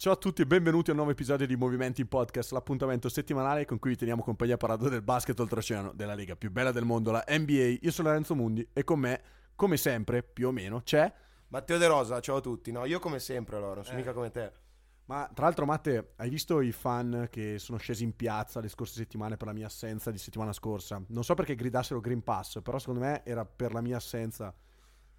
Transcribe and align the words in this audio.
Ciao 0.00 0.12
a 0.12 0.16
tutti 0.16 0.42
e 0.42 0.46
benvenuti 0.46 0.90
a 0.90 0.92
un 0.92 0.98
nuovo 0.98 1.12
episodio 1.12 1.44
di 1.44 1.56
Movimenti 1.56 2.02
in 2.02 2.06
Podcast, 2.06 2.52
l'appuntamento 2.52 3.08
settimanale 3.08 3.64
con 3.64 3.80
cui 3.80 3.90
vi 3.90 3.96
teniamo 3.96 4.22
compagnia 4.22 4.56
parlando 4.56 4.88
del 4.88 5.02
basket 5.02 5.36
oltreoceano, 5.40 5.90
della 5.92 6.14
lega 6.14 6.36
più 6.36 6.52
bella 6.52 6.70
del 6.70 6.84
mondo, 6.84 7.10
la 7.10 7.24
NBA. 7.26 7.78
Io 7.80 7.90
sono 7.90 8.06
Lorenzo 8.06 8.36
Mundi 8.36 8.64
e 8.72 8.84
con 8.84 9.00
me, 9.00 9.20
come 9.56 9.76
sempre, 9.76 10.22
più 10.22 10.46
o 10.46 10.52
meno, 10.52 10.82
c'è... 10.82 11.12
Matteo 11.48 11.78
De 11.78 11.86
Rosa, 11.88 12.20
ciao 12.20 12.36
a 12.36 12.40
tutti. 12.40 12.70
No, 12.70 12.84
io 12.84 13.00
come 13.00 13.18
sempre, 13.18 13.56
allora, 13.56 13.74
non 13.74 13.82
sono 13.84 13.96
Eh. 13.96 14.00
mica 14.00 14.12
come 14.12 14.30
te. 14.30 14.52
Ma 15.06 15.28
tra 15.34 15.46
l'altro, 15.46 15.64
Matte, 15.64 16.12
hai 16.18 16.28
visto 16.28 16.60
i 16.60 16.70
fan 16.70 17.26
che 17.28 17.58
sono 17.58 17.76
scesi 17.78 18.04
in 18.04 18.14
piazza 18.14 18.60
le 18.60 18.68
scorse 18.68 18.94
settimane 18.94 19.36
per 19.36 19.48
la 19.48 19.52
mia 19.52 19.66
assenza 19.66 20.12
di 20.12 20.18
settimana 20.18 20.52
scorsa? 20.52 21.02
Non 21.08 21.24
so 21.24 21.34
perché 21.34 21.56
gridassero 21.56 21.98
Green 22.00 22.22
Pass, 22.22 22.62
però 22.62 22.78
secondo 22.78 23.00
me 23.00 23.24
era 23.24 23.44
per 23.44 23.72
la 23.72 23.80
mia 23.80 23.96
assenza. 23.96 24.54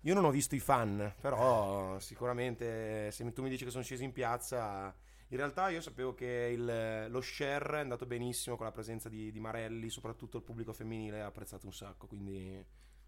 Io 0.03 0.13
non 0.13 0.23
ho 0.25 0.31
visto 0.31 0.55
i 0.55 0.59
fan, 0.59 1.13
però 1.19 1.99
sicuramente 1.99 3.11
se 3.11 3.31
tu 3.33 3.41
mi 3.41 3.49
dici 3.49 3.65
che 3.65 3.71
sono 3.71 3.83
scesi 3.83 4.03
in 4.03 4.11
piazza... 4.13 4.95
In 5.31 5.37
realtà 5.37 5.69
io 5.69 5.79
sapevo 5.79 6.15
che 6.15 6.49
il- 6.57 7.05
lo 7.11 7.21
share 7.21 7.77
è 7.77 7.81
andato 7.81 8.07
benissimo 8.07 8.55
con 8.55 8.65
la 8.65 8.71
presenza 8.71 9.09
di, 9.09 9.31
di 9.31 9.39
Marelli, 9.39 9.87
soprattutto 9.91 10.37
il 10.37 10.43
pubblico 10.43 10.73
femminile 10.73 11.21
ha 11.21 11.27
apprezzato 11.27 11.67
un 11.67 11.73
sacco, 11.73 12.07
quindi 12.07 12.53
non 12.55 12.63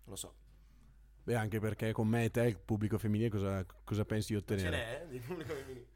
lo 0.05 0.15
so. 0.15 0.33
Beh, 1.23 1.33
anche 1.35 1.59
perché 1.59 1.91
con 1.93 2.07
me 2.07 2.25
e 2.25 2.29
te, 2.29 2.43
il 2.43 2.59
pubblico 2.59 2.99
femminile, 2.99 3.29
cosa, 3.31 3.65
cosa 3.83 4.05
pensi 4.05 4.33
di 4.35 4.39
Ce 4.39 4.53
ottenere? 4.53 4.69
n'è 4.77 5.01
eh, 5.01 5.07
di 5.09 5.19
pubblico 5.19 5.51
femminile. 5.53 5.87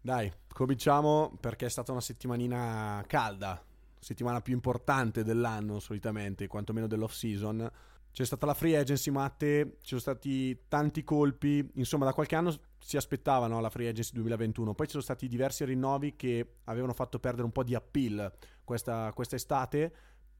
Dai, 0.00 0.32
cominciamo 0.52 1.36
perché 1.40 1.66
è 1.66 1.70
stata 1.70 1.90
una 1.90 2.00
settimanina 2.00 3.02
calda, 3.08 3.60
settimana 3.98 4.40
più 4.40 4.52
importante 4.54 5.24
dell'anno 5.24 5.80
solitamente, 5.80 6.46
quantomeno 6.46 6.86
dell'off 6.86 7.12
season. 7.12 7.68
C'è 8.12 8.26
stata 8.26 8.44
la 8.44 8.52
free 8.52 8.76
agency, 8.76 9.10
Matte, 9.10 9.78
ci 9.80 9.88
sono 9.88 10.00
stati 10.00 10.64
tanti 10.68 11.02
colpi, 11.02 11.66
insomma 11.76 12.04
da 12.04 12.12
qualche 12.12 12.36
anno 12.36 12.54
si 12.78 12.98
aspettavano 12.98 13.58
la 13.58 13.70
free 13.70 13.88
agency 13.88 14.12
2021, 14.12 14.74
poi 14.74 14.84
ci 14.84 14.92
sono 14.92 15.02
stati 15.02 15.28
diversi 15.28 15.64
rinnovi 15.64 16.14
che 16.14 16.56
avevano 16.64 16.92
fatto 16.92 17.18
perdere 17.18 17.44
un 17.44 17.52
po' 17.52 17.64
di 17.64 17.74
appeal 17.74 18.30
questa, 18.64 19.10
quest'estate, 19.14 19.90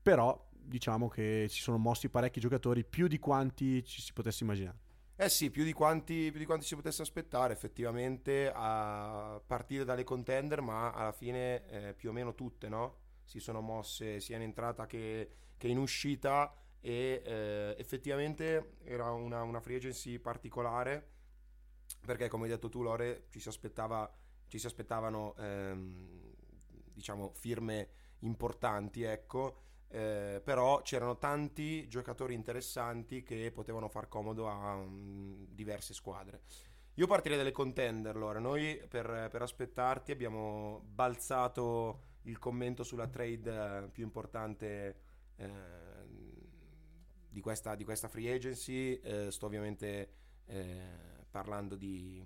però 0.02 0.50
diciamo 0.50 1.08
che 1.08 1.46
ci 1.48 1.62
sono 1.62 1.78
mossi 1.78 2.10
parecchi 2.10 2.40
giocatori, 2.40 2.84
più 2.84 3.08
di 3.08 3.18
quanti 3.18 3.82
ci 3.84 4.02
si 4.02 4.12
potesse 4.12 4.44
immaginare. 4.44 4.78
Eh 5.16 5.30
sì, 5.30 5.50
più 5.50 5.64
di, 5.64 5.72
quanti, 5.72 6.28
più 6.30 6.40
di 6.40 6.46
quanti 6.46 6.66
si 6.66 6.76
potesse 6.76 7.00
aspettare 7.00 7.54
effettivamente 7.54 8.52
a 8.54 9.40
partire 9.46 9.84
dalle 9.84 10.04
contender, 10.04 10.60
ma 10.60 10.90
alla 10.90 11.12
fine 11.12 11.66
eh, 11.68 11.94
più 11.94 12.10
o 12.10 12.12
meno 12.12 12.34
tutte, 12.34 12.68
no? 12.68 12.96
Si 13.24 13.40
sono 13.40 13.62
mosse 13.62 14.20
sia 14.20 14.36
in 14.36 14.42
entrata 14.42 14.86
che, 14.86 15.30
che 15.56 15.68
in 15.68 15.78
uscita 15.78 16.54
e 16.84 17.22
eh, 17.24 17.76
effettivamente 17.78 18.74
era 18.82 19.12
una, 19.12 19.42
una 19.42 19.60
free 19.60 19.76
agency 19.76 20.18
particolare 20.18 21.10
perché 22.04 22.28
come 22.28 22.44
hai 22.44 22.50
detto 22.50 22.68
tu 22.68 22.82
Lore 22.82 23.26
ci 23.30 23.38
si, 23.38 23.48
aspettava, 23.48 24.10
ci 24.48 24.58
si 24.58 24.66
aspettavano 24.66 25.34
ehm, 25.36 26.34
diciamo 26.92 27.32
firme 27.34 27.88
importanti, 28.20 29.02
ecco. 29.02 29.58
Eh, 29.88 30.40
però 30.42 30.80
c'erano 30.80 31.18
tanti 31.18 31.86
giocatori 31.86 32.32
interessanti 32.32 33.22
che 33.22 33.50
potevano 33.52 33.88
far 33.88 34.08
comodo 34.08 34.48
a 34.48 34.76
mm, 34.76 35.44
diverse 35.50 35.92
squadre. 35.92 36.42
Io 36.94 37.06
partirei 37.06 37.38
dalle 37.38 37.52
contender, 37.52 38.14
allora. 38.14 38.38
Noi 38.38 38.82
per, 38.88 39.28
per 39.30 39.42
aspettarti 39.42 40.10
abbiamo 40.12 40.82
balzato 40.84 42.10
il 42.22 42.38
commento 42.38 42.84
sulla 42.84 43.06
trade 43.08 43.50
eh, 43.50 43.88
più 43.88 44.02
importante 44.02 44.96
eh, 45.36 46.01
di, 47.32 47.40
questa, 47.40 47.74
di 47.74 47.84
questa 47.84 48.08
free 48.08 48.32
agency. 48.32 48.94
Eh, 49.00 49.30
sto 49.30 49.46
ovviamente 49.46 50.12
eh, 50.46 51.24
parlando 51.30 51.76
di 51.76 52.24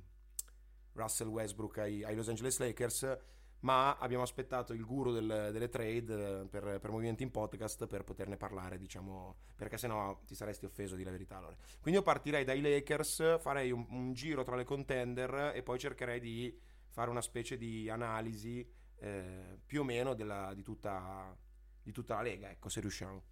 Russell 0.92 1.28
Westbrook 1.28 1.78
ai, 1.78 2.04
ai 2.04 2.14
Los 2.14 2.28
Angeles 2.28 2.58
Lakers 2.58 3.18
ma 3.60 3.96
abbiamo 3.96 4.22
aspettato 4.22 4.72
il 4.74 4.84
guru 4.84 5.12
del- 5.12 5.48
delle 5.50 5.68
trade 5.68 6.42
eh, 6.42 6.46
per, 6.46 6.78
per 6.78 6.90
Movimenti 6.90 7.22
in 7.22 7.30
Podcast 7.30 7.86
per 7.86 8.04
poterne 8.04 8.36
parlare, 8.36 8.78
diciamo, 8.78 9.36
perché 9.56 9.78
sennò 9.78 10.20
ti 10.24 10.34
saresti 10.34 10.66
offeso 10.66 10.94
di 10.94 11.02
la 11.02 11.10
verità. 11.10 11.40
Lore. 11.40 11.56
Quindi 11.80 11.98
io 11.98 12.02
partirei 12.02 12.44
dai 12.44 12.60
Lakers, 12.60 13.40
farei 13.40 13.72
un, 13.72 13.84
un 13.90 14.12
giro 14.12 14.44
tra 14.44 14.56
le 14.56 14.64
contender 14.64 15.52
e 15.54 15.62
poi 15.62 15.78
cercherei 15.78 16.20
di 16.20 16.56
fare 16.88 17.10
una 17.10 17.22
specie 17.22 17.56
di 17.56 17.88
analisi 17.88 18.64
eh, 18.98 19.58
più 19.64 19.80
o 19.80 19.84
meno 19.84 20.14
della- 20.14 20.52
di, 20.54 20.62
tutta, 20.62 21.36
di 21.82 21.92
tutta 21.92 22.16
la 22.16 22.22
Lega, 22.22 22.50
ecco, 22.50 22.68
se 22.68 22.80
riusciamo. 22.80 23.22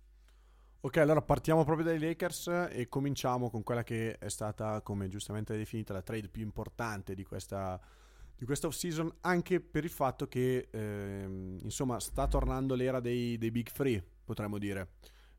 Ok, 0.84 0.98
allora 0.98 1.22
partiamo 1.22 1.64
proprio 1.64 1.86
dai 1.86 1.98
Lakers 1.98 2.68
e 2.70 2.90
cominciamo 2.90 3.48
con 3.48 3.62
quella 3.62 3.82
che 3.82 4.18
è 4.18 4.28
stata, 4.28 4.82
come 4.82 5.08
giustamente 5.08 5.56
definita, 5.56 5.94
la 5.94 6.02
trade 6.02 6.28
più 6.28 6.42
importante 6.42 7.14
di 7.14 7.24
questa, 7.24 7.80
di 8.36 8.44
questa 8.44 8.66
off-season, 8.66 9.10
anche 9.22 9.60
per 9.62 9.84
il 9.84 9.90
fatto 9.90 10.28
che, 10.28 10.68
ehm, 10.70 11.60
insomma, 11.62 11.98
sta 12.00 12.28
tornando 12.28 12.74
l'era 12.74 13.00
dei, 13.00 13.38
dei 13.38 13.50
Big 13.50 13.70
Three, 13.70 14.04
potremmo 14.26 14.58
dire, 14.58 14.86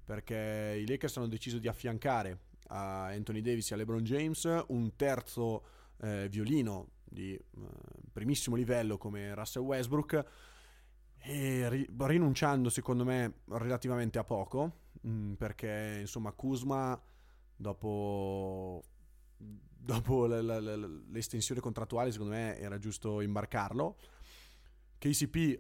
perché 0.03 0.79
i 0.81 0.88
Lakers 0.88 1.17
hanno 1.17 1.28
deciso 1.28 1.59
di 1.59 1.67
affiancare 1.67 2.39
a 2.69 3.09
Anthony 3.09 3.41
Davis 3.41 3.69
e 3.69 3.75
a 3.75 3.77
LeBron 3.77 4.01
James 4.01 4.63
un 4.69 4.95
terzo 4.95 5.63
eh, 6.01 6.27
violino 6.27 6.88
di 7.03 7.35
eh, 7.35 7.41
primissimo 8.12 8.56
livello 8.56 8.97
come 8.97 9.35
Russell 9.35 9.62
Westbrook 9.62 10.25
e 11.17 11.69
ri- 11.69 11.88
rinunciando 11.95 12.69
secondo 12.69 13.06
me 13.06 13.41
relativamente 13.50 14.17
a 14.17 14.23
poco 14.23 14.84
Mm, 15.08 15.34
perché 15.34 15.98
insomma 16.02 16.32
Kuzma 16.32 17.00
dopo, 17.56 18.84
dopo 19.38 20.26
la- 20.26 20.42
la- 20.42 20.60
la- 20.60 20.76
l'estensione 21.10 21.62
contrattuale 21.62 22.12
secondo 22.12 22.34
me 22.34 22.58
era 22.58 22.78
giusto 22.80 23.22
imbarcarlo. 23.22 23.98
KCP 24.98 25.60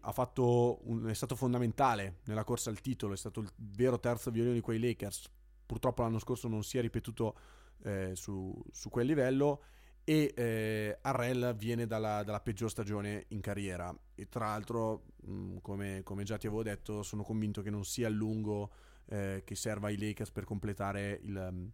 un- 0.85 1.05
è 1.07 1.13
stato 1.13 1.35
fondamentale 1.35 2.19
nella 2.25 2.43
corsa 2.43 2.69
al 2.69 2.81
titolo 2.81 3.13
è 3.13 3.17
stato 3.17 3.41
il 3.41 3.51
vero 3.55 3.99
terzo 3.99 4.31
violino 4.31 4.53
di 4.53 4.61
quei 4.61 4.79
Lakers. 4.79 5.29
Purtroppo 5.65 6.01
l'anno 6.01 6.19
scorso 6.19 6.47
non 6.47 6.63
si 6.63 6.77
è 6.77 6.81
ripetuto 6.81 7.35
eh, 7.83 8.11
su, 8.15 8.59
su 8.71 8.89
quel 8.89 9.05
livello 9.05 9.61
e 10.03 10.33
eh, 10.35 10.97
Arrel 11.01 11.55
viene 11.57 11.85
dalla, 11.85 12.23
dalla 12.23 12.39
peggior 12.39 12.69
stagione 12.69 13.25
in 13.29 13.41
carriera. 13.41 13.95
E 14.15 14.27
tra 14.29 14.47
l'altro 14.47 15.03
mh, 15.23 15.57
come, 15.61 16.01
come 16.03 16.23
già 16.23 16.37
ti 16.37 16.47
avevo 16.47 16.63
detto 16.63 17.03
sono 17.03 17.23
convinto 17.23 17.61
che 17.61 17.69
non 17.69 17.83
sia 17.85 18.07
a 18.07 18.09
lungo 18.09 18.71
eh, 19.07 19.41
che 19.45 19.55
serva 19.55 19.87
ai 19.87 19.97
Lakers 19.97 20.31
per 20.31 20.43
completare 20.45 21.19
il, 21.23 21.35
um, 21.35 21.71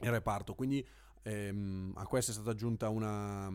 il 0.00 0.10
reparto. 0.10 0.54
Quindi 0.54 0.86
ehm, 1.22 1.92
a 1.96 2.06
questa 2.06 2.30
è 2.30 2.34
stata 2.34 2.50
aggiunta 2.50 2.88
una, 2.88 3.48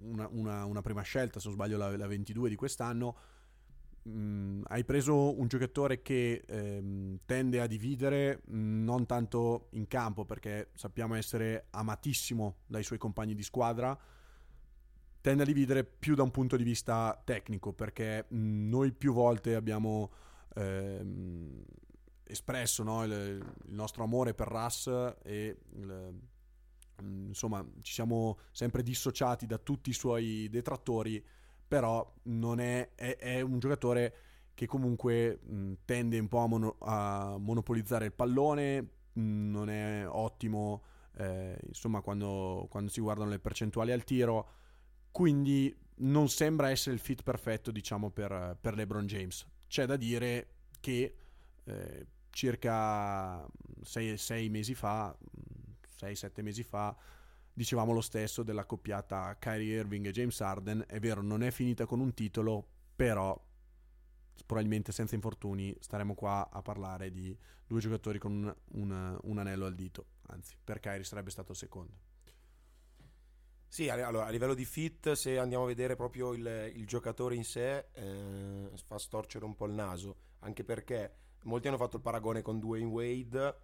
una- 0.00 0.28
una- 0.30 0.64
una 0.64 0.82
prima 0.82 1.02
scelta, 1.02 1.40
se 1.40 1.46
non 1.46 1.54
sbaglio 1.56 1.76
la, 1.78 1.96
la 1.96 2.06
22 2.06 2.48
di 2.48 2.56
quest'anno. 2.56 3.16
Mm, 4.08 4.62
hai 4.68 4.84
preso 4.84 5.38
un 5.38 5.48
giocatore 5.48 6.00
che 6.00 6.42
ehm, 6.46 7.18
tende 7.26 7.60
a 7.60 7.66
dividere 7.66 8.42
mm, 8.50 8.84
non 8.84 9.04
tanto 9.06 9.68
in 9.72 9.86
campo 9.86 10.24
perché 10.24 10.70
sappiamo 10.74 11.14
essere 11.14 11.66
amatissimo 11.70 12.58
dai 12.66 12.84
suoi 12.84 12.96
compagni 12.98 13.34
di 13.34 13.42
squadra 13.42 13.98
tende 15.20 15.42
a 15.42 15.46
dividere 15.46 15.84
più 15.84 16.14
da 16.14 16.22
un 16.22 16.30
punto 16.30 16.56
di 16.56 16.64
vista 16.64 17.20
tecnico 17.24 17.72
perché 17.72 18.26
mm, 18.32 18.68
noi 18.68 18.92
più 18.92 19.12
volte 19.12 19.54
abbiamo 19.54 20.10
ehm, 20.54 21.62
espresso 22.28 22.82
no, 22.82 23.04
il, 23.04 23.12
il 23.12 23.74
nostro 23.74 24.04
amore 24.04 24.34
per 24.34 24.48
Russ 24.48 24.86
e 25.22 25.58
il- 25.74 26.12
mm, 27.02 27.26
insomma 27.28 27.64
ci 27.82 27.92
siamo 27.92 28.38
sempre 28.50 28.82
dissociati 28.82 29.46
da 29.46 29.58
tutti 29.58 29.90
i 29.90 29.92
suoi 29.94 30.48
detrattori 30.50 31.24
però 31.66 32.14
non 32.24 32.60
è, 32.60 32.90
è- 32.94 33.16
è 33.18 33.40
un 33.40 33.58
giocatore 33.58 34.14
che 34.54 34.66
comunque 34.66 35.38
mh, 35.42 35.72
tende 35.84 36.18
un 36.18 36.28
po' 36.28 36.38
a, 36.40 36.46
mono- 36.46 36.76
a 36.80 37.36
monopolizzare 37.38 38.06
il 38.06 38.12
pallone 38.12 38.80
mh, 39.12 39.50
non 39.50 39.68
è 39.70 40.06
ottimo 40.08 40.82
eh, 41.16 41.58
insomma 41.66 42.00
quando, 42.00 42.66
quando 42.70 42.90
si 42.90 43.00
guardano 43.00 43.30
le 43.30 43.38
percentuali 43.38 43.92
al 43.92 44.04
tiro. 44.04 44.50
Quindi 45.10 45.74
non 45.96 46.28
sembra 46.28 46.70
essere 46.70 46.94
il 46.94 47.00
fit 47.00 47.22
perfetto 47.22 47.70
diciamo 47.72 48.10
per, 48.10 48.56
per 48.60 48.74
LeBron 48.74 49.06
James. 49.06 49.46
C'è 49.66 49.84
da 49.86 49.96
dire 49.96 50.48
che 50.80 51.14
eh, 51.64 52.06
circa 52.38 53.44
6 53.82 54.48
mesi 54.48 54.72
fa 54.76 55.12
6-7 55.98 56.40
mesi 56.42 56.62
fa 56.62 56.96
dicevamo 57.52 57.92
lo 57.92 58.00
stesso 58.00 58.44
della 58.44 58.64
coppiata 58.64 59.36
Kyrie 59.40 59.78
Irving 59.78 60.06
e 60.06 60.12
James 60.12 60.40
Harden. 60.40 60.84
È 60.86 61.00
vero 61.00 61.20
non 61.20 61.42
è 61.42 61.50
finita 61.50 61.84
con 61.84 61.98
un 61.98 62.14
titolo 62.14 62.64
però 62.94 63.36
probabilmente 64.46 64.92
senza 64.92 65.16
infortuni 65.16 65.76
staremo 65.80 66.14
qua 66.14 66.48
a 66.48 66.62
parlare 66.62 67.10
di 67.10 67.36
due 67.66 67.80
giocatori 67.80 68.20
con 68.20 68.32
un, 68.32 68.54
un- 68.82 69.18
un 69.20 69.38
anello 69.38 69.66
al 69.66 69.74
dito. 69.74 70.06
Anzi 70.28 70.54
per 70.62 70.78
Kyrie 70.78 71.02
sarebbe 71.02 71.30
stato 71.30 71.50
il 71.50 71.58
secondo. 71.58 71.92
Sì, 73.66 73.88
allora, 73.88 74.26
a 74.26 74.30
livello 74.30 74.54
di 74.54 74.64
fit, 74.64 75.12
se 75.12 75.38
andiamo 75.38 75.64
a 75.64 75.66
vedere 75.66 75.96
proprio 75.96 76.32
il, 76.34 76.72
il 76.74 76.86
giocatore 76.86 77.34
in 77.34 77.44
sé, 77.44 77.88
eh, 77.92 78.70
fa 78.86 78.96
storcere 78.96 79.44
un 79.44 79.56
po' 79.56 79.66
il 79.66 79.72
naso, 79.72 80.16
anche 80.38 80.62
perché 80.64 81.26
molti 81.44 81.68
hanno 81.68 81.76
fatto 81.76 81.96
il 81.96 82.02
paragone 82.02 82.42
con 82.42 82.58
Dwayne 82.58 82.90
Wade, 82.90 83.56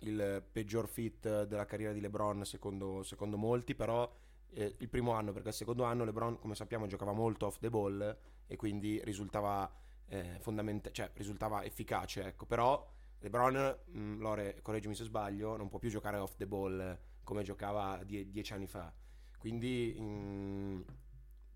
il 0.00 0.44
peggior 0.52 0.88
fit 0.88 1.44
della 1.44 1.64
carriera 1.64 1.92
di 1.92 2.00
LeBron 2.00 2.44
secondo, 2.44 3.02
secondo 3.02 3.36
molti, 3.36 3.74
però 3.74 4.10
eh, 4.50 4.74
il 4.78 4.88
primo 4.88 5.12
anno, 5.12 5.32
perché 5.32 5.48
il 5.48 5.54
secondo 5.54 5.84
anno 5.84 6.04
LeBron, 6.04 6.38
come 6.38 6.54
sappiamo, 6.54 6.86
giocava 6.86 7.12
molto 7.12 7.46
off 7.46 7.58
the 7.58 7.70
ball 7.70 8.16
e 8.46 8.56
quindi 8.56 9.00
risultava, 9.04 9.70
eh, 10.06 10.38
fondament- 10.40 10.90
cioè, 10.90 11.10
risultava 11.14 11.64
efficace. 11.64 12.24
Ecco. 12.24 12.46
Però 12.46 12.86
LeBron, 13.20 13.78
mh, 13.86 13.98
mm, 13.98 14.20
Lore, 14.20 14.60
correggimi 14.62 14.94
se 14.94 15.04
sbaglio, 15.04 15.56
non 15.56 15.68
può 15.68 15.78
più 15.78 15.90
giocare 15.90 16.18
off 16.18 16.36
the 16.36 16.46
ball 16.46 16.98
come 17.22 17.42
giocava 17.42 18.02
die- 18.04 18.30
dieci 18.30 18.52
anni 18.52 18.66
fa. 18.66 18.92
Quindi 19.38 19.94
mh, 19.98 20.02
mm, 20.02 20.80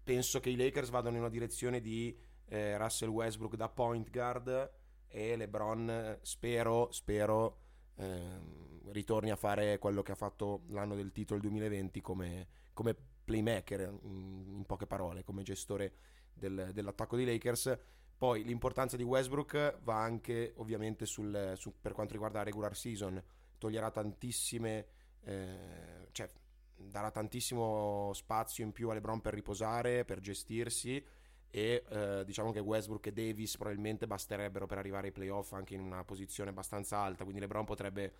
penso 0.02 0.40
che 0.40 0.50
i 0.50 0.56
Lakers 0.56 0.90
vadano 0.90 1.16
in 1.16 1.22
una 1.22 1.30
direzione 1.30 1.80
di 1.80 2.16
eh, 2.46 2.76
Russell 2.76 3.10
Westbrook 3.10 3.54
da 3.54 3.68
point 3.68 4.10
guard 4.10 4.78
e 5.10 5.36
LeBron 5.36 6.18
spero, 6.22 6.90
spero 6.92 7.58
ehm, 7.96 8.92
ritorni 8.92 9.30
a 9.30 9.36
fare 9.36 9.78
quello 9.78 10.02
che 10.02 10.12
ha 10.12 10.16
fatto 10.16 10.62
l'anno 10.68 10.94
del 10.94 11.12
titolo 11.12 11.36
il 11.36 11.42
2020 11.42 12.00
come, 12.00 12.46
come 12.72 12.96
playmaker 13.24 13.98
in, 14.02 14.44
in, 14.54 14.64
poche 14.66 14.86
parole, 14.86 15.24
come 15.24 15.42
gestore 15.42 15.92
del, 16.32 16.70
dell'attacco 16.72 17.16
dei 17.16 17.26
Lakers. 17.26 17.78
Poi 18.16 18.44
l'importanza 18.44 18.96
di 18.96 19.02
Westbrook 19.02 19.80
va 19.82 20.00
anche 20.00 20.52
ovviamente 20.56 21.06
sul, 21.06 21.54
su, 21.56 21.74
per 21.80 21.92
quanto 21.92 22.12
riguarda 22.12 22.38
la 22.38 22.44
regular 22.44 22.76
season, 22.76 23.22
toglierà 23.58 23.90
tantissime, 23.90 24.86
eh, 25.22 26.08
cioè 26.12 26.30
darà 26.76 27.10
tantissimo 27.10 28.12
spazio 28.14 28.64
in 28.64 28.72
più 28.72 28.90
a 28.90 28.94
LeBron 28.94 29.20
per 29.20 29.34
riposare, 29.34 30.04
per 30.04 30.20
gestirsi 30.20 31.02
e 31.50 31.84
eh, 31.88 32.22
diciamo 32.24 32.52
che 32.52 32.60
Westbrook 32.60 33.06
e 33.06 33.12
Davis 33.12 33.56
probabilmente 33.56 34.06
basterebbero 34.06 34.66
per 34.66 34.78
arrivare 34.78 35.08
ai 35.08 35.12
playoff 35.12 35.52
anche 35.52 35.74
in 35.74 35.80
una 35.80 36.04
posizione 36.04 36.50
abbastanza 36.50 36.98
alta, 36.98 37.24
quindi 37.24 37.40
LeBron 37.40 37.64
potrebbe, 37.64 38.14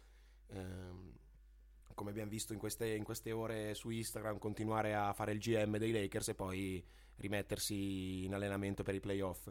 ehm, 0.49 1.13
come 1.95 2.11
abbiamo 2.11 2.31
visto 2.31 2.53
in 2.53 2.59
queste, 2.59 2.89
in 2.89 3.05
queste, 3.05 3.31
ore 3.31 3.75
su 3.75 3.91
Instagram, 3.91 4.39
continuare 4.39 4.95
a 4.95 5.13
fare 5.13 5.33
il 5.33 5.39
GM 5.39 5.79
dei 5.79 5.93
Lakers 5.93 6.29
e 6.29 6.35
poi 6.35 6.85
rimettersi 7.17 8.25
in 8.25 8.35
allenamento 8.35 8.83
per 8.83 8.95
i 8.95 9.01
playoff. 9.01 9.49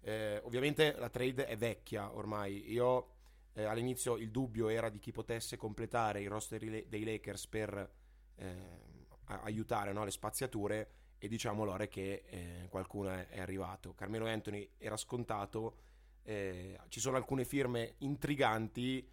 Eh, 0.00 0.40
ovviamente 0.44 0.94
la 0.98 1.10
trade 1.10 1.46
è 1.46 1.56
vecchia 1.56 2.12
ormai, 2.12 2.72
io 2.72 3.18
eh, 3.52 3.64
all'inizio 3.64 4.16
il 4.16 4.30
dubbio 4.30 4.68
era 4.68 4.88
di 4.88 4.98
chi 4.98 5.12
potesse 5.12 5.56
completare 5.56 6.20
il 6.20 6.28
roster 6.28 6.86
dei 6.86 7.04
Lakers 7.04 7.46
per 7.46 7.92
eh, 8.36 8.88
aiutare 9.26 9.92
no, 9.92 10.04
le 10.04 10.10
spaziature 10.10 10.88
e 11.22 11.28
diciamo 11.28 11.64
Lore 11.64 11.86
che 11.88 12.24
eh, 12.30 12.66
qualcuno 12.70 13.10
è, 13.10 13.38
arrivato. 13.38 13.92
Carmelo 13.92 14.26
Anthony 14.26 14.66
era 14.78 14.96
scontato, 14.96 15.76
eh, 16.22 16.78
ci 16.88 16.98
sono 16.98 17.18
alcune 17.18 17.44
firme 17.44 17.96
intriganti 17.98 19.06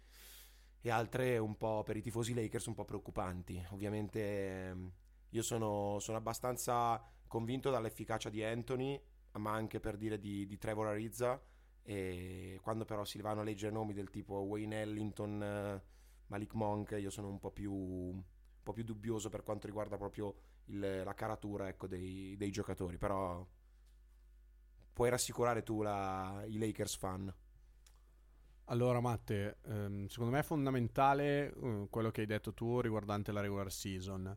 e 0.80 0.90
altre 0.90 1.36
un 1.36 1.58
po' 1.58 1.82
per 1.82 1.98
i 1.98 2.00
tifosi 2.00 2.32
Lakers 2.32 2.64
un 2.64 2.74
po' 2.74 2.86
preoccupanti. 2.86 3.62
Ovviamente 3.72 4.20
eh, 4.20 4.74
io 5.28 5.42
sono, 5.42 5.98
sono, 6.00 6.16
abbastanza 6.16 6.98
convinto 7.26 7.70
dall'efficacia 7.70 8.30
di 8.30 8.42
Anthony, 8.42 8.98
ma 9.32 9.52
anche 9.52 9.78
per 9.78 9.98
dire 9.98 10.18
di, 10.18 10.46
di 10.46 10.56
Trevor 10.56 10.86
Arizza. 10.86 11.38
E 11.82 12.58
quando 12.62 12.86
però 12.86 13.04
si 13.04 13.20
vanno 13.20 13.42
a 13.42 13.44
leggere 13.44 13.70
nomi 13.70 13.92
del 13.92 14.08
tipo 14.08 14.36
Wayne 14.36 14.80
Ellington, 14.80 15.42
eh, 15.42 15.82
Malik 16.28 16.54
Monk, 16.54 16.96
io 16.98 17.10
sono 17.10 17.28
un 17.28 17.38
po' 17.38 17.50
più, 17.50 18.18
po 18.68 18.72
più 18.74 18.84
dubbioso 18.84 19.30
per 19.30 19.42
quanto 19.42 19.66
riguarda 19.66 19.96
proprio 19.96 20.34
il, 20.66 21.02
la 21.02 21.14
caratura 21.14 21.68
ecco, 21.68 21.86
dei, 21.86 22.36
dei, 22.36 22.50
giocatori, 22.50 22.98
però 22.98 23.46
puoi 24.92 25.08
rassicurare 25.08 25.62
tu 25.62 25.80
la, 25.82 26.44
i 26.46 26.58
Lakers 26.58 26.96
fan. 26.96 27.34
Allora 28.64 29.00
Matte, 29.00 29.58
ehm, 29.64 30.06
secondo 30.08 30.32
me 30.32 30.40
è 30.40 30.42
fondamentale 30.42 31.54
eh, 31.54 31.86
quello 31.88 32.10
che 32.10 32.20
hai 32.20 32.26
detto 32.26 32.52
tu 32.52 32.80
riguardante 32.80 33.32
la 33.32 33.40
regular 33.40 33.72
season. 33.72 34.36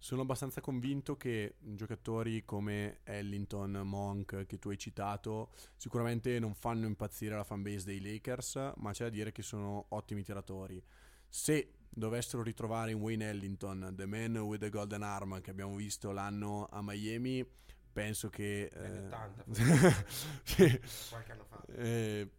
Sono 0.00 0.22
abbastanza 0.22 0.60
convinto 0.62 1.16
che 1.16 1.56
giocatori 1.58 2.44
come 2.44 3.00
Ellington, 3.02 3.82
Monk, 3.84 4.46
che 4.46 4.58
tu 4.58 4.70
hai 4.70 4.78
citato, 4.78 5.50
sicuramente 5.76 6.38
non 6.38 6.54
fanno 6.54 6.86
impazzire 6.86 7.34
la 7.34 7.44
fanbase 7.44 7.84
dei 7.84 8.00
Lakers, 8.00 8.72
ma 8.76 8.92
c'è 8.92 9.04
da 9.04 9.10
dire 9.10 9.32
che 9.32 9.42
sono 9.42 9.86
ottimi 9.88 10.22
tiratori. 10.22 10.82
Se 11.28 11.77
dovessero 11.98 12.42
ritrovare 12.42 12.92
in 12.92 13.00
Wayne 13.00 13.28
Ellington 13.28 13.92
The 13.94 14.06
Man 14.06 14.36
with 14.38 14.60
the 14.60 14.70
Golden 14.70 15.02
Arm 15.02 15.40
che 15.40 15.50
abbiamo 15.50 15.74
visto 15.74 16.12
l'anno 16.12 16.68
a 16.70 16.80
Miami 16.82 17.46
penso 17.92 18.28
che 18.30 18.70
eh, 18.72 19.06
80, 19.06 19.44
sì. 20.44 20.80
qualche 21.10 21.32
anno 21.32 21.44
fa. 21.44 21.64
Eh, 21.74 22.30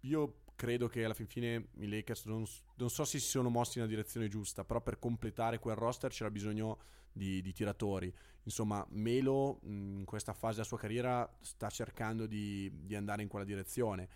io 0.00 0.40
credo 0.56 0.88
che 0.88 1.04
alla 1.04 1.14
fin 1.14 1.28
fine 1.28 1.68
i 1.76 1.88
Lakers 1.88 2.24
non, 2.24 2.44
non, 2.74 2.90
so 2.90 3.04
se 3.04 3.20
si 3.20 3.28
sono 3.28 3.48
mossi 3.48 3.78
nella 3.78 3.90
direzione 3.90 4.26
giusta 4.26 4.64
però 4.64 4.80
per 4.80 4.98
completare 4.98 5.60
quel 5.60 5.76
roster 5.76 6.10
c'era 6.10 6.30
bisogno 6.30 6.78
di, 7.12 7.40
di 7.40 7.52
tiratori. 7.52 8.12
Insomma 8.42 8.84
Melo 8.90 9.60
in 9.62 10.02
questa 10.04 10.32
fase 10.32 10.54
della 10.54 10.66
sua 10.66 10.78
carriera 10.78 11.30
sta 11.40 11.70
cercando 11.70 12.26
di, 12.26 12.70
di 12.84 12.96
andare 12.96 13.22
in 13.22 13.28
quella 13.28 13.44
direzione 13.44 14.08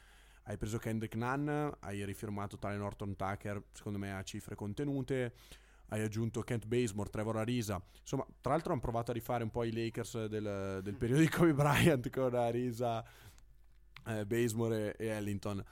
hai 0.44 0.56
preso 0.56 0.78
Kendrick 0.78 1.14
Nunn, 1.14 1.48
hai 1.80 2.04
rifirmato 2.04 2.58
Tale 2.58 2.76
Norton 2.76 3.14
Tucker, 3.16 3.62
secondo 3.72 3.98
me 3.98 4.14
a 4.16 4.22
cifre 4.22 4.54
contenute, 4.54 5.34
hai 5.88 6.02
aggiunto 6.02 6.40
Kent 6.42 6.66
Basemore, 6.66 7.10
Trevor 7.10 7.36
Arisa, 7.36 7.80
insomma, 8.00 8.26
tra 8.40 8.52
l'altro 8.52 8.72
hanno 8.72 8.80
provato 8.80 9.10
a 9.10 9.14
rifare 9.14 9.44
un 9.44 9.50
po' 9.50 9.64
i 9.64 9.72
Lakers 9.72 10.26
del, 10.26 10.80
del 10.82 10.96
periodo 10.96 11.20
di 11.20 11.28
Kobe 11.28 11.54
Bryant 11.54 12.10
con 12.10 12.34
Arisa, 12.34 13.04
eh, 14.06 14.26
Basemore 14.26 14.96
e, 14.96 15.06
Ellington, 15.06 15.62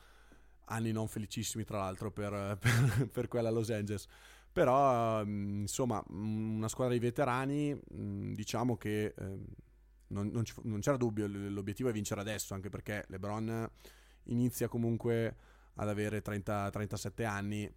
anni 0.67 0.93
non 0.93 1.09
felicissimi 1.09 1.65
tra 1.65 1.79
l'altro 1.79 2.13
per, 2.13 2.59
per, 2.61 3.09
per 3.11 3.29
quella 3.29 3.51
Los 3.51 3.71
Angeles. 3.71 4.07
Però, 4.53 5.23
insomma, 5.23 6.03
una 6.09 6.67
squadra 6.69 6.95
di 6.95 7.01
veterani, 7.01 7.79
diciamo 7.87 8.77
che 8.77 9.15
eh, 9.17 9.39
ci, 10.43 10.55
non, 10.63 10.81
c'era 10.81 10.97
dubbio, 10.97 11.29
l'obiettivo 11.29 11.89
è 11.89 11.93
vincere 11.93 12.21
adesso, 12.21 12.55
anche 12.55 12.69
perché 12.69 13.05
LeBron 13.09 13.71
inizia 14.25 14.69
comunque 14.69 15.37
ad 15.75 15.89
avere 15.89 16.21
30, 16.21 16.71
37 16.71 17.25
anni, 17.25 17.73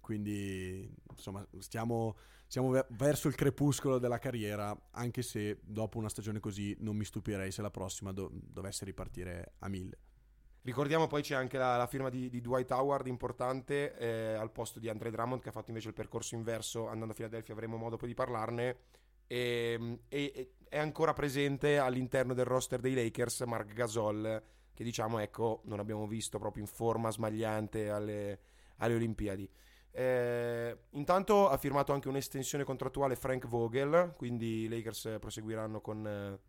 quindi 0.00 0.90
insomma 1.10 1.46
stiamo, 1.58 2.16
siamo 2.46 2.72
verso 2.90 3.28
il 3.28 3.34
crepuscolo 3.34 3.98
della 3.98 4.18
carriera, 4.18 4.76
anche 4.92 5.22
se 5.22 5.60
dopo 5.62 5.98
una 5.98 6.08
stagione 6.08 6.40
così 6.40 6.76
non 6.80 6.96
mi 6.96 7.04
stupirei 7.04 7.50
se 7.50 7.62
la 7.62 7.70
prossima 7.70 8.12
do- 8.12 8.30
dovesse 8.32 8.84
ripartire 8.84 9.54
a 9.60 9.68
mille. 9.68 9.98
Ricordiamo 10.64 11.08
poi 11.08 11.22
c'è 11.22 11.34
anche 11.34 11.58
la, 11.58 11.76
la 11.76 11.88
firma 11.88 12.08
di, 12.08 12.30
di, 12.30 12.40
Dwight 12.40 12.70
Howard 12.70 13.08
importante 13.08 13.96
eh, 13.96 14.34
al 14.34 14.52
posto 14.52 14.78
di 14.78 14.88
Andre 14.88 15.10
Drummond 15.10 15.42
che 15.42 15.48
ha 15.48 15.52
fatto 15.52 15.70
invece 15.70 15.88
il 15.88 15.94
percorso 15.94 16.36
inverso 16.36 16.86
andando 16.86 17.12
a 17.12 17.16
Philadelphia, 17.16 17.52
avremo 17.52 17.76
modo 17.76 17.96
poi 17.96 18.08
di 18.08 18.14
parlarne. 18.14 18.76
E, 19.26 19.98
e, 20.08 20.52
è 20.68 20.78
ancora 20.78 21.14
presente 21.14 21.78
all'interno 21.78 22.32
del 22.32 22.44
roster 22.44 22.80
dei 22.80 22.94
Lakers 22.94 23.40
Mark 23.40 23.72
Gasol 23.72 24.42
che 24.74 24.84
diciamo 24.84 25.18
ecco 25.18 25.62
non 25.64 25.78
abbiamo 25.78 26.06
visto 26.06 26.38
proprio 26.38 26.62
in 26.62 26.68
forma 26.68 27.10
smagliante 27.10 27.90
alle, 27.90 28.40
alle 28.76 28.94
Olimpiadi. 28.94 29.50
Eh, 29.94 30.78
intanto 30.90 31.50
ha 31.50 31.56
firmato 31.58 31.92
anche 31.92 32.08
un'estensione 32.08 32.64
contrattuale 32.64 33.14
Frank 33.14 33.46
Vogel, 33.46 34.14
quindi 34.16 34.62
i 34.62 34.68
Lakers 34.68 35.16
proseguiranno 35.20 35.82
con 35.82 36.40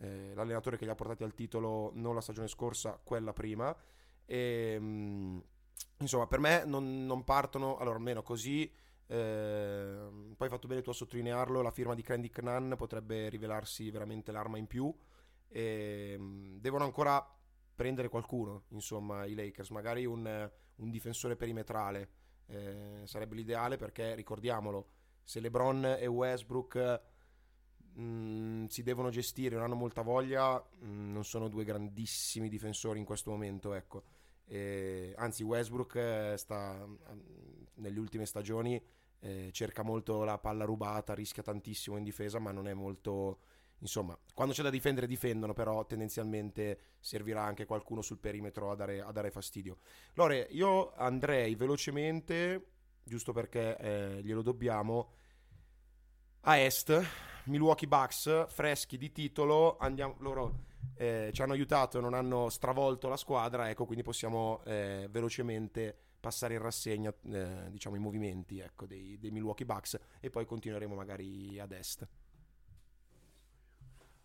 eh, 0.00 0.34
l'allenatore 0.34 0.76
che 0.76 0.84
li 0.84 0.90
ha 0.90 0.94
portati 0.94 1.22
al 1.22 1.34
titolo 1.34 1.92
non 1.94 2.14
la 2.14 2.20
stagione 2.20 2.48
scorsa, 2.48 3.00
quella 3.02 3.32
prima. 3.32 3.74
E, 4.24 4.78
mh, 4.78 4.84
mm, 4.84 5.38
insomma, 5.98 6.26
per 6.26 6.40
me 6.40 6.64
non, 6.64 7.06
non, 7.06 7.24
partono, 7.24 7.76
allora 7.76 7.96
almeno 7.96 8.22
così, 8.22 8.70
eh, 9.06 10.08
poi 10.36 10.46
hai 10.46 10.48
fatto 10.48 10.68
bene 10.68 10.82
tu 10.82 10.90
a 10.90 10.94
sottolinearlo, 10.94 11.62
la 11.62 11.70
firma 11.70 11.94
di 11.94 12.02
Kendrick 12.02 12.42
Nunn 12.42 12.74
potrebbe 12.74 13.28
rivelarsi 13.28 13.90
veramente 13.90 14.32
l'arma 14.32 14.58
in 14.58 14.66
più. 14.66 14.92
E, 15.48 16.16
mh, 16.18 16.22
mm, 16.22 16.56
devono 16.58 16.84
ancora 16.84 17.24
prendere 17.80 18.10
qualcuno, 18.10 18.64
insomma, 18.72 19.24
i 19.24 19.32
Lakers, 19.32 19.70
magari 19.70 20.04
un, 20.04 20.50
un 20.76 20.90
difensore 20.90 21.34
perimetrale. 21.34 22.10
Eh, 22.44 23.00
sarebbe 23.04 23.34
l'ideale 23.34 23.78
perché, 23.78 24.14
ricordiamolo, 24.14 24.88
se 25.22 25.40
LeBron 25.40 25.96
e 25.98 26.06
Westbrook 26.06 27.00
mh, 27.94 28.02
mm, 28.02 28.64
si 28.66 28.82
devono 28.82 29.08
gestire, 29.08 29.54
non 29.54 29.64
hanno 29.64 29.76
molta 29.76 30.02
voglia, 30.02 30.58
mh, 30.58 30.86
mm, 30.86 31.12
non 31.12 31.24
sono 31.24 31.48
due 31.48 31.64
grandissimi 31.64 32.50
difensori 32.50 32.98
in 32.98 33.06
questo 33.06 33.30
momento, 33.30 33.72
ecco. 33.72 34.02
Eh, 34.44 35.14
anzi, 35.16 35.42
Westbrook 35.42 35.94
eh, 35.94 36.34
sta, 36.36 36.86
nelle 37.76 37.98
ultime 37.98 38.26
stagioni 38.26 38.78
eh, 39.20 39.48
cerca 39.52 39.82
molto 39.82 40.22
la 40.24 40.36
palla 40.36 40.66
rubata, 40.66 41.14
rischia 41.14 41.42
tantissimo 41.42 41.96
in 41.96 42.04
difesa, 42.04 42.38
ma 42.38 42.52
non 42.52 42.68
è 42.68 42.74
molto 42.74 43.38
insomma, 43.80 44.16
quando 44.34 44.54
c'è 44.54 44.62
da 44.62 44.70
difendere 44.70 45.06
difendono, 45.06 45.52
però 45.52 45.84
tendenzialmente 45.84 46.96
servirà 47.00 47.42
anche 47.42 47.66
qualcuno 47.66 48.02
sul 48.02 48.18
perimetro 48.18 48.70
a 48.70 48.74
dare, 48.74 49.00
a 49.00 49.12
dare 49.12 49.30
fastidio. 49.30 49.78
Lore, 50.14 50.46
io 50.50 50.92
andrei 50.94 51.54
velocemente, 51.54 52.72
giusto 53.04 53.32
perché 53.32 53.76
eh, 53.76 54.22
glielo 54.22 54.42
dobbiamo, 54.42 55.12
a 56.42 56.58
est, 56.58 57.02
Milwaukee 57.44 57.88
Bucks, 57.88 58.46
freschi 58.48 58.96
di 58.96 59.12
titolo, 59.12 59.76
andiamo, 59.78 60.16
loro 60.20 60.68
eh, 60.94 61.30
ci 61.32 61.42
hanno 61.42 61.52
aiutato, 61.52 62.00
non 62.00 62.14
hanno 62.14 62.48
stravolto 62.48 63.08
la 63.08 63.16
squadra, 63.16 63.68
ecco, 63.68 63.84
quindi 63.84 64.02
possiamo 64.02 64.62
eh, 64.64 65.08
velocemente 65.10 65.96
passare 66.20 66.54
in 66.54 66.60
rassegna 66.60 67.12
eh, 67.32 67.70
diciamo, 67.70 67.96
i 67.96 67.98
movimenti 67.98 68.58
ecco, 68.58 68.86
dei, 68.86 69.18
dei 69.18 69.30
Milwaukee 69.30 69.64
Bucks 69.64 69.98
e 70.20 70.28
poi 70.28 70.44
continueremo 70.44 70.94
magari 70.94 71.58
ad 71.58 71.72
est. 71.72 72.06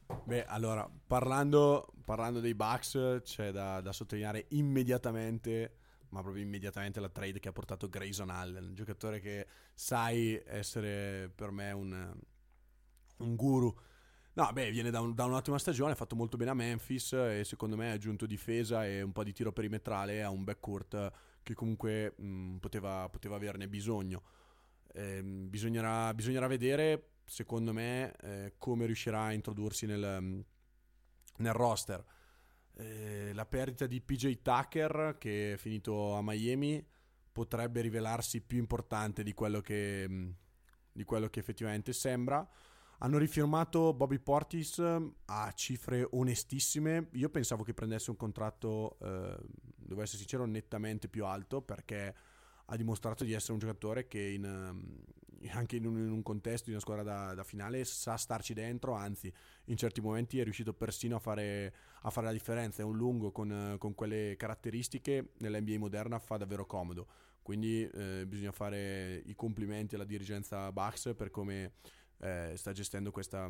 Beh, 0.08 0.46
allora, 0.46 0.90
parlando, 1.08 1.94
parlando 2.04 2.40
dei 2.40 2.54
Bucks, 2.54 3.22
c'è 3.24 3.52
da, 3.52 3.82
da, 3.82 3.92
sottolineare 3.92 4.46
immediatamente, 4.50 5.78
ma 6.10 6.22
proprio 6.22 6.44
immediatamente, 6.44 7.00
la 7.00 7.10
trade 7.10 7.40
che 7.40 7.50
ha 7.50 7.52
portato 7.52 7.90
Grayson 7.90 8.30
Allen, 8.30 8.66
un 8.66 8.76
giocatore 8.76 9.20
che 9.20 9.48
sai 9.74 10.40
essere 10.46 11.32
per 11.34 11.52
me 11.52 11.72
un, 11.72 12.16
un 13.18 13.36
guru. 13.36 13.76
No, 14.34 14.50
beh, 14.52 14.70
viene 14.70 14.92
da, 14.92 15.00
un, 15.00 15.16
da, 15.16 15.26
un'ottima 15.26 15.58
stagione, 15.58 15.94
ha 15.94 15.96
fatto 15.96 16.16
molto 16.16 16.38
bene 16.38 16.52
a 16.52 16.56
Memphis 16.56 17.14
e 17.14 17.44
secondo 17.44 17.76
me 17.76 17.92
ha 17.92 17.94
aggiunto 17.94 18.26
difesa 18.26 18.86
e 18.86 19.02
un 19.02 19.12
po' 19.12 19.24
di 19.24 19.32
tiro 19.32 19.54
perimetrale 19.54 20.22
a 20.22 20.30
un 20.30 20.44
backcourt 20.44 21.12
che 21.42 21.54
comunque 21.54 22.14
mh, 22.18 22.58
poteva, 22.58 23.08
poteva, 23.10 23.38
averne 23.38 23.68
bisogno. 23.68 24.22
Eh, 24.94 25.22
bisognerà, 25.24 26.14
bisognerà 26.14 26.48
vedere 26.48 27.15
secondo 27.25 27.74
me, 27.74 28.13
eh, 28.22 28.53
come 28.58 28.86
riuscirà 28.86 29.24
a 29.24 29.34
introdursi 29.34 29.86
nel, 29.86 30.17
mm, 30.22 30.39
nel 31.38 31.53
roster. 31.53 32.03
Eh, 32.77 33.32
la 33.34 33.46
perdita 33.46 33.88
di 33.88 34.01
PJ 34.01 34.41
Tucker, 34.41 35.15
che 35.17 35.53
è 35.53 35.58
finito 35.58 36.13
a 36.15 36.22
Miami, 36.22 36.86
potrebbe 37.32 37.82
rivelarsi 37.82 38.41
più 38.41 38.58
importante 38.58 39.24
di 39.24 39.34
quello 39.34 39.62
che, 39.62 40.05
mm, 40.08 40.29
di 40.91 41.03
quello 41.03 41.29
che 41.29 41.39
effettivamente 41.39 41.94
sembra. 41.94 42.48
Hanno 43.00 43.17
rifirmato 43.17 43.94
Bobby 43.94 44.20
Portis 44.20 44.79
mm, 44.82 45.08
a 45.25 45.51
cifre 45.53 46.08
onestissime. 46.12 47.10
Io 47.13 47.29
pensavo 47.29 47.63
che 47.63 47.74
prendesse 47.74 48.10
un 48.10 48.17
contratto, 48.17 48.98
eh, 49.01 49.38
devo 49.75 50.01
essere 50.01 50.20
sincero, 50.20 50.46
nettamente 50.46 51.08
più 51.08 51.25
alto 51.25 51.62
perché 51.62 52.15
ha 52.67 52.75
dimostrato 52.75 53.24
di 53.24 53.34
essere 53.34 53.53
un 53.53 53.60
giocatore 53.60 54.08
che 54.08 54.22
in, 54.22 55.03
anche 55.52 55.75
in 55.75 55.86
un, 55.86 55.98
in 55.98 56.12
un, 56.12 56.24
contesto 56.24 56.66
di 56.66 56.72
una 56.72 56.80
squadra 56.80 57.04
da, 57.04 57.34
da, 57.34 57.44
finale 57.44 57.84
sa 57.86 58.16
starci 58.16 58.54
dentro, 58.54 58.94
anzi 58.94 59.32
in 59.66 59.78
certi 59.78 60.02
momenti 60.02 60.40
è 60.40 60.44
riuscito 60.44 60.74
persino 60.74 61.18
a 61.18 61.20
fare, 61.20 61.74
a 62.02 62.10
fare 62.10 62.28
la 62.28 62.32
differenza, 62.32 62.82
è 62.82 62.86
un 62.86 62.96
lungo 62.96 63.32
con, 63.32 63.75
con, 63.78 63.94
quelle 63.96 64.36
caratteristiche 64.38 65.34
nell'NBA 65.38 65.78
moderna 65.78 66.20
fa 66.20 66.38
davvero 66.38 66.66
comodo, 66.66 67.08
quindi 67.42 67.88
eh, 67.88 68.25
bisogna 68.28 68.52
fare 68.52 69.22
i 69.25 69.36
complimenti 69.36 69.96
alla 69.96 70.06
dirigenza 70.06 70.72
Bucks 70.72 71.14
per 71.16 71.30
come 71.30 71.74
eh, 72.20 72.54
sta 72.56 72.72
gestendo 72.72 73.12
questa, 73.12 73.50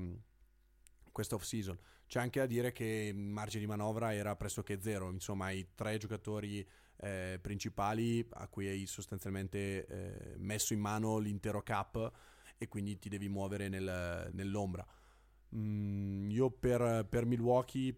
questa 1.11 1.35
off-season. 1.35 1.77
C'è 2.07 2.19
anche 2.19 2.39
da 2.39 2.45
dire 2.45 2.71
che 2.71 3.11
il 3.13 3.17
margine 3.17 3.61
di 3.61 3.67
manovra 3.67 4.13
era 4.13 4.35
pressoché 4.35 4.81
zero, 4.81 5.09
insomma 5.09 5.49
i 5.51 5.67
tre 5.73 5.97
giocatori 5.97 6.67
eh, 6.97 7.39
principali 7.41 8.25
a 8.31 8.47
cui 8.47 8.67
hai 8.67 8.85
sostanzialmente 8.85 9.85
eh, 9.85 10.35
messo 10.37 10.73
in 10.73 10.79
mano 10.79 11.17
l'intero 11.17 11.61
cap 11.61 12.11
e 12.57 12.67
quindi 12.67 12.97
ti 12.99 13.09
devi 13.09 13.27
muovere 13.27 13.67
nel, 13.67 14.29
nell'ombra. 14.33 14.85
Mm, 15.55 16.29
io 16.29 16.49
per, 16.49 17.05
per, 17.09 17.25
Milwaukee 17.25 17.95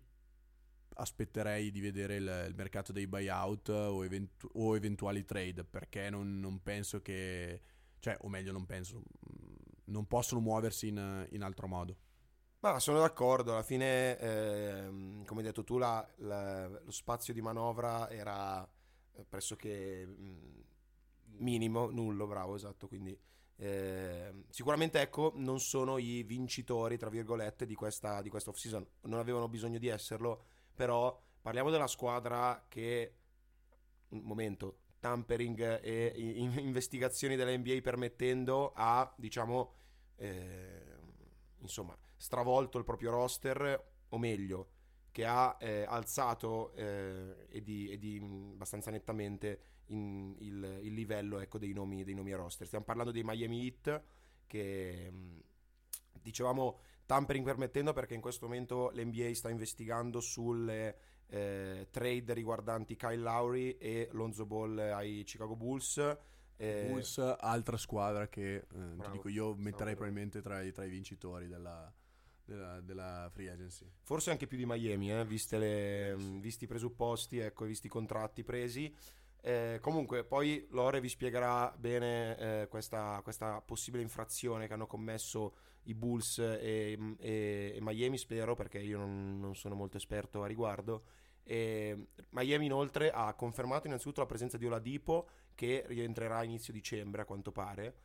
aspetterei 0.95 1.71
di 1.71 1.79
vedere 1.79 2.15
il, 2.15 2.45
il 2.47 2.55
mercato 2.55 2.91
dei 2.91 3.07
buyout 3.07 3.69
o, 3.69 4.03
eventu- 4.03 4.49
o 4.53 4.75
eventuali 4.75 5.25
trade 5.25 5.63
perché 5.63 6.09
non, 6.09 6.39
non, 6.39 6.61
penso 6.61 7.01
che, 7.01 7.61
cioè, 7.99 8.17
o 8.21 8.29
meglio, 8.29 8.51
non 8.51 8.65
penso, 8.65 8.97
mm, 8.97 9.55
non 9.85 10.07
possono 10.07 10.41
muoversi 10.41 10.87
in, 10.87 11.27
in 11.31 11.43
altro 11.43 11.67
modo. 11.67 11.97
Ma 12.59 12.79
sono 12.79 12.99
d'accordo, 12.99 13.51
alla 13.51 13.61
fine, 13.61 14.17
eh, 14.17 14.87
come 15.25 15.39
hai 15.39 15.43
detto 15.43 15.63
tu, 15.63 15.77
la, 15.77 16.05
la, 16.17 16.67
lo 16.67 16.91
spazio 16.91 17.31
di 17.31 17.41
manovra 17.41 18.09
era 18.09 18.67
pressoché 19.27 20.05
mm, 20.05 20.59
minimo, 21.37 21.89
nullo, 21.89 22.27
bravo, 22.27 22.55
esatto, 22.55 22.87
quindi 22.87 23.17
eh, 23.59 24.43
sicuramente 24.49 25.01
ecco 25.01 25.31
non 25.35 25.59
sono 25.59 25.97
i 25.97 26.21
vincitori 26.23 26.95
tra 26.95 27.09
virgolette 27.09 27.65
di 27.65 27.73
questa, 27.73 28.21
di 28.21 28.29
questa 28.29 28.51
off-season, 28.51 28.85
non 29.01 29.19
avevano 29.19 29.47
bisogno 29.47 29.79
di 29.79 29.87
esserlo, 29.87 30.43
però 30.73 31.19
parliamo 31.41 31.69
della 31.69 31.87
squadra 31.87 32.65
che, 32.67 33.15
un 34.09 34.21
momento, 34.21 34.79
tampering 34.99 35.79
e 35.81 36.13
investigazioni 36.15 37.35
della 37.35 37.51
permettendo 37.81 38.73
ha, 38.75 39.11
diciamo, 39.17 39.73
eh, 40.17 40.95
insomma, 41.59 41.97
stravolto 42.15 42.77
il 42.77 42.83
proprio 42.83 43.11
roster, 43.11 43.91
o 44.09 44.17
meglio, 44.17 44.69
che 45.17 45.25
ha 45.25 45.57
eh, 45.59 45.83
alzato 45.83 46.73
eh, 46.73 47.47
e, 47.49 47.63
di, 47.63 47.89
e 47.89 47.97
di 47.97 48.19
mm, 48.21 48.51
abbastanza 48.51 48.91
nettamente 48.91 49.61
in, 49.87 50.35
il, 50.37 50.79
il, 50.83 50.93
livello 50.93 51.39
ecco, 51.39 51.57
dei, 51.57 51.73
nomi, 51.73 52.03
dei 52.03 52.13
nomi 52.13 52.33
a 52.33 52.35
roster. 52.37 52.67
Stiamo 52.67 52.85
parlando 52.85 53.11
dei 53.11 53.23
Miami 53.23 53.63
Heat 53.63 54.03
che 54.45 55.09
mm, 55.11 55.39
dicevamo 56.21 56.77
tampering 57.07 57.43
permettendo 57.43 57.93
perché 57.93 58.13
in 58.13 58.21
questo 58.21 58.45
momento 58.45 58.91
l'NBA 58.93 59.33
sta 59.33 59.49
investigando 59.49 60.19
sulle 60.19 60.99
eh, 61.29 61.87
trade 61.89 62.35
riguardanti 62.35 62.95
Kyle 62.95 63.15
Lowry 63.15 63.71
e 63.79 64.09
Lonzo 64.11 64.45
Ball 64.45 64.77
ai 64.77 65.23
Chicago 65.23 65.55
Bulls. 65.55 65.97
Eh, 66.57 66.89
Bulls, 66.91 67.17
altra 67.17 67.77
squadra 67.77 68.27
che 68.27 68.67
eh, 68.71 69.09
dico 69.11 69.29
io 69.29 69.55
metterei 69.55 69.95
probabilmente 69.95 70.43
tra 70.43 70.61
i, 70.61 70.71
tra 70.71 70.85
i 70.85 70.89
vincitori 70.89 71.47
della, 71.47 71.91
della, 72.47 72.79
della, 72.79 73.29
free 73.31 73.49
agency. 73.49 73.85
Forse 74.01 74.31
anche 74.31 74.47
più 74.47 74.57
di 74.57 74.65
Miami, 74.65 75.11
eh, 75.11 75.25
le, 75.57 76.15
visti 76.39 76.63
i 76.63 76.67
presupposti, 76.67 77.39
ecco, 77.39 77.65
visti 77.65 77.87
i 77.87 77.89
contratti 77.89 78.43
presi. 78.43 78.93
Eh, 79.41 79.79
comunque, 79.81 80.23
poi 80.23 80.65
Lore 80.71 80.99
vi 80.99 81.09
spiegherà 81.09 81.73
bene 81.77 82.37
eh, 82.37 82.67
questa, 82.67 83.19
questa, 83.23 83.61
possibile 83.61 84.01
infrazione 84.01 84.67
che 84.67 84.73
hanno 84.73 84.87
commesso 84.87 85.55
i 85.83 85.93
Bulls 85.93 86.39
e, 86.39 86.97
e, 87.19 87.73
e 87.75 87.77
Miami, 87.81 88.17
spero, 88.17 88.55
perché 88.55 88.79
io 88.79 88.97
non, 88.97 89.39
non, 89.39 89.55
sono 89.55 89.75
molto 89.75 89.97
esperto 89.97 90.43
a 90.43 90.47
riguardo. 90.47 91.03
E 91.43 92.07
Miami 92.31 92.65
inoltre 92.65 93.09
ha 93.11 93.33
confermato 93.35 93.87
innanzitutto 93.87 94.19
la 94.19 94.25
presenza 94.25 94.57
di 94.57 94.65
Oladipo 94.65 95.29
che 95.55 95.83
rientrerà 95.87 96.37
a 96.37 96.43
inizio 96.43 96.73
dicembre 96.73 97.21
a 97.21 97.25
quanto 97.25 97.51
pare. 97.51 97.95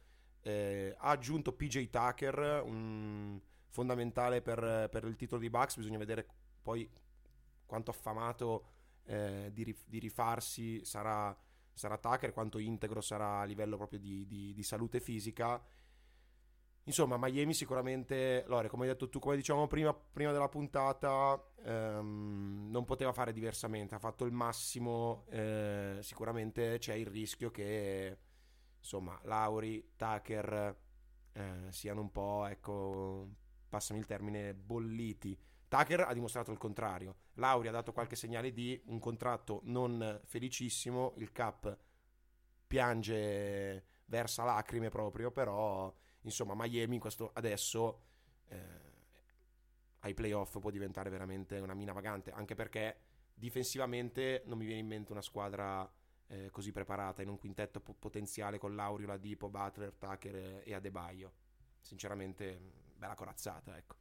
Eh, 0.42 0.94
ha 0.96 1.10
aggiunto 1.10 1.52
PJ 1.52 1.90
Tucker, 1.90 2.62
un, 2.64 3.40
fondamentale 3.72 4.42
per, 4.42 4.88
per, 4.90 5.04
il 5.04 5.16
titolo 5.16 5.40
di 5.40 5.48
Bucks, 5.48 5.76
bisogna 5.76 5.96
vedere 5.96 6.26
poi 6.60 6.88
quanto 7.64 7.90
affamato 7.90 8.66
eh, 9.04 9.50
di, 9.52 9.74
di, 9.86 9.98
rifarsi 9.98 10.84
sarà, 10.84 11.34
sarà 11.72 11.96
Tucker, 11.96 12.32
quanto 12.32 12.58
integro 12.58 13.00
sarà 13.00 13.40
a 13.40 13.44
livello 13.44 13.76
proprio 13.76 13.98
di, 13.98 14.26
di, 14.26 14.52
di 14.52 14.62
salute 14.62 15.00
fisica. 15.00 15.60
Insomma, 16.84 17.16
Miami 17.16 17.54
sicuramente, 17.54 18.44
Lore, 18.46 18.68
come 18.68 18.82
hai 18.82 18.90
detto 18.90 19.08
tu, 19.08 19.18
come 19.20 19.36
dicevamo 19.36 19.68
prima, 19.68 19.94
prima 19.94 20.32
della 20.32 20.48
puntata, 20.48 21.42
ehm, 21.64 22.68
non 22.70 22.84
poteva 22.84 23.12
fare 23.12 23.32
diversamente, 23.32 23.94
ha 23.94 23.98
fatto 23.98 24.26
il 24.26 24.32
massimo, 24.32 25.24
eh, 25.30 25.98
sicuramente 26.02 26.78
c'è 26.78 26.94
il 26.94 27.06
rischio 27.06 27.50
che, 27.50 28.18
insomma, 28.78 29.18
Lauri, 29.22 29.92
Tucker 29.96 30.76
eh, 31.32 31.66
siano 31.70 32.00
un 32.00 32.10
po', 32.10 32.46
ecco, 32.46 33.28
passami 33.72 34.00
il 34.00 34.04
termine, 34.04 34.52
bolliti. 34.52 35.34
Tucker 35.66 36.00
ha 36.00 36.12
dimostrato 36.12 36.52
il 36.52 36.58
contrario. 36.58 37.16
Lauri 37.36 37.68
ha 37.68 37.70
dato 37.70 37.94
qualche 37.94 38.16
segnale 38.16 38.52
di 38.52 38.78
un 38.88 38.98
contratto 38.98 39.62
non 39.64 40.20
felicissimo. 40.24 41.14
Il 41.16 41.32
Cap 41.32 41.74
piange, 42.66 43.86
versa 44.04 44.44
lacrime 44.44 44.90
proprio. 44.90 45.30
Però, 45.30 45.90
insomma, 46.20 46.52
Miami 46.54 46.98
questo 46.98 47.30
adesso 47.32 48.02
eh, 48.48 48.58
ai 50.00 50.12
playoff 50.12 50.58
può 50.58 50.68
diventare 50.68 51.08
veramente 51.08 51.58
una 51.58 51.72
mina 51.72 51.94
vagante. 51.94 52.30
Anche 52.30 52.54
perché 52.54 52.98
difensivamente 53.32 54.42
non 54.44 54.58
mi 54.58 54.66
viene 54.66 54.80
in 54.80 54.86
mente 54.86 55.12
una 55.12 55.22
squadra 55.22 55.90
eh, 56.26 56.50
così 56.50 56.72
preparata 56.72 57.22
in 57.22 57.30
un 57.30 57.38
quintetto 57.38 57.80
potenziale 57.80 58.58
con 58.58 58.74
Lauri, 58.74 59.06
Ladipo, 59.06 59.48
Butler, 59.48 59.94
Tucker 59.94 60.60
e 60.62 60.74
Adebaio. 60.74 61.32
Sinceramente 61.80 62.82
bella 63.02 63.14
corazzata, 63.14 63.76
ecco. 63.76 63.96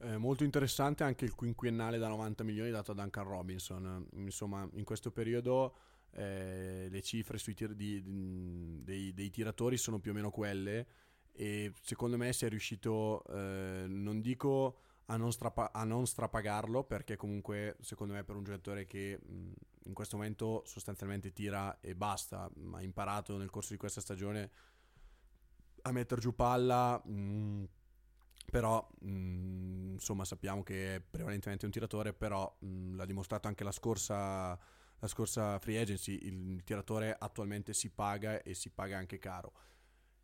Eh, 0.00 0.18
molto 0.18 0.44
interessante 0.44 1.02
anche 1.02 1.24
il 1.24 1.34
quinquennale 1.34 1.96
da 1.96 2.08
90 2.08 2.44
milioni 2.44 2.70
dato 2.70 2.92
a 2.92 2.94
Duncan 2.94 3.24
Robinson. 3.24 4.06
Insomma, 4.12 4.68
in 4.74 4.84
questo 4.84 5.10
periodo 5.10 5.74
eh, 6.10 6.88
le 6.90 7.02
cifre 7.02 7.38
sui 7.38 7.54
tir- 7.54 7.72
di, 7.72 8.02
di, 8.02 8.82
dei, 8.84 9.14
dei, 9.14 9.30
tiratori 9.30 9.78
sono 9.78 9.98
più 9.98 10.10
o 10.10 10.14
meno 10.14 10.30
quelle 10.30 10.86
e 11.32 11.72
secondo 11.80 12.16
me 12.18 12.32
si 12.32 12.44
è 12.44 12.48
riuscito, 12.48 13.24
eh, 13.28 13.86
non 13.88 14.20
dico 14.20 14.80
a 15.06 15.16
non, 15.16 15.32
strapa- 15.32 15.72
a 15.72 15.84
non, 15.84 16.06
strapagarlo 16.06 16.84
perché 16.84 17.16
comunque 17.16 17.76
secondo 17.80 18.12
me 18.12 18.24
per 18.24 18.36
un 18.36 18.44
giocatore 18.44 18.84
che 18.84 19.18
mh, 19.20 19.52
in 19.84 19.94
questo 19.94 20.16
momento 20.16 20.62
sostanzialmente 20.66 21.32
tira 21.32 21.80
e 21.80 21.94
basta, 21.94 22.48
ha 22.72 22.82
imparato 22.82 23.38
nel 23.38 23.50
corso 23.50 23.72
di 23.72 23.78
questa 23.78 24.02
stagione 24.02 24.50
a 25.82 25.92
mettere 25.92 26.20
giù 26.20 26.34
palla. 26.34 27.00
Mh, 27.04 27.12
mm, 27.12 27.64
però 28.50 28.86
mh, 29.00 29.10
mm, 29.10 29.92
insomma 29.92 30.24
sappiamo 30.24 30.62
che 30.62 30.96
è 30.96 31.00
prevalentemente 31.00 31.66
un 31.66 31.70
tiratore 31.70 32.12
però 32.14 32.56
mh, 32.60 32.66
mm, 32.66 32.96
l'ha 32.96 33.04
dimostrato 33.04 33.48
anche 33.48 33.64
la 33.64 33.72
scorsa, 33.72 34.58
la 34.98 35.06
scorsa 35.06 35.58
free 35.58 35.80
agency, 35.80 36.18
il 36.22 36.62
tiratore 36.64 37.14
attualmente 37.18 37.72
si 37.74 37.90
paga 37.90 38.42
e 38.42 38.54
si 38.54 38.70
paga 38.70 38.96
anche 38.96 39.18
caro. 39.18 39.52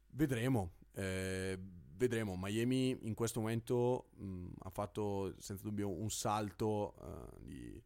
Vedremo, 0.08 0.76
eh, 0.94 1.58
vedremo. 1.96 2.37
Miami 2.37 2.96
in 3.02 3.14
questo 3.14 3.40
momento 3.40 4.11
mh, 4.16 4.46
ha 4.61 4.70
fatto 4.70 5.34
senza 5.38 5.62
dubbio 5.62 5.90
un 5.90 6.11
salto 6.11 6.94
uh, 7.00 7.44
di, 7.44 7.82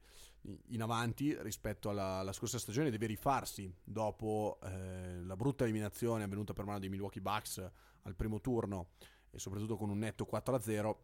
in 0.69 0.83
avanti 0.83 1.37
rispetto 1.43 1.91
alla, 1.91 2.19
alla, 2.19 2.33
scorsa 2.33 2.59
stagione, 2.59 2.91
deve 2.91 3.07
rifarsi 3.07 3.73
dopo 3.83 4.59
eh, 4.63 5.23
la 5.23 5.37
brutta 5.37 5.65
eliminazione 5.65 6.25
avvenuta 6.25 6.53
per 6.53 6.65
mano 6.65 6.79
dei 6.79 6.89
Milwaukee 6.89 7.23
Bucks 7.23 7.71
al 8.03 8.15
primo 8.15 8.41
turno 8.41 8.91
e 9.31 9.39
soprattutto 9.39 9.77
con 9.77 9.91
un 9.91 9.99
netto 9.99 10.27
4-0 10.31 10.97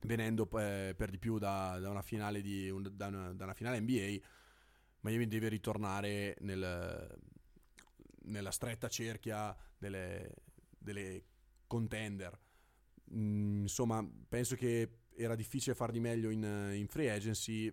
venendo 0.00 0.48
eh, 0.58 0.94
per 0.96 1.10
di 1.10 1.18
più 1.18 1.38
da, 1.38 1.78
da, 1.78 1.90
una 1.90 2.02
finale 2.02 2.40
di, 2.40 2.70
un, 2.70 2.88
da, 2.92 3.06
una, 3.08 3.32
da, 3.32 3.44
una 3.44 3.54
finale 3.54 3.80
NBA 3.80 4.18
Miami 5.00 5.26
deve 5.28 5.48
ritornare 5.48 6.36
nel, 6.40 7.18
nella 8.24 8.50
stretta 8.50 8.88
cerchia 8.88 9.56
delle, 9.78 10.34
delle 10.76 11.24
contender. 11.66 12.38
Mm, 13.14 13.62
insomma 13.62 14.06
penso 14.28 14.56
che 14.56 15.02
era 15.14 15.36
difficile 15.36 15.74
far 15.74 15.92
di 15.92 16.00
meglio 16.00 16.30
in, 16.30 16.42
in 16.74 16.88
free 16.88 17.10
agency 17.10 17.72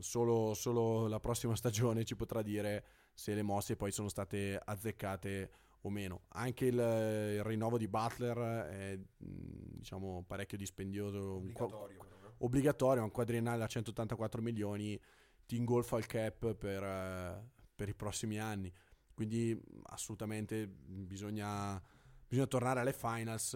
solo, 0.00 0.54
solo 0.54 1.06
la 1.06 1.20
prossima 1.20 1.54
stagione 1.56 2.04
ci 2.04 2.16
potrà 2.16 2.42
dire 2.42 2.84
se 3.14 3.34
le 3.34 3.42
mosse 3.42 3.76
poi 3.76 3.92
sono 3.92 4.08
state 4.08 4.60
azzeccate 4.62 5.50
o 5.82 5.90
meno. 5.90 6.22
Anche 6.28 6.66
il, 6.66 6.74
il 6.74 7.42
rinnovo 7.42 7.78
di 7.78 7.88
Butler 7.88 8.66
è 8.68 9.00
diciamo 9.16 10.24
parecchio 10.26 10.56
dispendioso, 10.56 11.34
obbligatorio, 11.34 12.00
un, 12.00 12.06
obbligatorio, 12.38 13.02
un 13.02 13.10
quadriennale 13.10 13.64
a 13.64 13.66
184 13.66 14.42
milioni, 14.42 15.00
ti 15.46 15.56
ingolfa 15.56 15.98
il 15.98 16.06
cap 16.06 16.54
per, 16.54 17.50
per 17.74 17.88
i 17.88 17.94
prossimi 17.94 18.38
anni. 18.38 18.72
Quindi 19.14 19.60
assolutamente 19.84 20.66
bisogna, 20.66 21.80
bisogna 22.26 22.46
tornare 22.46 22.80
alle 22.80 22.92
finals 22.92 23.54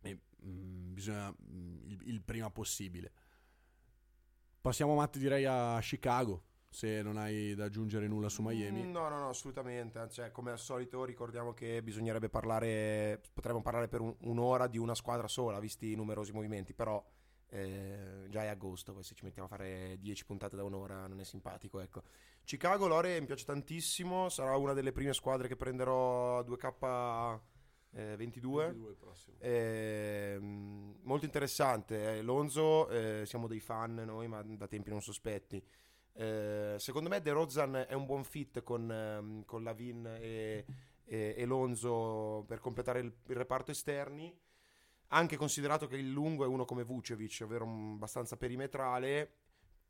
e 0.00 0.20
mh, 0.38 0.92
bisogna 0.92 1.30
mh, 1.30 1.78
il, 1.86 2.00
il 2.06 2.22
prima 2.22 2.50
possibile. 2.50 3.12
Passiamo 4.64 4.94
Matt 4.94 5.18
direi 5.18 5.44
a 5.44 5.78
Chicago 5.82 6.42
se 6.70 7.02
non 7.02 7.18
hai 7.18 7.54
da 7.54 7.66
aggiungere 7.66 8.08
nulla 8.08 8.30
su 8.30 8.40
Miami. 8.40 8.84
Mm, 8.84 8.92
no, 8.92 9.10
no, 9.10 9.18
no, 9.18 9.28
assolutamente. 9.28 10.08
Cioè, 10.08 10.30
come 10.30 10.52
al 10.52 10.58
solito 10.58 11.04
ricordiamo 11.04 11.52
che 11.52 11.82
bisognerebbe 11.82 12.30
parlare, 12.30 13.20
potremmo 13.34 13.60
parlare 13.60 13.88
per 13.88 14.00
un, 14.00 14.16
un'ora 14.20 14.66
di 14.66 14.78
una 14.78 14.94
squadra 14.94 15.28
sola, 15.28 15.60
visti 15.60 15.92
i 15.92 15.96
numerosi 15.96 16.32
movimenti, 16.32 16.72
però 16.72 17.04
eh, 17.50 18.24
già 18.30 18.44
è 18.44 18.46
agosto, 18.46 18.94
poi 18.94 19.02
se 19.02 19.14
ci 19.14 19.24
mettiamo 19.24 19.48
a 19.48 19.50
fare 19.50 19.98
10 20.00 20.24
puntate 20.24 20.56
da 20.56 20.64
un'ora 20.64 21.06
non 21.08 21.20
è 21.20 21.24
simpatico, 21.24 21.80
ecco. 21.80 22.02
Chicago, 22.44 22.86
Lore, 22.86 23.20
mi 23.20 23.26
piace 23.26 23.44
tantissimo, 23.44 24.30
sarà 24.30 24.56
una 24.56 24.72
delle 24.72 24.92
prime 24.92 25.12
squadre 25.12 25.46
che 25.46 25.56
prenderò 25.56 26.38
a 26.38 26.42
2K... 26.42 27.40
Eh, 27.96 28.16
22, 28.16 28.72
22 28.72 29.36
eh, 29.38 30.36
molto 30.40 31.24
interessante 31.24 32.16
eh, 32.16 32.22
Lonzo 32.22 32.88
eh, 32.88 33.22
siamo 33.24 33.46
dei 33.46 33.60
fan 33.60 33.94
noi 33.94 34.26
ma 34.26 34.42
da 34.42 34.66
tempi 34.66 34.90
non 34.90 35.00
sospetti 35.00 35.64
eh, 36.16 36.76
secondo 36.78 37.08
me 37.08 37.20
De 37.20 37.32
Rozan 37.32 37.86
è 37.88 37.92
un 37.92 38.06
buon 38.06 38.22
fit 38.22 38.62
con, 38.62 38.90
ehm, 38.90 39.44
con 39.44 39.64
Lavin 39.64 40.06
e, 40.06 40.64
e, 41.04 41.34
e, 41.36 41.44
Lonzo 41.44 42.44
per 42.46 42.60
completare 42.60 43.00
il, 43.00 43.12
il, 43.26 43.36
reparto 43.36 43.72
esterni. 43.72 44.32
Anche 45.08 45.36
considerato 45.36 45.86
che 45.86 45.96
il 45.96 46.10
lungo 46.10 46.44
è 46.44 46.46
uno 46.46 46.64
come 46.64 46.84
Vucevic, 46.84 47.40
ovvero 47.42 47.64
abbastanza 47.64 48.36
perimetrale. 48.36 49.32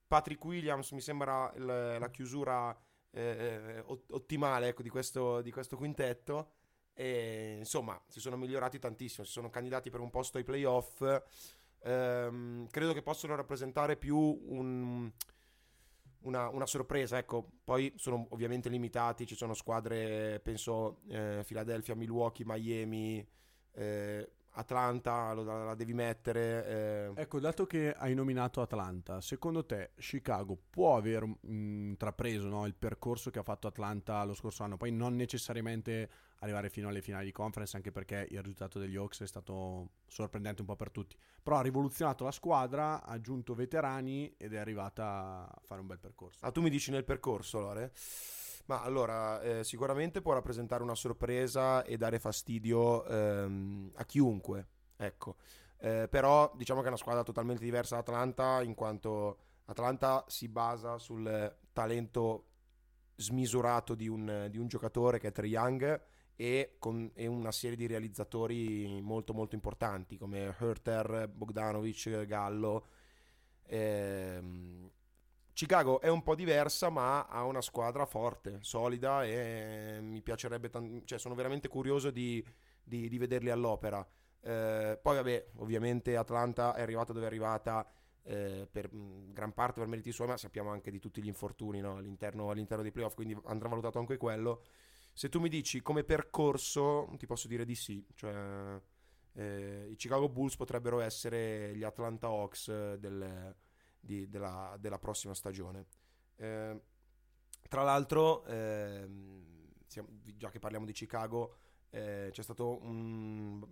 Patrick 0.07 0.43
Williams 0.45 0.91
mi 0.93 1.01
sembra 1.01 1.53
l- 1.57 1.99
la 1.99 2.11
chiusura 2.11 2.77
eh, 3.11 3.83
ottimale 3.87 4.69
ecco, 4.69 4.83
di, 4.83 4.89
questo, 4.89 5.41
di 5.43 5.51
questo 5.51 5.77
quintetto. 5.77 6.53
E, 6.95 7.57
insomma, 7.59 8.01
si 8.09 8.21
sono 8.21 8.37
migliorati 8.37 8.79
tantissimo, 8.79 9.27
si 9.27 9.33
sono 9.33 9.51
candidati 9.51 9.91
per 9.91 10.01
un 10.01 10.11
posto 10.11 10.39
ai 10.39 10.45
playoff. 10.45 11.03
Ehm, 11.83 12.67
credo 12.71 12.93
che 12.93 13.03
possano 13.03 13.35
rappresentare 13.35 13.97
più 13.97 14.17
un, 14.17 15.11
una, 16.21 16.49
una, 16.49 16.67
sorpresa, 16.67 17.19
ecco, 17.19 17.47
poi 17.65 17.93
sono 17.97 18.27
ovviamente 18.31 18.69
limitati, 18.69 19.27
ci 19.27 19.35
sono 19.35 19.55
squadre, 19.55 20.41
penso, 20.43 21.01
eh, 21.09 21.43
Philadelphia, 21.47 21.95
Milwaukee, 21.95 22.45
Miami, 22.47 23.27
eh, 23.73 24.31
Atlanta, 24.55 25.33
lo, 25.33 25.43
la 25.43 25.75
devi 25.75 25.95
mettere. 25.95 27.13
Eh. 27.17 27.23
Ecco, 27.23 27.41
dato 27.41 27.67
che 27.67 27.93
hai 27.93 28.15
nominato 28.15 28.61
Atlanta, 28.61 29.21
secondo 29.21 29.65
te 29.65 29.93
Chicago 29.97 30.57
può 30.71 30.97
aver 30.97 31.27
mm, 31.27 31.89
intrapreso 31.91 32.49
no, 32.49 32.67
il 32.67 32.75
percorso 32.75 33.31
che 33.31 33.39
ha 33.39 33.43
fatto 33.43 33.67
Atlanta 33.67 34.23
lo 34.25 34.35
scorso 34.35 34.63
anno? 34.63 34.77
Poi 34.77 34.93
non 34.93 35.17
necessariamente 35.17 36.11
arrivare 36.41 36.69
fino 36.69 36.89
alle 36.89 37.01
finali 37.01 37.27
di 37.27 37.33
conference, 37.33 37.77
anche 37.77 37.91
perché 37.91 38.27
il 38.31 38.41
risultato 38.41 38.79
degli 38.79 38.97
Hawks 38.97 39.23
è 39.23 39.27
stato 39.27 39.91
sorprendente 40.07 40.61
un 40.61 40.67
po' 40.67 40.77
per 40.77 40.91
tutti. 40.91 41.17
Però 41.43 41.57
ha 41.57 41.63
rivoluzionato 41.63 42.25
la 42.25 42.33
squadra, 42.33 43.03
ha 43.03 43.13
aggiunto 43.13 43.55
veterani 43.55 44.35
ed 44.37 44.53
è 44.53 44.59
arrivata 44.59 45.49
a 45.51 45.61
fare 45.63 45.81
un 45.81 45.87
bel 45.87 45.99
percorso. 45.99 46.45
Ah, 46.45 46.51
tu 46.51 46.61
mi 46.61 46.71
dici 46.71 46.91
nel 46.91 47.05
percorso, 47.05 47.61
Lore? 47.61 47.93
Ma 48.67 48.83
allora, 48.83 49.41
eh, 49.43 49.65
sicuramente 49.65 50.23
può 50.23 50.33
rappresentare 50.33 50.83
una 50.83 50.95
sorpresa 50.95 51.85
e 51.85 51.97
dare 51.99 52.19
fastidio 52.19 53.05
ehm, 53.05 53.93
a 53.95 54.05
chiunque, 54.05 54.69
ecco. 54.97 55.37
Eh, 55.79 56.09
però 56.09 56.51
diciamo 56.57 56.81
che 56.81 56.87
è 56.87 56.89
una 56.89 56.99
squadra 56.99 57.23
totalmente 57.23 57.63
diversa 57.63 57.97
da 57.97 58.01
Atlanta, 58.01 58.63
in 58.63 58.75
quanto 58.75 59.39
Atlanta 59.67 60.25
si 60.29 60.49
basa 60.49 60.97
sul 60.99 61.57
talento 61.73 62.47
smisurato 63.17 63.95
di 63.95 64.09
un, 64.09 64.49
di 64.51 64.59
un 64.59 64.67
giocatore 64.67 65.19
che 65.19 65.29
è 65.29 65.33
Trae 65.33 65.49
Young 65.49 66.03
e 66.37 66.77
con 66.79 67.11
e 67.15 67.27
una 67.27 67.53
serie 67.53 67.77
di 67.77 67.87
realizzatori 67.87 69.01
molto 69.01 69.33
molto 69.33 69.55
importanti 69.55 70.17
come 70.17 70.55
Herter, 70.59 71.29
Bogdanovic, 71.29 72.25
Gallo. 72.25 72.87
Ehm, 73.67 74.91
Chicago 75.55 76.01
è 76.01 76.09
un 76.09 76.23
po' 76.25 76.35
diversa, 76.35 76.91
ma 76.91 77.27
ha 77.27 77.45
una 77.45 77.63
squadra 77.63 78.05
forte, 78.07 78.59
solida 78.61 79.25
e 79.25 79.99
mi 80.03 80.21
piacerebbe, 80.21 80.69
t- 80.69 81.05
cioè 81.05 81.19
sono 81.19 81.37
veramente 81.37 81.69
curioso 81.69 82.11
di, 82.11 82.45
di, 82.83 83.09
di 83.09 83.19
vederli 83.19 83.51
all'opera. 83.51 84.05
Eh, 84.41 84.99
poi, 85.01 85.15
vabbè, 85.15 85.51
ovviamente 85.59 86.17
Atlanta 86.17 86.75
è 86.75 86.83
arrivata 86.83 87.13
dove 87.13 87.25
è 87.25 87.29
arrivata 87.29 87.89
eh, 88.25 88.69
per 88.71 88.91
gran 88.93 89.53
parte 89.53 89.79
per 89.79 89.89
meriti 89.89 90.11
suoi, 90.11 90.27
ma 90.27 90.37
sappiamo 90.37 90.71
anche 90.71 90.91
di 90.91 90.99
tutti 90.99 91.23
gli 91.23 91.29
infortuni 91.29 91.81
no? 91.81 91.99
all'interno, 91.99 92.51
all'interno 92.51 92.83
dei 92.83 92.93
playoff, 92.93 93.15
quindi 93.15 93.39
andrà 93.45 93.69
valutato 93.69 94.01
anche 94.01 94.17
quello. 94.17 94.65
Se 95.13 95.29
tu 95.29 95.39
mi 95.39 95.49
dici 95.49 95.83
come 95.83 96.03
percorso, 96.03 97.09
ti 97.17 97.27
posso 97.27 97.47
dire 97.47 97.65
di 97.65 97.77
sì, 97.77 98.05
cioè 98.15 98.77
eh, 99.35 99.87
i 99.89 99.95
Chicago 99.95 100.29
Bulls 100.29 100.57
potrebbero 100.57 100.99
essere 100.99 101.77
gli 101.77 101.85
Atlanta 101.85 102.27
Hawks 102.27 102.95
del 102.97 103.55
di, 104.05 104.29
della, 104.29 104.77
della, 104.79 104.99
prossima 104.99 105.35
stagione. 105.35 105.87
Eh, 106.37 106.81
tra 107.69 107.83
l'altro, 107.83 108.45
eh, 108.45 109.09
siamo, 109.87 110.09
già 110.37 110.51
che 110.51 110.59
parliamo 110.59 110.85
di 110.85 110.93
Chicago, 110.93 111.57
eh, 111.91 112.29
c'è 112.31 112.43
stato 112.43 112.83
un 112.83 113.65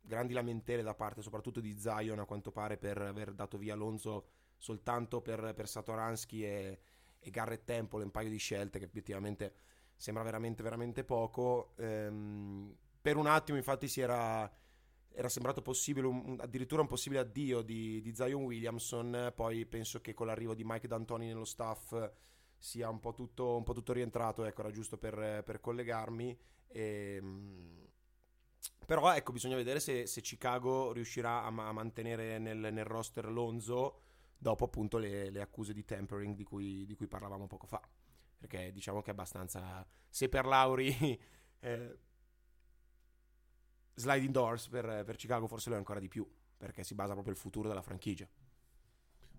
grandi 0.00 0.34
lamentele 0.34 0.82
da 0.82 0.94
parte 0.94 1.22
soprattutto 1.22 1.60
di 1.60 1.78
Zion 1.78 2.18
a 2.18 2.26
quanto 2.26 2.52
pare 2.52 2.76
per 2.76 3.00
aver 3.00 3.32
dato 3.32 3.56
via 3.56 3.72
Alonso 3.72 4.26
soltanto 4.58 5.22
per, 5.22 5.54
per 5.54 5.66
Satoransky 5.66 6.44
e, 6.44 6.78
e 7.18 7.30
Garrett 7.30 7.64
Temple 7.64 8.04
un 8.04 8.10
paio 8.10 8.28
di 8.28 8.36
scelte 8.36 8.78
che 8.78 8.84
obiettivamente 8.84 9.54
sembra 9.96 10.22
veramente 10.22 10.62
veramente 10.62 11.04
poco 11.04 11.72
ehm, 11.76 12.76
per 13.00 13.16
un 13.16 13.26
attimo 13.26 13.56
infatti 13.56 13.88
si 13.88 14.02
era 14.02 14.50
era 15.16 15.28
sembrato 15.28 15.62
possibile 15.62 16.06
un, 16.08 16.36
addirittura 16.40 16.82
un 16.82 16.88
possibile 16.88 17.20
addio 17.20 17.62
di, 17.62 18.00
di, 18.00 18.14
Zion 18.14 18.42
Williamson 18.42 19.32
poi 19.34 19.64
penso 19.64 20.00
che 20.00 20.12
con 20.12 20.26
l'arrivo 20.26 20.54
di 20.54 20.64
Mike 20.64 20.88
D'Antoni 20.88 21.26
nello 21.26 21.44
staff 21.44 21.94
sia 22.58 22.88
un 22.88 22.98
po' 22.98 23.12
tutto, 23.12 23.56
un 23.56 23.62
po 23.62 23.74
tutto 23.74 23.92
rientrato 23.92 24.44
ecco 24.44 24.62
era 24.62 24.70
giusto 24.70 24.98
per, 24.98 25.42
per 25.44 25.60
collegarmi. 25.60 26.36
E, 26.66 27.14
ehm, 27.16 27.86
però 28.86 29.14
ecco 29.14 29.32
bisogna 29.32 29.56
vedere 29.56 29.80
se, 29.80 30.06
se 30.06 30.20
Chicago 30.20 30.92
riuscirà 30.92 31.44
a, 31.44 31.46
a 31.46 31.72
mantenere 31.72 32.38
nel, 32.38 32.58
nel, 32.58 32.84
roster 32.84 33.30
Lonzo 33.30 34.00
dopo 34.36 34.64
appunto 34.64 34.98
le, 34.98 35.30
le 35.30 35.40
accuse 35.40 35.72
di 35.72 35.84
tampering 35.84 36.34
di 36.34 36.42
cui, 36.44 36.84
di 36.86 36.94
cui, 36.94 37.06
parlavamo 37.06 37.46
poco 37.46 37.66
fa. 37.66 37.80
Perché 38.38 38.72
diciamo 38.72 39.00
che 39.00 39.10
è 39.10 39.12
abbastanza 39.12 39.86
se 40.08 40.28
per 40.28 40.44
Lauri 40.44 40.88
eh, 41.60 41.98
sliding 43.94 44.32
doors 44.32 44.68
per, 44.68 45.04
per 45.04 45.16
Chicago 45.16 45.46
forse 45.46 45.68
lo 45.70 45.76
è 45.76 45.78
ancora 45.78 46.00
di 46.00 46.08
più, 46.08 46.28
perché 46.56 46.84
si 46.84 46.94
basa 46.94 47.12
proprio 47.12 47.32
il 47.32 47.38
futuro 47.38 47.68
della 47.68 47.82
franchigia. 47.82 48.28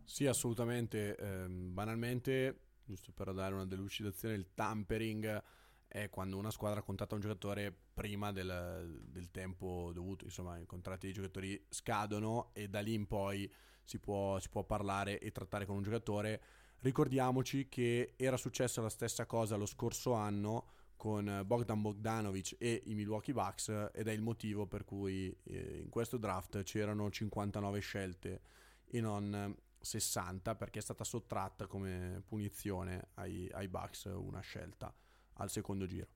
Sì, 0.04 0.28
assolutamente. 0.28 1.16
Eh, 1.16 1.48
banalmente, 1.48 2.60
giusto 2.84 3.12
per 3.12 3.34
dare 3.34 3.54
una 3.54 3.66
delucidazione, 3.66 4.36
il 4.36 4.54
tampering 4.54 5.44
è 5.88 6.10
quando 6.10 6.38
una 6.38 6.52
squadra 6.52 6.82
contatta 6.82 7.16
un 7.16 7.22
giocatore 7.22 7.74
prima 7.94 8.32
del, 8.32 9.02
del, 9.08 9.32
tempo 9.32 9.92
dovuto, 9.94 10.26
insomma 10.26 10.58
i 10.58 10.66
contratti 10.66 11.06
dei 11.06 11.16
giocatori 11.16 11.66
scadono 11.70 12.50
e 12.54 12.68
da 12.68 12.82
lì 12.82 12.94
in 12.94 13.08
poi 13.08 13.50
si 13.84 14.00
può, 14.00 14.38
si 14.40 14.50
può 14.50 14.64
parlare 14.64 15.20
e 15.20 15.32
trattare 15.32 15.66
con 15.66 15.78
un 15.78 15.84
giocatore 15.84 16.42
ricordiamoci 16.80 17.70
che 17.70 18.14
era 18.18 18.36
successa 18.36 18.82
la 18.82 18.90
stessa 18.90 19.26
cosa 19.26 19.56
lo 19.56 19.66
scorso 19.66 20.14
anno 20.14 20.72
con 21.06 21.44
Bogdan 21.46 21.84
Bogdanovic 21.84 22.56
e 22.58 22.82
i 22.86 22.96
Milwaukee 22.96 23.32
Bucks 23.32 23.92
ed 23.94 24.08
è 24.08 24.12
il 24.12 24.24
motivo 24.24 24.66
per 24.66 24.86
cui 24.86 25.32
eh, 25.44 25.82
in 25.84 25.90
questo 25.90 26.18
draft 26.18 26.64
c'erano 26.64 27.12
59 27.12 27.80
scelte 27.80 28.42
e 28.88 29.02
non 29.02 29.56
60 29.80 30.56
perché 30.56 30.80
è 30.80 30.82
stata 30.82 31.04
sottratta 31.04 31.68
come 31.68 32.24
punizione 32.26 33.10
ai, 33.14 33.48
ai 33.52 33.68
Bucks 33.68 34.06
una 34.06 34.40
scelta 34.40 34.92
al 35.34 35.52
secondo 35.52 35.86
giro. 35.86 36.08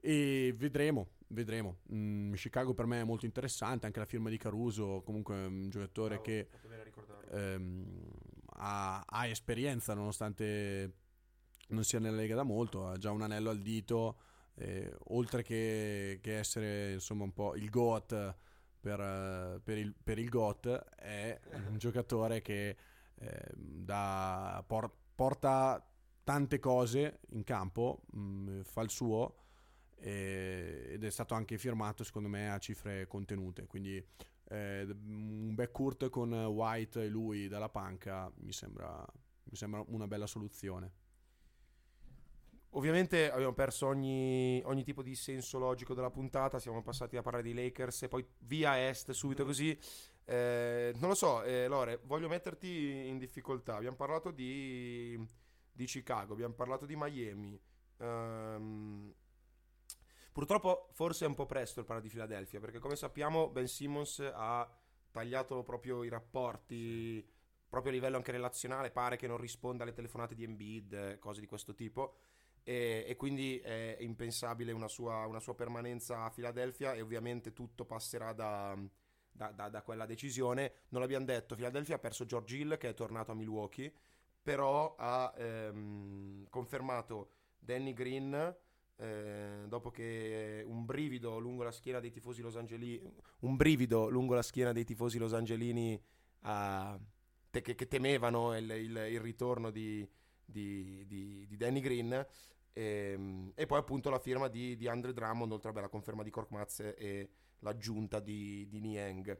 E 0.00 0.52
vedremo, 0.56 1.10
vedremo. 1.28 1.82
Mm, 1.94 2.32
Chicago 2.32 2.74
per 2.74 2.86
me 2.86 3.02
è 3.02 3.04
molto 3.04 3.26
interessante, 3.26 3.86
anche 3.86 4.00
la 4.00 4.06
firma 4.06 4.28
di 4.28 4.38
Caruso, 4.38 5.02
comunque 5.04 5.36
è 5.36 5.46
un 5.46 5.70
giocatore 5.70 6.18
Bravo, 6.18 6.22
che 6.24 6.48
ehm, 7.30 8.10
ha, 8.56 9.04
ha, 9.06 9.26
esperienza 9.28 9.94
nonostante 9.94 10.94
non 11.70 11.84
sia 11.84 11.98
nella 11.98 12.16
Lega 12.16 12.34
da 12.34 12.42
molto, 12.42 12.86
ha 12.86 12.96
già 12.96 13.10
un 13.10 13.22
anello 13.22 13.50
al 13.50 13.60
dito, 13.60 14.18
eh, 14.54 14.92
oltre 15.08 15.42
che, 15.42 16.18
che, 16.22 16.38
essere 16.38 16.92
insomma 16.92 17.24
un 17.24 17.32
po' 17.32 17.54
il 17.56 17.70
GOAT 17.70 18.34
per, 18.80 19.60
per, 19.62 19.78
il, 19.78 19.94
per 20.02 20.18
il 20.18 20.28
GOAT, 20.28 20.66
è 20.96 21.40
un 21.68 21.78
giocatore 21.78 22.42
che 22.42 22.76
eh, 23.14 23.44
da, 23.54 24.64
por, 24.66 24.92
porta 25.14 25.84
tante 26.24 26.58
cose 26.58 27.20
in 27.30 27.44
campo, 27.44 28.02
mh, 28.12 28.20
mm, 28.20 28.60
fa 28.62 28.82
il 28.82 28.90
suo 28.90 29.36
eh, 30.00 30.88
ed 30.92 31.04
è 31.04 31.10
stato 31.10 31.34
anche 31.34 31.58
firmato 31.58 32.04
secondo 32.04 32.28
me 32.28 32.50
a 32.50 32.58
cifre 32.58 33.06
contenute, 33.06 33.66
quindi 33.66 34.02
eh, 34.48 34.86
un 35.06 35.54
backcourt 35.54 36.08
con 36.08 36.32
White 36.32 37.04
e 37.04 37.08
lui 37.08 37.48
dalla 37.48 37.68
panca 37.68 38.30
mi 38.36 38.52
sembra, 38.52 39.04
mi 39.44 39.56
sembra 39.56 39.84
una 39.88 40.06
bella 40.06 40.26
soluzione. 40.26 40.92
Ovviamente 42.74 43.30
abbiamo 43.32 43.52
perso 43.52 43.88
ogni, 43.88 44.62
ogni, 44.64 44.84
tipo 44.84 45.02
di 45.02 45.16
senso 45.16 45.58
logico 45.58 45.92
della 45.92 46.10
puntata, 46.10 46.60
siamo 46.60 46.82
passati 46.82 47.16
a 47.16 47.22
parlare 47.22 47.42
di 47.42 47.52
Lakers 47.52 48.04
e 48.04 48.08
poi 48.08 48.24
via 48.40 48.88
est 48.88 49.10
subito 49.10 49.44
così. 49.44 49.76
Eh, 50.24 50.92
non 50.98 51.08
lo 51.08 51.16
so, 51.16 51.42
eh, 51.42 51.66
Lore, 51.66 52.00
voglio 52.04 52.28
metterti 52.28 53.08
in 53.08 53.18
difficoltà. 53.18 53.74
Abbiamo 53.74 53.96
parlato 53.96 54.30
di, 54.30 55.18
di 55.72 55.84
Chicago, 55.86 56.32
abbiamo 56.34 56.54
parlato 56.54 56.86
di 56.86 56.94
Miami. 56.96 57.60
Um, 57.96 59.12
purtroppo 60.32 60.90
forse 60.92 61.24
è 61.24 61.28
un 61.28 61.34
po' 61.34 61.46
presto 61.46 61.80
il 61.80 61.86
parlare 61.86 62.06
di 62.06 62.12
Philadelphia, 62.12 62.60
perché 62.60 62.78
come 62.78 62.94
sappiamo 62.94 63.50
Ben 63.50 63.66
Simmons 63.66 64.20
ha 64.32 64.72
tagliato 65.10 65.64
proprio 65.64 66.04
i 66.04 66.08
rapporti, 66.08 67.28
proprio 67.68 67.90
a 67.90 67.94
livello 67.96 68.16
anche 68.16 68.30
relazionale, 68.30 68.92
pare 68.92 69.16
che 69.16 69.26
non 69.26 69.38
risponda 69.38 69.82
alle 69.82 69.92
telefonate 69.92 70.36
di 70.36 70.44
Embiid, 70.44 71.18
cose 71.18 71.40
di 71.40 71.46
questo 71.46 71.74
tipo 71.74 72.14
e, 72.62 73.04
e 73.06 73.16
quindi 73.16 73.58
è 73.58 73.96
impensabile 74.00 74.72
una 74.72 74.88
sua, 74.88 75.26
una 75.26 75.40
sua, 75.40 75.54
permanenza 75.54 76.24
a 76.24 76.30
Filadelfia 76.30 76.94
e 76.94 77.00
ovviamente 77.00 77.52
tutto 77.52 77.84
passerà 77.84 78.32
da, 78.32 78.78
da, 79.30 79.50
da, 79.50 79.68
da 79.68 79.82
quella 79.82 80.06
decisione. 80.06 80.72
Non 80.88 81.00
l'abbiamo 81.00 81.24
detto, 81.24 81.54
Filadelfia 81.54 81.96
ha 81.96 81.98
perso 81.98 82.26
George 82.26 82.56
Hill 82.56 82.76
che 82.76 82.90
è 82.90 82.94
tornato 82.94 83.32
a 83.32 83.34
Milwaukee, 83.34 83.92
però 84.42 84.94
ha 84.98 85.32
ehm, 85.36 86.48
confermato 86.48 87.30
Danny 87.58 87.92
Green. 87.92 88.56
Eh, 88.96 89.64
dopo 89.66 89.90
che 89.90 90.62
un 90.66 90.84
brivido 90.84 91.38
lungo 91.38 91.62
la 91.62 91.72
schiena 91.72 92.00
dei 92.00 92.10
tifosi 92.10 92.42
Los 92.42 92.56
Angelini 92.56 93.00
un 93.38 93.56
brivido 93.56 94.10
lungo 94.10 94.34
la 94.34 94.42
schiena 94.42 94.72
dei 94.72 94.84
tifosi 94.84 95.16
Los 95.16 95.32
Angelini 95.32 95.98
uh, 96.42 97.00
te, 97.48 97.62
che, 97.62 97.74
che, 97.74 97.88
temevano 97.88 98.54
il, 98.54 98.70
il, 98.70 99.06
il 99.10 99.20
ritorno 99.20 99.70
di, 99.70 100.06
di, 100.50 101.04
di, 101.06 101.46
di 101.46 101.56
Danny 101.56 101.80
Green 101.80 102.12
e, 102.12 102.26
ehm, 102.72 103.52
e, 103.54 103.66
poi 103.66 103.78
appunto 103.78 104.10
la 104.10 104.18
firma 104.18 104.48
di, 104.48 104.76
di 104.76 104.88
Andre 104.88 105.12
Drummond 105.12 105.52
oltre 105.52 105.70
alla 105.70 105.88
conferma 105.88 106.22
di 106.22 106.30
Korkmaz 106.30 106.80
e 106.96 107.30
l'aggiunta 107.60 108.20
di, 108.20 108.66
di 108.68 108.80
Niang. 108.80 109.38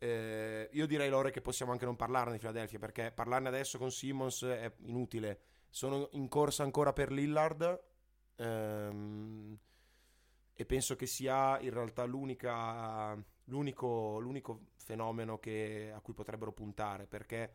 Eh, 0.00 0.68
io 0.72 0.86
direi 0.86 1.08
Lore 1.08 1.32
che 1.32 1.40
possiamo 1.40 1.72
anche 1.72 1.84
non 1.84 1.96
parlarne 1.96 2.32
di 2.32 2.38
Philadelphia 2.38 2.78
perché 2.78 3.10
parlarne 3.10 3.48
adesso 3.48 3.78
con 3.78 3.90
Simmons 3.90 4.44
è 4.44 4.72
inutile. 4.82 5.40
Sono 5.70 6.08
in 6.12 6.28
corsa 6.28 6.62
ancora 6.62 6.92
per 6.92 7.10
Lillard 7.10 7.84
ehm, 8.36 9.58
e 10.54 10.64
penso 10.64 10.96
che 10.96 11.06
sia 11.06 11.58
in 11.60 11.72
realtà 11.72 12.04
l'unico, 12.04 14.18
l'unico 14.18 14.60
fenomeno 14.76 15.38
che, 15.38 15.92
a 15.94 16.00
cui 16.00 16.14
potrebbero 16.14 16.52
puntare 16.52 17.06
perché 17.06 17.52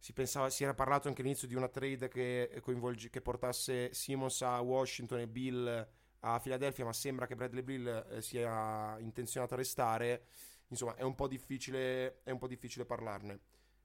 si, 0.00 0.14
pensava, 0.14 0.48
si 0.48 0.64
era 0.64 0.72
parlato 0.72 1.08
anche 1.08 1.20
all'inizio 1.20 1.46
di 1.46 1.54
una 1.54 1.68
trade 1.68 2.08
che, 2.08 2.62
che 3.10 3.20
portasse 3.20 3.92
Simmons 3.92 4.40
a 4.40 4.58
Washington 4.60 5.20
e 5.20 5.28
Bill 5.28 5.88
a 6.20 6.40
Philadelphia, 6.40 6.86
ma 6.86 6.92
sembra 6.94 7.26
che 7.26 7.36
Bradley 7.36 7.62
Bill 7.62 8.06
eh, 8.10 8.22
sia 8.22 8.98
intenzionato 8.98 9.54
a 9.54 9.58
restare. 9.58 10.24
Insomma, 10.68 10.94
è 10.94 11.02
un 11.02 11.14
po' 11.14 11.28
difficile, 11.28 12.22
un 12.24 12.38
po 12.38 12.46
difficile 12.46 12.86
parlarne. 12.86 13.40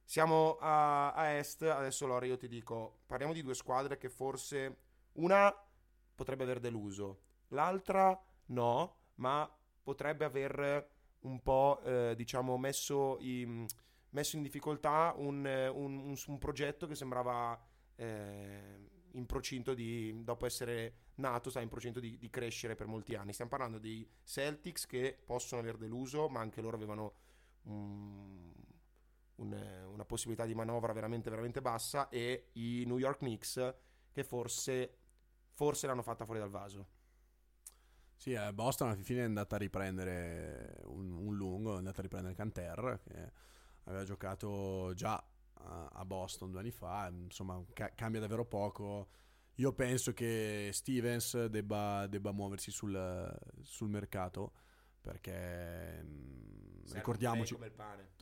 Siamo 0.06 0.56
a, 0.60 1.12
a, 1.12 1.32
est, 1.32 1.64
adesso 1.64 2.06
Lore 2.06 2.28
io 2.28 2.38
ti 2.38 2.48
dico, 2.48 3.02
parliamo 3.08 3.34
di 3.34 3.42
due 3.42 3.56
squadre 3.56 3.98
che 3.98 4.08
forse 4.08 4.78
una 5.14 5.54
potrebbe 6.14 6.44
aver 6.44 6.60
deluso, 6.60 7.22
l'altra 7.50 8.18
no, 8.48 9.00
ma 9.16 9.52
potrebbe 9.84 10.24
aver 10.24 10.90
un 11.22 11.42
po' 11.42 11.82
eh, 11.84 12.14
diciamo 12.16 12.56
messo 12.58 13.18
i 13.20 13.66
messo 14.16 14.38
in 14.38 14.42
difficoltà 14.42 15.14
un, 15.18 15.46
un, 15.46 15.98
un, 15.98 16.16
un 16.28 16.38
progetto 16.38 16.88
che 16.88 16.96
sembrava 16.96 17.62
eh, 17.96 18.90
in 19.12 19.26
procinto 19.26 19.74
di, 19.74 20.24
dopo 20.24 20.46
essere 20.46 20.94
nato, 21.16 21.50
sta 21.50 21.60
in 21.60 21.68
procinto 21.70 22.00
di, 22.00 22.18
di, 22.18 22.30
crescere 22.30 22.76
per 22.76 22.88
molti 22.88 23.16
anni. 23.16 23.34
Stiamo 23.34 23.52
parlando 23.52 23.78
dei 23.78 24.10
Celtics 24.24 24.86
che 24.86 25.18
possono 25.24 25.62
aver 25.62 25.78
deluso, 25.78 26.30
ma 26.30 26.40
anche 26.40 26.62
loro 26.62 26.78
avevano 26.78 27.14
un, 27.64 28.54
una 29.36 30.06
possibilità 30.06 30.46
di 30.46 30.56
manovra 30.56 30.94
veramente, 30.94 31.30
veramente 31.30 31.62
bassa, 31.62 32.08
e 32.08 32.50
i 32.54 32.84
New 32.86 32.98
York 32.98 33.20
Knicks 33.20 33.76
che 34.12 34.24
forse, 34.24 34.98
forse 35.52 35.88
l'hanno 35.88 36.04
fatta 36.04 36.24
fuori 36.24 36.40
dal 36.40 36.50
vaso. 36.50 36.88
Sì, 38.16 38.32
eh, 38.32 38.54
Boston 38.54 38.90
alla 38.90 39.04
fine 39.04 39.22
è 39.22 39.26
andata 39.26 39.56
a 39.56 39.60
riprendere 39.60 40.78
un, 40.86 41.12
un 41.12 41.36
lungo, 41.36 41.74
è 41.74 41.78
andata 41.78 42.00
a 42.00 42.04
riprendere 42.04 42.34
Canter, 42.34 43.02
che 43.04 43.32
aveva 43.86 44.04
giocato 44.04 44.94
già 44.94 45.22
a, 45.54 46.06
Boston 46.06 46.52
due 46.52 46.60
anni 46.60 46.72
fa, 46.72 47.12
insomma 47.12 47.64
ca- 47.74 47.94
cambia 47.96 48.20
davvero 48.20 48.46
poco. 48.46 49.10
Io 49.56 49.72
penso 49.74 50.14
che 50.14 50.70
Stevens 50.74 51.46
debba, 51.46 52.08
debba 52.08 52.32
muoversi 52.32 52.72
sul, 52.72 53.34
sul, 53.62 53.88
mercato 53.90 54.52
perché 55.00 56.04
mh, 56.04 56.94
ricordiamoci 56.94 57.58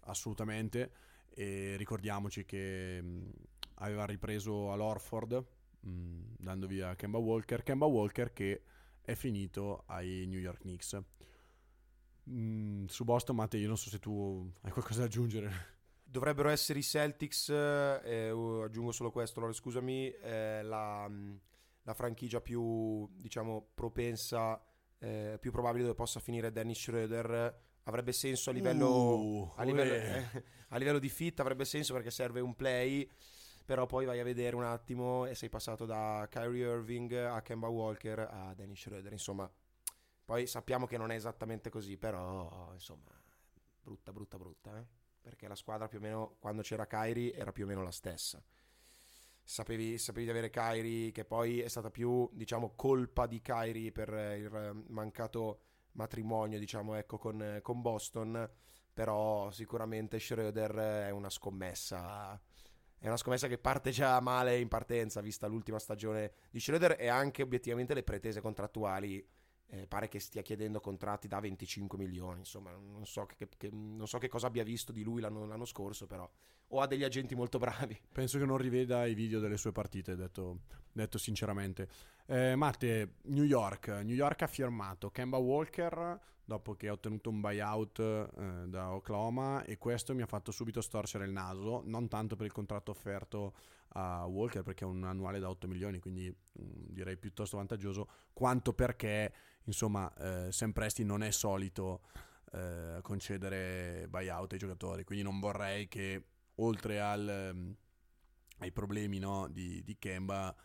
assolutamente 0.04 0.91
e 1.30 1.76
ricordiamoci 1.76 2.45
che 2.45 3.02
mh, 3.02 3.32
aveva 3.76 4.06
ripreso 4.06 4.71
all'Orford 4.71 5.43
mh, 5.80 6.36
dando 6.38 6.67
via 6.67 6.95
Kemba 6.95 7.17
Walker, 7.17 7.63
Kemba 7.63 7.86
Walker 7.86 8.32
che 8.32 8.63
è 9.02 9.15
finito 9.15 9.84
ai 9.88 10.26
New 10.28 10.39
York 10.39 10.60
Knicks. 10.62 11.02
Mm, 12.29 12.86
su 12.86 13.03
Boston, 13.03 13.36
Matte, 13.36 13.57
io 13.57 13.67
non 13.67 13.77
so 13.77 13.89
se 13.89 13.99
tu 13.99 14.49
hai 14.62 14.71
qualcosa 14.71 14.99
da 14.99 15.05
aggiungere. 15.05 15.71
Dovrebbero 16.03 16.49
essere 16.49 16.79
i 16.79 16.83
Celtics, 16.83 17.49
eh, 17.49 18.29
aggiungo 18.63 18.91
solo 18.91 19.12
questo, 19.12 19.39
allora 19.39 19.53
scusami, 19.53 20.09
eh, 20.09 20.62
la, 20.63 21.07
mm, 21.09 21.36
la, 21.83 21.93
franchigia 21.93 22.39
più, 22.39 23.09
diciamo, 23.15 23.71
propensa, 23.73 24.62
eh, 24.99 25.38
più 25.39 25.51
probabile 25.51 25.83
dove 25.83 25.95
possa 25.95 26.19
finire 26.19 26.51
Dennis 26.51 26.79
Schroeder. 26.79 27.62
Avrebbe 27.86 28.13
senso 28.13 28.49
a 28.49 28.53
livello, 28.53 28.88
uh, 28.88 29.51
a, 29.55 29.63
livello 29.63 29.93
eh, 29.93 30.43
a 30.69 30.77
livello 30.77 30.99
di 30.99 31.09
fit, 31.09 31.38
avrebbe 31.41 31.65
senso 31.65 31.93
perché 31.93 32.12
serve 32.12 32.39
un 32.39 32.55
play 32.55 33.09
però 33.65 33.86
poi 33.86 34.05
vai 34.05 34.19
a 34.19 34.23
vedere 34.23 34.57
un 34.57 34.63
attimo 34.63 35.25
e 35.25 35.36
sei 35.36 35.47
passato 35.47 35.86
da 35.86 36.27
Kyrie 36.29 36.65
Irving 36.65 37.13
a 37.13 37.41
Kemba 37.41 37.67
Walker 37.67 38.19
a 38.19 38.53
Dennis 38.53 38.81
Schroeder, 38.81 39.12
insomma 39.12 39.49
poi 40.25 40.47
sappiamo 40.47 40.86
che 40.86 40.97
non 40.97 41.12
è 41.12 41.15
esattamente 41.15 41.69
così, 41.69 41.97
però 41.97 42.69
insomma, 42.73 43.12
brutta, 43.81 44.12
brutta, 44.13 44.38
brutta, 44.38 44.77
eh? 44.79 44.86
perché 45.21 45.47
la 45.47 45.55
squadra 45.55 45.88
più 45.88 45.99
o 45.99 46.01
meno 46.01 46.36
quando 46.39 46.62
c'era 46.62 46.86
Kairi 46.86 47.31
era 47.31 47.51
più 47.51 47.65
o 47.65 47.67
meno 47.67 47.83
la 47.83 47.91
stessa. 47.91 48.43
Sapevi, 49.45 49.97
sapevi, 49.97 50.25
di 50.25 50.31
avere 50.31 50.49
Kairi, 50.49 51.12
che 51.12 51.25
poi 51.25 51.59
è 51.59 51.67
stata 51.67 51.89
più, 51.91 52.29
diciamo, 52.31 52.73
colpa 52.75 53.27
di 53.27 53.41
Kairi 53.41 53.91
per 53.91 54.09
il 54.09 54.86
mancato 54.88 55.59
matrimonio, 55.93 56.57
diciamo, 56.59 56.95
ecco, 56.95 57.17
con, 57.17 57.59
con 57.62 57.81
Boston, 57.81 58.49
però 58.93 59.51
sicuramente 59.51 60.19
Schroeder 60.19 60.71
è 61.07 61.09
una 61.09 61.29
scommessa 61.29 62.39
è 63.03 63.07
una 63.07 63.17
scommessa 63.17 63.47
che 63.47 63.57
parte 63.57 63.91
già 63.91 64.17
male 64.21 64.57
in 64.57 64.69
partenza, 64.69 65.19
vista 65.19 65.45
l'ultima 65.45 65.77
stagione 65.77 66.31
di 66.49 66.62
Schroeder 66.62 66.95
e 66.97 67.09
anche 67.09 67.41
obiettivamente 67.41 67.93
le 67.93 68.01
pretese 68.01 68.39
contrattuali 68.39 69.21
eh, 69.73 69.88
pare 69.88 70.07
che 70.07 70.19
stia 70.19 70.43
chiedendo 70.43 70.79
contratti 70.79 71.27
da 71.27 71.39
25 71.39 71.97
milioni. 71.97 72.39
Insomma, 72.39 72.71
non 72.71 73.05
so 73.05 73.25
che, 73.25 73.49
che, 73.57 73.69
non 73.71 74.07
so 74.07 74.19
che 74.19 74.27
cosa 74.27 74.47
abbia 74.47 74.63
visto 74.63 74.91
di 74.91 75.01
lui 75.01 75.19
l'anno, 75.19 75.45
l'anno, 75.45 75.65
scorso, 75.65 76.05
però. 76.05 76.29
O 76.67 76.79
ha 76.79 76.88
degli 76.88 77.03
agenti 77.03 77.33
molto 77.33 77.57
bravi. 77.57 77.99
Penso 78.13 78.38
che 78.38 78.45
non 78.45 78.57
riveda 78.57 79.05
i 79.07 79.15
video 79.15 79.39
delle 79.39 79.57
sue 79.57 79.71
partite, 79.71 80.15
detto, 80.15 80.59
detto 80.91 81.17
sinceramente. 81.17 81.89
Eh, 82.27 82.55
Matte, 82.55 83.15
New 83.23 83.43
York. 83.43 83.88
New 83.88 84.15
York 84.15 84.43
ha 84.43 84.47
firmato 84.47 85.09
Kemba 85.09 85.38
Walker 85.38 86.19
dopo 86.45 86.75
che 86.75 86.89
ha 86.89 86.91
ottenuto 86.91 87.29
un 87.29 87.39
buyout 87.39 87.99
eh, 87.99 88.67
da 88.67 88.93
Oklahoma 88.93 89.63
e 89.63 89.77
questo 89.77 90.13
mi 90.13 90.21
ha 90.21 90.25
fatto 90.25 90.51
subito 90.51 90.81
storcere 90.81 91.25
il 91.25 91.31
naso, 91.31 91.81
non 91.86 92.07
tanto 92.09 92.36
per 92.36 92.45
il 92.45 92.51
contratto 92.51 92.91
offerto 92.91 93.53
a 93.95 94.25
Walker 94.25 94.62
perché 94.62 94.83
è 94.83 94.88
un 94.88 95.03
annuale 95.03 95.39
da 95.39 95.49
8 95.49 95.67
milioni, 95.67 95.99
quindi 95.99 96.27
mh, 96.29 96.62
mm, 96.62 96.69
direi 96.89 97.17
piuttosto 97.17 97.57
vantaggioso, 97.57 98.07
quanto 98.33 98.73
perché 98.73 99.33
insomma 99.65 100.12
eh, 100.15 100.52
Sam 100.52 100.73
non 100.99 101.23
è 101.23 101.32
solito 101.32 102.02
eh, 102.52 102.99
concedere 103.02 104.08
buyout 104.10 104.54
ai 104.54 104.60
giocatori, 104.60 105.04
quindi 105.04 105.23
non 105.23 105.39
vorrei 105.39 105.88
che 105.88 106.23
oltre 106.56 106.99
al, 107.02 107.52
um, 107.54 107.76
ai 108.60 108.71
problemi 108.71 109.19
no, 109.19 109.47
di, 109.49 109.84
di 109.84 109.97
Kemba 109.97 110.56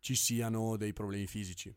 ci 0.00 0.14
siano 0.14 0.76
dei 0.76 0.92
problemi 0.92 1.26
fisici 1.26 1.74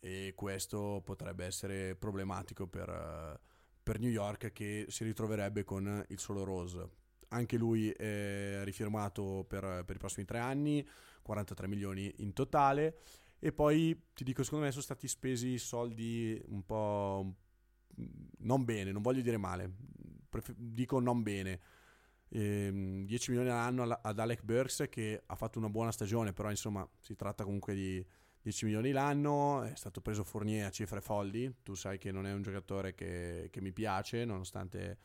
e 0.00 0.32
questo 0.34 1.02
potrebbe 1.04 1.44
essere 1.44 1.94
problematico 1.96 2.66
per, 2.66 3.40
per 3.82 3.98
New 4.00 4.10
York 4.10 4.52
che 4.52 4.86
si 4.88 5.04
ritroverebbe 5.04 5.64
con 5.64 6.04
il 6.08 6.18
solo 6.18 6.44
Rose. 6.44 6.88
Anche 7.28 7.56
lui 7.58 7.90
è 7.90 8.60
rifirmato 8.64 9.44
per, 9.46 9.84
per 9.84 9.96
i 9.96 9.98
prossimi 9.98 10.24
tre 10.24 10.38
anni, 10.38 10.86
43 11.22 11.66
milioni 11.66 12.12
in 12.18 12.32
totale. 12.32 13.00
E 13.40 13.52
poi 13.52 14.08
ti 14.14 14.24
dico, 14.24 14.42
secondo 14.42 14.64
me 14.64 14.70
sono 14.70 14.82
stati 14.82 15.06
spesi 15.06 15.58
soldi 15.58 16.40
un 16.48 16.64
po' 16.64 17.34
non 18.40 18.64
bene, 18.64 18.92
non 18.92 19.02
voglio 19.02 19.22
dire 19.22 19.36
male, 19.36 19.70
Pref- 20.28 20.54
dico 20.56 21.00
non 21.00 21.22
bene. 21.22 21.60
Ehm, 22.30 23.04
10 23.06 23.30
milioni 23.30 23.50
all'anno 23.50 23.84
ad 23.84 24.18
Alec 24.18 24.42
Burks 24.42 24.86
che 24.90 25.22
ha 25.24 25.34
fatto 25.34 25.58
una 25.58 25.70
buona 25.70 25.92
stagione, 25.92 26.32
però 26.32 26.50
insomma 26.50 26.86
si 27.00 27.16
tratta 27.16 27.44
comunque 27.44 27.74
di 27.74 28.04
10 28.42 28.66
milioni 28.66 28.90
l'anno, 28.90 29.62
è 29.62 29.74
stato 29.74 30.00
preso 30.00 30.24
Fournier 30.24 30.66
a 30.66 30.70
cifre 30.70 31.00
folli, 31.00 31.62
tu 31.62 31.74
sai 31.74 31.98
che 31.98 32.10
non 32.10 32.26
è 32.26 32.32
un 32.32 32.42
giocatore 32.42 32.94
che, 32.94 33.48
che 33.50 33.60
mi 33.60 33.72
piace, 33.72 34.24
nonostante 34.24 34.98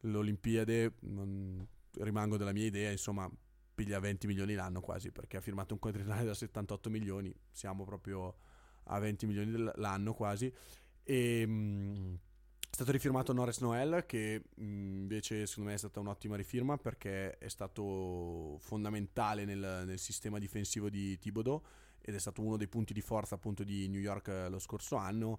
l'Olimpiade 0.00 0.94
rimango 2.00 2.36
della 2.36 2.52
mia 2.52 2.66
idea, 2.66 2.90
insomma 2.90 3.30
piglia 3.78 4.00
20 4.00 4.26
milioni 4.26 4.54
l'anno 4.54 4.80
quasi 4.80 5.12
perché 5.12 5.36
ha 5.36 5.40
firmato 5.40 5.72
un 5.72 5.78
quadriennale 5.78 6.24
da 6.24 6.34
78 6.34 6.90
milioni, 6.90 7.32
siamo 7.48 7.84
proprio 7.84 8.34
a 8.90 8.98
20 8.98 9.26
milioni 9.26 9.70
l'anno 9.76 10.14
quasi 10.14 10.52
e 11.04 11.46
mh, 11.46 11.52
mm, 11.52 12.14
è 12.70 12.74
stato 12.74 12.90
rifirmato 12.90 13.32
Norris 13.32 13.60
Noel 13.60 14.04
che 14.04 14.42
mh, 14.52 14.62
invece 14.62 15.46
secondo 15.46 15.70
me 15.70 15.76
è 15.76 15.78
stata 15.78 16.00
un'ottima 16.00 16.34
rifirma 16.34 16.76
perché 16.76 17.38
è 17.38 17.48
stato 17.48 18.56
fondamentale 18.58 19.44
nel, 19.44 19.84
nel 19.86 19.98
sistema 20.00 20.40
difensivo 20.40 20.90
di 20.90 21.16
Thibodeau 21.16 21.62
ed 22.00 22.16
è 22.16 22.18
stato 22.18 22.42
uno 22.42 22.56
dei 22.56 22.66
punti 22.66 22.92
di 22.92 23.00
forza 23.00 23.36
appunto 23.36 23.62
di 23.62 23.86
New 23.86 24.00
York 24.00 24.26
eh, 24.28 24.48
lo 24.48 24.58
scorso 24.58 24.96
anno. 24.96 25.38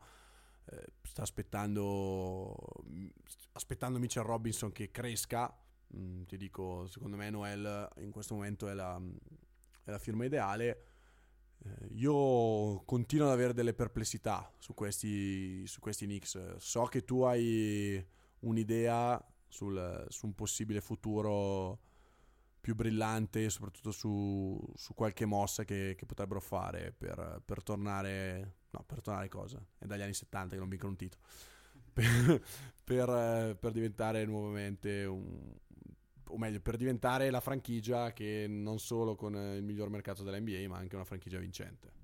Eh, 0.65 0.86
sta 1.02 1.23
aspettando, 1.23 2.56
aspettando 3.54 3.99
Mitchell 3.99 4.23
Robinson 4.23 4.71
che 4.71 4.91
cresca. 4.91 5.54
Mm, 5.95 6.23
ti 6.23 6.38
dico, 6.38 6.86
secondo 6.88 7.17
me 7.17 7.30
Noel 7.30 7.88
in 7.97 8.12
questo 8.12 8.36
momento 8.36 8.67
è 8.67 8.73
la, 8.73 9.02
è 9.84 9.89
la 9.89 9.99
firma 9.99 10.25
ideale. 10.25 10.84
Eh, 11.62 11.88
io 11.91 12.84
continuo 12.86 13.28
ad 13.28 13.34
avere 13.34 13.54
delle 13.54 13.73
perplessità 13.73 14.52
su 14.60 14.73
questi, 14.73 15.65
su 15.67 15.80
questi 15.80 16.06
Knicks. 16.06 16.58
So 16.58 16.86
che 16.86 17.04
tu 17.04 17.21
hai 17.21 18.04
un'idea 18.39 19.23
sul, 19.47 20.06
su 20.10 20.25
un 20.28 20.36
possibile 20.36 20.80
futuro 20.80 21.80
più 22.62 22.75
brillante, 22.75 23.49
soprattutto 23.49 23.91
su, 23.91 24.62
su 24.75 24.93
qualche 24.93 25.25
mossa 25.25 25.63
che, 25.63 25.95
che 25.97 26.06
potrebbero 26.06 26.39
fare 26.39 26.93
per, 26.95 27.41
per, 27.43 27.63
tornare. 27.63 28.58
No, 28.69 28.84
per 28.86 29.02
tornare 29.02 29.28
cosa? 29.28 29.63
È 29.78 29.86
dagli 29.86 30.02
anni 30.02 30.13
70 30.13 30.54
che 30.54 30.60
non 30.60 30.69
vincono 30.69 30.91
un 30.91 30.97
titolo. 30.97 31.23
per, 31.91 32.41
per, 32.84 33.58
per 33.60 33.71
diventare 33.71 34.25
nuovamente 34.25 35.06
un, 35.06 35.52
o 36.29 36.37
meglio, 36.37 36.59
per 36.59 36.77
diventare 36.77 37.29
la 37.29 37.39
franchigia 37.39 38.13
che 38.13 38.45
non 38.47 38.79
solo 38.79 39.15
con 39.15 39.35
il 39.35 39.63
miglior 39.63 39.89
mercato 39.89 40.23
dell'NBA, 40.23 40.67
ma 40.67 40.77
anche 40.77 40.95
una 40.95 41.05
franchigia 41.05 41.37
vincente. 41.37 41.99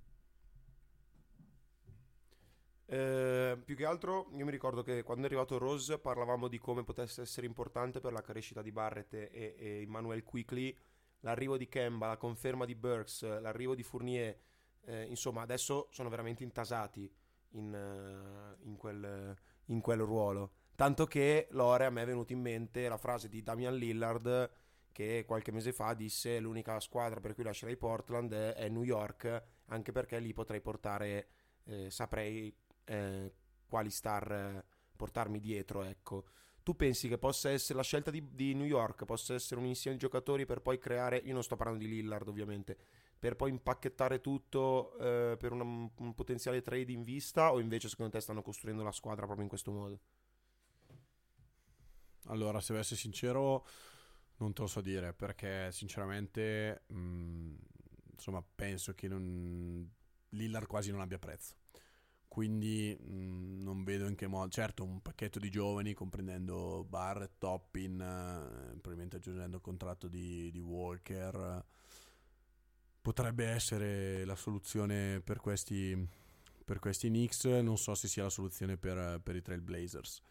Eh, 2.88 3.59
più 3.65 3.75
che 3.75 3.85
altro, 3.85 4.29
io 4.35 4.45
mi 4.45 4.51
ricordo 4.51 4.83
che 4.83 5.01
quando 5.01 5.23
è 5.23 5.25
arrivato 5.25 5.57
Rose 5.57 5.97
parlavamo 5.97 6.47
di 6.47 6.59
come 6.59 6.83
potesse 6.83 7.21
essere 7.21 7.47
importante 7.47 7.99
per 7.99 8.13
la 8.13 8.21
crescita 8.21 8.61
di 8.61 8.71
Barrett 8.71 9.13
e, 9.13 9.55
e 9.57 9.81
Emmanuel 9.81 10.23
Quickly. 10.23 10.75
L'arrivo 11.21 11.57
di 11.57 11.67
Kemba, 11.67 12.07
la 12.07 12.17
conferma 12.17 12.65
di 12.65 12.75
Burks, 12.75 13.23
l'arrivo 13.23 13.73
di 13.73 13.81
Fournier, 13.81 14.38
eh, 14.81 15.05
insomma, 15.05 15.41
adesso 15.41 15.88
sono 15.89 16.09
veramente 16.09 16.43
intasati 16.43 17.11
in, 17.51 17.73
uh, 17.73 18.67
in, 18.67 18.77
quel, 18.77 19.35
in, 19.65 19.81
quel, 19.81 19.99
ruolo. 20.01 20.51
Tanto 20.75 21.05
che 21.05 21.47
Lore 21.51 21.85
a 21.85 21.89
me 21.89 22.01
è 22.01 22.05
venuta 22.05 22.33
in 22.33 22.41
mente 22.41 22.88
la 22.89 22.97
frase 22.97 23.29
di 23.29 23.41
Damian 23.41 23.75
Lillard 23.75 24.51
che 24.91 25.25
qualche 25.25 25.51
mese 25.51 25.73
fa 25.73 25.93
disse 25.93 26.39
l'unica 26.39 26.79
squadra 26.79 27.19
per 27.19 27.33
cui 27.33 27.43
lascerei 27.43 27.75
Portland 27.75 28.31
è 28.33 28.69
New 28.69 28.83
York, 28.83 29.43
anche 29.65 29.91
perché 29.91 30.19
lì 30.19 30.31
potrei 30.31 30.61
portare, 30.61 31.27
eh, 31.65 31.89
saprei 31.89 32.55
eh, 32.85 33.33
quali 33.67 33.89
star 33.89 34.31
eh, 34.31 34.65
portarmi 34.95 35.41
dietro, 35.41 35.83
ecco. 35.83 36.27
Tu 36.63 36.77
pensi 36.77 37.09
che 37.09 37.17
possa 37.17 37.49
essere 37.49 37.77
la 37.77 37.83
scelta 37.83 38.09
di, 38.09 38.25
di, 38.33 38.53
New 38.53 38.65
York, 38.65 39.03
possa 39.03 39.33
essere 39.33 39.59
un 39.59 39.65
insieme 39.65 39.97
di 39.97 40.03
giocatori 40.03 40.45
per 40.45 40.61
poi 40.61 40.79
creare, 40.79 41.17
io 41.17 41.33
non 41.33 41.43
sto 41.43 41.57
parlando 41.57 41.83
di 41.83 41.89
Lillard 41.89 42.29
ovviamente, 42.29 42.77
per 43.19 43.35
poi 43.35 43.49
impacchettare 43.49 44.21
tutto 44.21 44.97
eh, 44.97 45.35
per 45.38 45.51
una, 45.51 45.63
un 45.63 46.15
potenziale 46.15 46.61
trade 46.61 46.91
in 46.93 47.03
vista 47.03 47.51
o 47.51 47.59
invece 47.59 47.89
secondo 47.89 48.13
te 48.13 48.21
stanno 48.21 48.41
costruendo 48.41 48.81
la 48.81 48.93
squadra 48.93 49.25
proprio 49.25 49.43
in 49.43 49.49
questo 49.49 49.71
modo? 49.71 49.99
Allora, 52.27 52.59
se 52.59 52.67
devo 52.69 52.79
essere 52.79 52.99
sincero, 52.99 53.65
non 54.38 54.53
te 54.53 54.61
lo 54.61 54.67
so 54.67 54.81
dire 54.81 55.13
perché 55.13 55.71
sinceramente 55.71 56.83
mh, 56.88 56.97
mm, 56.97 57.55
insomma 58.13 58.43
penso 58.55 58.93
che 58.93 59.07
non, 59.07 59.89
Lillard 60.29 60.67
quasi 60.67 60.91
non 60.91 61.01
abbia 61.01 61.19
prezzo. 61.19 61.55
Quindi 62.27 62.97
mh, 62.99 63.13
mm, 63.13 63.61
non 63.61 63.83
vedo 63.83 64.07
in 64.07 64.15
che 64.15 64.27
modo, 64.27 64.49
certo 64.49 64.83
un 64.83 65.01
pacchetto 65.01 65.39
di 65.39 65.49
giovani 65.49 65.93
comprendendo 65.93 66.85
Barrett, 66.88 67.38
Toppin, 67.38 67.99
eh, 68.01 68.71
probabilmente 68.71 69.17
aggiungendo 69.17 69.57
il 69.57 69.61
contratto 69.61 70.07
di, 70.07 70.51
di, 70.51 70.59
Walker, 70.59 71.63
potrebbe 73.01 73.45
essere 73.45 74.25
la 74.25 74.35
soluzione 74.35 75.21
per 75.21 75.39
questi, 75.39 75.95
per 76.65 76.79
questi 76.79 77.07
Knicks, 77.07 77.45
non 77.45 77.77
so 77.77 77.95
se 77.95 78.07
sia 78.07 78.23
la 78.23 78.29
soluzione 78.29 78.77
per, 78.77 79.21
per 79.21 79.35
i 79.35 79.41
Trailblazers, 79.41 80.21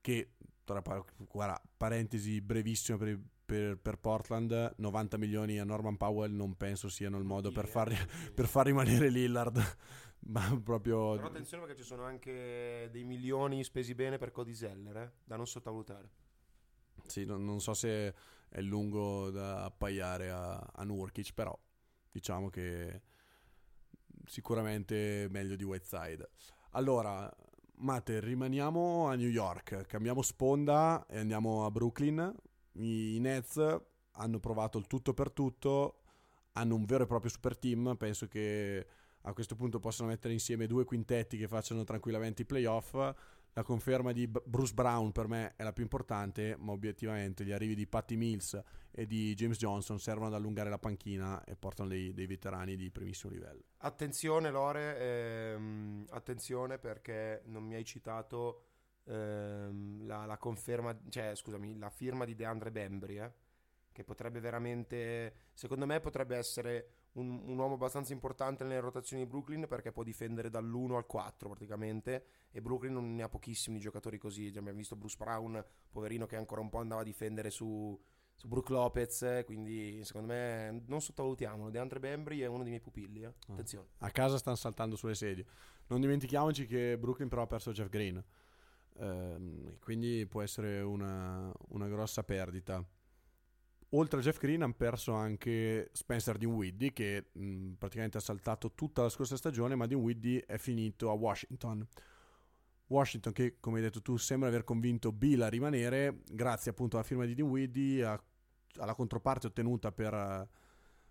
che, 0.00 0.34
tra, 0.64 0.82
guarda, 1.16 1.60
parentesi 1.76 2.40
brevissima 2.40 2.98
per, 2.98 3.18
per, 3.44 3.78
per, 3.78 3.98
Portland, 3.98 4.74
90 4.76 5.16
milioni 5.18 5.58
a 5.58 5.64
Norman 5.64 5.96
Powell 5.96 6.32
non 6.32 6.56
penso 6.56 6.88
siano 6.88 7.18
il 7.18 7.24
modo 7.24 7.50
per 7.50 7.66
far, 7.66 7.92
per 8.34 8.46
far 8.46 8.66
rimanere 8.66 9.08
Lillard 9.08 9.60
ma 10.26 10.60
proprio... 10.62 11.16
Però 11.16 11.26
attenzione 11.26 11.64
perché 11.64 11.80
ci 11.80 11.86
sono 11.86 12.04
anche 12.04 12.88
dei 12.90 13.04
milioni 13.04 13.64
spesi 13.64 13.94
bene 13.94 14.18
per 14.18 14.30
Cody 14.30 14.54
Zeller, 14.54 14.96
eh? 14.96 15.12
da 15.24 15.36
non 15.36 15.46
sottovalutare. 15.46 16.10
Sì, 17.06 17.24
non, 17.24 17.44
non, 17.44 17.60
so 17.60 17.74
se 17.74 18.14
è 18.48 18.60
lungo 18.60 19.30
da 19.30 19.64
appaiare 19.64 20.30
a, 20.30 20.54
a 20.56 20.84
Nurkic, 20.84 21.32
però 21.34 21.58
diciamo 22.10 22.48
che 22.48 23.02
sicuramente 24.26 25.26
meglio 25.30 25.56
di 25.56 25.64
Whiteside. 25.64 26.30
Allora, 26.70 27.30
Mate, 27.82 28.20
rimaniamo 28.20 29.08
a 29.08 29.16
New 29.16 29.28
York, 29.28 29.86
cambiamo 29.88 30.22
sponda 30.22 31.04
e 31.08 31.18
andiamo 31.18 31.64
a 31.64 31.70
Brooklyn. 31.72 32.32
I 32.74 33.18
Nets 33.18 33.56
hanno 34.12 34.38
provato 34.38 34.78
il 34.78 34.86
tutto 34.86 35.12
per 35.14 35.32
tutto, 35.32 36.02
hanno 36.52 36.76
un 36.76 36.84
vero 36.84 37.02
e 37.02 37.06
proprio 37.08 37.28
super 37.28 37.58
team, 37.58 37.96
penso 37.98 38.28
che 38.28 38.86
a 39.22 39.32
questo 39.32 39.56
punto 39.56 39.80
possono 39.80 40.10
mettere 40.10 40.32
insieme 40.32 40.68
due 40.68 40.84
quintetti 40.84 41.36
che 41.36 41.48
facciano 41.48 41.82
tranquillamente 41.82 42.42
i 42.42 42.44
playoff. 42.44 42.94
La 43.54 43.62
conferma 43.62 44.12
di 44.12 44.26
Bruce 44.26 44.72
Brown 44.72 45.12
per 45.12 45.28
me 45.28 45.54
è 45.56 45.62
la 45.62 45.74
più 45.74 45.82
importante, 45.82 46.56
ma 46.58 46.72
obiettivamente 46.72 47.44
gli 47.44 47.52
arrivi 47.52 47.74
di 47.74 47.86
Patty 47.86 48.16
Mills 48.16 48.58
e 48.90 49.06
di 49.06 49.34
James 49.34 49.58
Johnson 49.58 49.98
servono 49.98 50.28
ad 50.28 50.34
allungare 50.34 50.70
la 50.70 50.78
panchina 50.78 51.44
e 51.44 51.54
portano 51.54 51.90
dei, 51.90 52.14
dei 52.14 52.26
veterani 52.26 52.76
di 52.76 52.90
primissimo 52.90 53.30
livello. 53.30 53.64
Attenzione 53.78 54.50
Lore, 54.50 54.98
ehm, 54.98 56.06
attenzione 56.10 56.78
perché 56.78 57.42
non 57.44 57.64
mi 57.64 57.74
hai 57.74 57.84
citato 57.84 58.62
ehm, 59.04 60.06
la, 60.06 60.24
la, 60.24 60.38
conferma, 60.38 60.98
cioè 61.10 61.34
scusami, 61.34 61.76
la 61.78 61.90
firma 61.90 62.24
di 62.24 62.34
DeAndre 62.34 62.70
Bembry, 62.70 63.18
eh? 63.18 63.32
che 63.92 64.02
potrebbe 64.02 64.40
veramente, 64.40 65.34
secondo 65.52 65.84
me 65.84 66.00
potrebbe 66.00 66.38
essere 66.38 67.01
un, 67.14 67.42
un, 67.44 67.58
uomo 67.58 67.74
abbastanza 67.74 68.12
importante 68.12 68.64
nelle 68.64 68.80
rotazioni 68.80 69.24
di 69.24 69.28
Brooklyn 69.28 69.66
perché 69.68 69.92
può 69.92 70.02
difendere 70.02 70.48
dall'1 70.48 70.94
al 70.94 71.06
4 71.06 71.48
praticamente 71.48 72.24
e 72.50 72.62
Brooklyn 72.62 72.92
non 72.92 73.14
ne 73.14 73.22
ha 73.22 73.28
pochissimi 73.28 73.78
giocatori 73.78 74.18
così, 74.18 74.50
già 74.50 74.60
abbiamo 74.60 74.78
visto 74.78 74.96
Bruce 74.96 75.16
Brown, 75.18 75.62
poverino 75.90 76.26
che 76.26 76.36
ancora 76.36 76.60
un 76.60 76.70
po' 76.70 76.78
andava 76.78 77.02
a 77.02 77.04
difendere 77.04 77.50
su, 77.50 77.98
su 78.34 78.48
Brook 78.48 78.70
Lopez, 78.70 79.42
quindi 79.44 80.02
secondo 80.04 80.28
me 80.28 80.82
non 80.86 81.00
sottovalutiamolo, 81.00 81.70
DeAndre 81.70 82.00
Bembry 82.00 82.40
è 82.40 82.46
uno 82.46 82.62
dei 82.62 82.70
miei 82.70 82.80
pupilli, 82.80 83.22
eh. 83.22 83.26
Ah. 83.26 83.52
attenzione. 83.52 83.88
A 83.98 84.10
casa 84.10 84.38
stanno 84.38 84.56
saltando 84.56 84.96
sulle 84.96 85.14
sedie. 85.14 85.44
Non 85.88 86.00
dimentichiamoci 86.00 86.66
che 86.66 86.96
Brooklyn 86.98 87.28
però 87.28 87.42
ha 87.42 87.46
perso 87.46 87.72
Jeff 87.72 87.88
Green, 87.88 88.22
ehm, 88.98 89.78
quindi 89.80 90.26
può 90.26 90.40
essere 90.40 90.80
una, 90.80 91.52
una 91.68 91.88
grossa 91.88 92.22
perdita 92.22 92.82
oltre 93.94 94.20
a 94.20 94.22
Jeff 94.22 94.38
Green 94.38 94.62
hanno 94.62 94.74
perso 94.74 95.12
anche 95.12 95.90
Spencer 95.92 96.36
Dinwiddie 96.36 96.92
che 96.92 97.26
mh, 97.32 97.72
praticamente 97.78 98.18
ha 98.18 98.20
saltato 98.20 98.72
tutta 98.72 99.02
la 99.02 99.08
scorsa 99.08 99.36
stagione 99.36 99.74
ma 99.74 99.86
Dinwiddie 99.86 100.44
è 100.46 100.58
finito 100.58 101.10
a 101.10 101.14
Washington. 101.14 101.86
Washington 102.86 103.32
che 103.32 103.56
come 103.58 103.78
hai 103.78 103.82
detto 103.84 104.02
tu 104.02 104.16
sembra 104.16 104.48
aver 104.48 104.64
convinto 104.64 105.12
Bill 105.12 105.40
a 105.40 105.48
rimanere 105.48 106.20
grazie 106.26 106.70
appunto 106.70 106.96
alla 106.96 107.06
firma 107.06 107.24
di 107.24 107.34
Dinwiddie 107.34 108.04
a, 108.04 108.22
alla 108.76 108.94
controparte 108.94 109.46
ottenuta 109.46 109.92
per, 109.92 110.48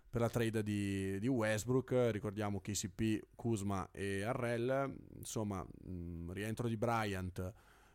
per 0.08 0.20
la 0.20 0.28
trade 0.28 0.62
di, 0.62 1.18
di, 1.18 1.28
Westbrook. 1.28 2.10
Ricordiamo 2.10 2.60
KCP, 2.60 3.28
Kuzma 3.34 3.88
e 3.90 4.22
Arrel 4.22 4.94
insomma 5.16 5.64
mh, 5.64 6.32
rientro 6.32 6.68
di 6.68 6.76
Bryant 6.76 7.52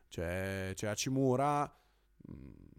c'è, 0.08 0.72
c'è 0.74 0.88
Hachimura. 0.88 1.64
Mh, 2.28 2.76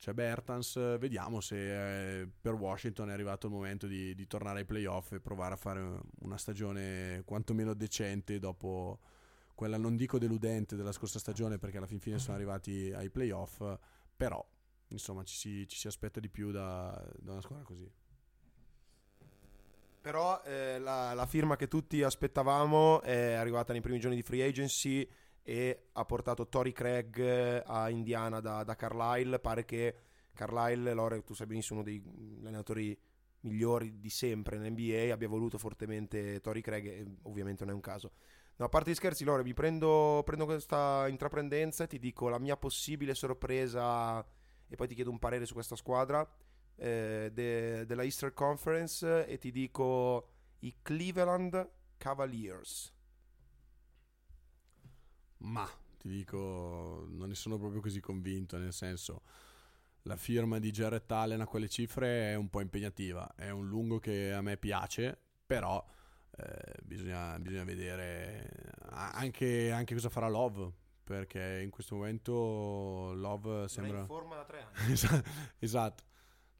c'è 0.00 0.14
Bertans, 0.14 0.96
vediamo 0.98 1.42
se 1.42 2.20
eh, 2.22 2.28
per 2.40 2.54
Washington 2.54 3.10
è 3.10 3.12
arrivato 3.12 3.48
il 3.48 3.52
momento 3.52 3.86
di, 3.86 4.14
di, 4.14 4.26
tornare 4.26 4.60
ai 4.60 4.64
playoff 4.64 5.12
e 5.12 5.20
provare 5.20 5.52
a 5.52 5.56
fare 5.58 6.00
una 6.20 6.38
stagione 6.38 7.20
quantomeno 7.26 7.74
decente 7.74 8.38
dopo 8.38 8.98
quella 9.54 9.76
non 9.76 9.96
dico 9.96 10.18
deludente 10.18 10.74
della 10.74 10.92
scorsa 10.92 11.18
stagione 11.18 11.58
perché 11.58 11.76
alla 11.76 11.86
fin 11.86 12.00
fine 12.00 12.18
sono 12.18 12.34
arrivati 12.34 12.90
ai 12.94 13.10
playoff, 13.10 13.62
però 14.16 14.42
insomma 14.88 15.22
ci 15.22 15.36
si, 15.36 15.68
ci 15.68 15.76
si 15.76 15.86
aspetta 15.86 16.18
di 16.18 16.30
più 16.30 16.50
da, 16.50 16.98
da, 17.18 17.32
una 17.32 17.42
squadra 17.42 17.66
così. 17.66 17.92
Però 20.00 20.40
eh, 20.44 20.78
la, 20.78 21.12
la 21.12 21.26
firma 21.26 21.56
che 21.56 21.68
tutti 21.68 22.02
aspettavamo 22.02 23.02
è 23.02 23.32
arrivata 23.32 23.72
nei 23.72 23.82
primi 23.82 24.00
giorni 24.00 24.16
di 24.16 24.22
free 24.22 24.46
agency 24.46 25.06
e 25.42 25.88
ha 25.92 26.04
portato 26.04 26.48
Tori 26.48 26.72
Craig 26.72 27.18
eh, 27.18 27.62
a 27.64 27.88
Indiana 27.88 28.40
da, 28.40 28.62
da 28.64 28.76
Carlisle. 28.76 29.38
Pare 29.38 29.64
che 29.64 29.96
Carlisle, 30.34 30.92
Lore, 30.92 31.22
tu 31.22 31.34
sai 31.34 31.46
benissimo, 31.46 31.80
uno 31.80 31.88
dei 31.88 32.02
allenatori 32.40 32.98
migliori 33.40 33.98
di 33.98 34.10
sempre 34.10 34.56
in 34.56 34.72
NBA, 34.72 35.12
abbia 35.12 35.28
voluto 35.28 35.58
fortemente 35.58 36.40
Tori 36.40 36.60
Craig 36.60 36.86
e 36.86 37.06
ovviamente 37.22 37.64
non 37.64 37.72
è 37.72 37.76
un 37.76 37.82
caso. 37.82 38.12
No, 38.56 38.66
a 38.66 38.68
parte 38.68 38.90
gli 38.90 38.94
scherzi, 38.94 39.24
Lore, 39.24 39.42
mi 39.42 39.54
prendo, 39.54 40.22
prendo 40.24 40.44
questa 40.44 41.08
intraprendenza 41.08 41.84
e 41.84 41.86
ti 41.86 41.98
dico 41.98 42.28
la 42.28 42.38
mia 42.38 42.56
possibile 42.56 43.14
sorpresa 43.14 44.24
e 44.68 44.76
poi 44.76 44.86
ti 44.86 44.94
chiedo 44.94 45.10
un 45.10 45.18
parere 45.18 45.46
su 45.46 45.54
questa 45.54 45.76
squadra 45.76 46.28
eh, 46.76 47.30
de, 47.32 47.86
della 47.86 48.02
Eastern 48.02 48.34
Conference 48.34 49.26
e 49.26 49.38
ti 49.38 49.50
dico 49.50 50.28
i 50.60 50.76
Cleveland 50.82 51.70
Cavaliers. 51.96 52.92
Ma 55.40 55.68
ti 55.98 56.08
dico, 56.08 57.06
non 57.10 57.28
ne 57.28 57.34
sono 57.34 57.58
proprio 57.58 57.80
così 57.80 58.00
convinto, 58.00 58.56
nel 58.56 58.72
senso 58.72 59.22
la 60.04 60.16
firma 60.16 60.58
di 60.58 60.70
Jarrett 60.70 61.10
Allen 61.12 61.40
a 61.40 61.46
quelle 61.46 61.68
cifre 61.68 62.30
è 62.30 62.34
un 62.34 62.48
po' 62.48 62.60
impegnativa, 62.60 63.34
è 63.34 63.50
un 63.50 63.68
lungo 63.68 63.98
che 63.98 64.32
a 64.32 64.40
me 64.40 64.56
piace, 64.56 65.18
però 65.44 65.84
eh, 66.36 66.74
bisogna, 66.82 67.38
bisogna, 67.38 67.64
vedere 67.64 68.48
anche, 68.90 69.70
anche, 69.72 69.94
cosa 69.94 70.08
farà 70.08 70.28
Love, 70.28 70.72
perché 71.04 71.60
in 71.62 71.70
questo 71.70 71.96
momento 71.96 73.12
Love 73.14 73.68
sembra... 73.68 73.98
È 73.98 74.00
in 74.00 74.06
forma 74.06 74.36
da 74.36 74.44
tre 74.44 74.66
anni. 74.72 74.92
esatto. 75.58 76.04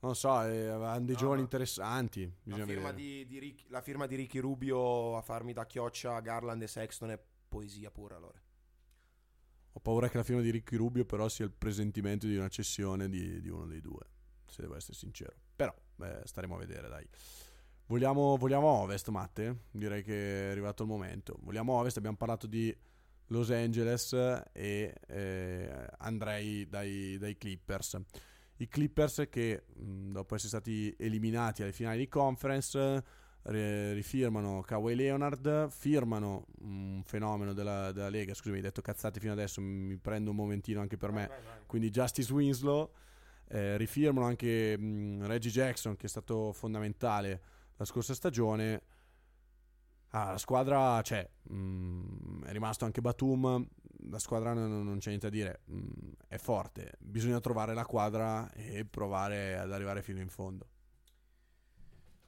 Non 0.00 0.14
so, 0.14 0.42
eh, 0.42 0.68
hanno 0.68 1.04
dei 1.04 1.14
no, 1.14 1.20
giovani 1.20 1.38
no. 1.38 1.44
interessanti. 1.44 2.30
La 2.44 2.64
firma 2.64 2.92
di, 2.92 3.26
di 3.26 3.38
Rick, 3.38 3.64
la 3.68 3.82
firma, 3.82 4.06
di 4.06 4.16
Ricky 4.16 4.38
Rubio 4.38 5.16
a 5.16 5.20
farmi 5.20 5.52
da 5.52 5.66
chioccia 5.66 6.18
Garland 6.20 6.62
e 6.62 6.66
Sexton 6.66 7.10
è 7.10 7.22
poesia 7.48 7.90
pura, 7.90 8.16
allora. 8.16 8.40
Ho 9.72 9.80
paura 9.80 10.08
che 10.08 10.16
la 10.16 10.24
firma 10.24 10.40
di 10.40 10.50
Ricky 10.50 10.76
Rubio 10.76 11.04
però 11.04 11.28
sia 11.28 11.44
il 11.44 11.52
presentimento 11.52 12.26
di 12.26 12.36
una 12.36 12.48
cessione 12.48 13.08
di, 13.08 13.40
di 13.40 13.48
uno 13.48 13.66
dei 13.66 13.80
due, 13.80 14.02
se 14.46 14.62
devo 14.62 14.76
essere 14.76 14.94
sincero. 14.94 15.34
Però 15.54 15.74
beh, 15.96 16.22
staremo 16.24 16.56
a 16.56 16.58
vedere, 16.58 16.88
dai. 16.88 17.06
Vogliamo, 17.86 18.36
vogliamo 18.36 18.66
Ovest, 18.68 19.08
Matte? 19.08 19.64
Direi 19.70 20.02
che 20.02 20.48
è 20.48 20.50
arrivato 20.50 20.82
il 20.84 20.88
momento. 20.88 21.38
Vogliamo 21.40 21.72
Ovest, 21.74 21.96
abbiamo 21.96 22.16
parlato 22.16 22.46
di 22.46 22.76
Los 23.26 23.50
Angeles 23.50 24.12
e 24.52 24.94
eh, 25.08 25.86
andrei 25.98 26.68
dai, 26.68 27.18
dai, 27.18 27.36
Clippers. 27.36 28.00
I 28.56 28.68
Clippers 28.68 29.26
che 29.30 29.64
dopo 29.66 30.34
essere 30.34 30.50
stati 30.50 30.94
eliminati 30.98 31.62
alle 31.62 31.72
finali 31.72 31.98
di 31.98 32.08
conference 32.08 33.02
rifirmano 33.42 34.60
Kawhi 34.60 34.94
Leonard, 34.94 35.68
firmano 35.70 36.46
un 36.60 37.02
fenomeno 37.04 37.52
della, 37.52 37.92
della 37.92 38.08
Lega, 38.08 38.34
scusami, 38.34 38.56
hai 38.56 38.62
detto 38.62 38.82
cazzate 38.82 39.20
fino 39.20 39.32
adesso, 39.32 39.60
mi 39.60 39.96
prendo 39.96 40.30
un 40.30 40.36
momentino 40.36 40.80
anche 40.80 40.96
per 40.96 41.10
me, 41.10 41.26
vai, 41.26 41.38
vai. 41.42 41.54
quindi 41.66 41.90
Justice 41.90 42.32
Winslow, 42.32 42.92
eh, 43.48 43.76
rifirmano 43.76 44.26
anche 44.26 44.76
mh, 44.78 45.26
Reggie 45.26 45.50
Jackson 45.50 45.96
che 45.96 46.06
è 46.06 46.08
stato 46.08 46.52
fondamentale 46.52 47.42
la 47.76 47.84
scorsa 47.84 48.14
stagione. 48.14 48.82
Ah, 50.12 50.32
la 50.32 50.38
squadra 50.38 51.00
c'è, 51.02 51.28
mh, 51.42 52.44
è 52.44 52.52
rimasto 52.52 52.84
anche 52.84 53.00
Batum, 53.00 53.66
la 54.08 54.18
squadra 54.18 54.52
non, 54.52 54.84
non, 54.84 54.98
c'è 54.98 55.08
niente 55.08 55.30
da 55.30 55.34
dire, 55.34 55.60
mh, 55.66 56.10
è 56.26 56.36
forte, 56.36 56.94
bisogna 56.98 57.40
trovare 57.40 57.74
la 57.74 57.86
quadra 57.86 58.50
e 58.52 58.84
provare 58.84 59.56
ad 59.56 59.72
arrivare 59.72 60.02
fino 60.02 60.20
in 60.20 60.28
fondo. 60.28 60.66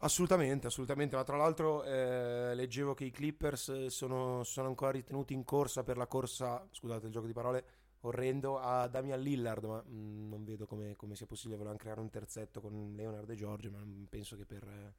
Assolutamente, 0.05 0.67
assolutamente, 0.67 1.15
ma 1.15 1.23
tra 1.23 1.37
l'altro 1.37 1.85
eh, 1.85 2.57
leggevo 2.57 2.93
che 2.93 3.05
i 3.05 3.13
Clippers 3.13 3.87
sono, 3.87 4.43
sono, 4.43 4.67
ancora 4.67 4.91
ritenuti 4.91 5.33
in 5.33 5.45
corsa 5.45 5.85
per 5.85 5.97
la 5.97 6.09
corsa, 6.09 6.67
scusate 6.73 7.07
il 7.07 7.13
gioco 7.13 7.27
di 7.27 7.33
parole, 7.33 7.65
orrendo 8.01 8.59
a 8.59 8.89
Damian 8.89 9.21
Lillard, 9.21 9.63
ma 9.63 9.81
mh, 9.81 9.95
mm, 9.95 10.29
non 10.29 10.43
vedo 10.43 10.67
come, 10.67 10.97
come, 10.97 11.15
sia 11.15 11.27
possibile, 11.27 11.55
volevano 11.55 11.79
creare 11.79 12.01
un 12.01 12.11
terzetto 12.11 12.61
con 12.61 12.95
Leonard 12.97 13.31
e 13.31 13.37
George, 13.37 13.71
ma 13.71 13.79
penso 14.09 14.37
che 14.37 14.45
per 14.45 14.65
eh, 14.65 14.95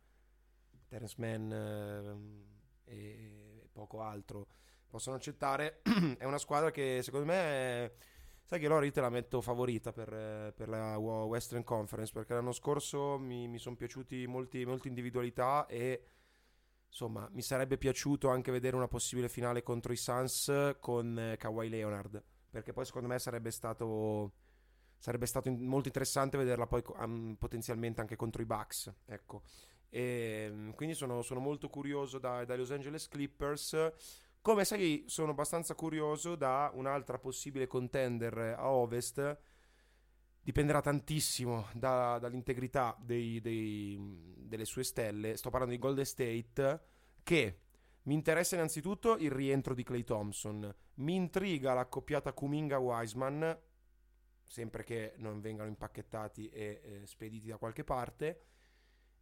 Terence 0.88 1.16
Mann 1.18 1.52
eh, 1.52 2.16
e 2.86 3.68
poco 3.74 4.02
altro 4.04 4.48
possano 4.88 5.18
accettare. 5.18 5.82
è 6.18 6.24
una 6.24 6.38
squadra 6.38 6.72
che 6.72 7.02
secondo 7.04 7.26
me... 7.26 7.36
È, 7.36 7.94
Sai 8.46 8.60
che 8.60 8.68
loro 8.68 8.84
io 8.84 8.92
te 8.92 9.02
la 9.02 9.10
metto 9.10 9.42
favorita 9.42 9.92
per, 9.94 10.54
per 10.54 10.68
la 10.68 10.98
Western 10.98 11.64
Conference 11.64 12.12
perché 12.12 12.34
l'anno 12.34 12.52
scorso 12.52 13.18
mi, 13.18 13.48
mi 13.48 13.58
sono 13.58 13.76
piaciuti 13.76 14.28
molti, 14.28 14.66
molte 14.66 14.90
individualità 14.90 15.66
e 15.66 16.04
insomma 16.88 17.28
mi 17.32 17.42
sarebbe 17.42 17.78
piaciuto 17.78 18.30
anche 18.30 18.52
vedere 18.52 18.76
una 18.76 18.88
possibile 18.88 19.30
finale 19.30 19.64
contro 19.64 19.94
i 19.94 19.98
Suns 19.98 20.76
con 20.80 21.18
eh, 21.18 21.38
Kawhi 21.38 21.70
Leonard 21.70 22.22
perché 22.52 22.74
poi 22.74 22.86
secondo 22.86 23.08
me 23.08 23.18
sarebbe 23.18 23.50
stato 23.50 24.34
sarebbe 24.98 25.26
stato 25.26 25.50
molto 25.50 25.88
interessante 25.88 26.38
vederla 26.38 26.68
poi 26.68 26.84
um, 27.00 27.36
potenzialmente 27.40 28.02
anche 28.02 28.16
contro 28.16 28.42
i 28.42 28.46
Bucks 28.46 28.94
ecco. 29.06 29.42
E, 29.90 30.46
ehm, 30.50 30.74
quindi 30.76 30.96
sono, 30.96 31.22
sono 31.22 31.40
molto 31.40 31.70
curioso 31.70 32.20
dai, 32.20 32.46
dai 32.46 32.58
Los 32.58 32.72
Angeles 32.72 33.08
Clippers 33.08 33.92
come 34.44 34.66
sai, 34.66 35.06
sono 35.08 35.32
abbastanza 35.32 35.74
curioso 35.74 36.36
da 36.36 36.70
un'altra 36.74 37.18
possibile 37.18 37.66
contender 37.66 38.38
a 38.58 38.70
ovest. 38.70 39.38
Dipenderà 40.42 40.82
tantissimo 40.82 41.68
da, 41.72 42.20
dall'integrità 42.20 42.94
dei, 43.00 43.40
dei, 43.40 43.98
delle 44.36 44.66
sue 44.66 44.84
stelle. 44.84 45.38
Sto 45.38 45.50
parlando 45.50 45.74
di 45.74 45.80
Golden 45.80 46.04
State, 46.04 46.82
che 47.24 47.60
mi 48.04 48.16
interessa 48.16 48.56
innanzitutto 48.56 49.16
il 49.16 49.32
rientro 49.32 49.74
di 49.74 49.84
Clay 49.84 50.04
Thompson. 50.04 50.76
Mi 50.96 51.16
intriga 51.16 51.74
l'accoppiata 51.74 52.34
Kuminga-Wiseman, 52.34 53.58
sempre 54.44 54.84
che 54.84 55.14
non 55.20 55.40
vengano 55.40 55.70
impacchettati 55.70 56.50
e 56.50 56.82
eh, 56.84 57.06
spediti 57.06 57.48
da 57.48 57.56
qualche 57.56 57.86
parte. 57.86 58.42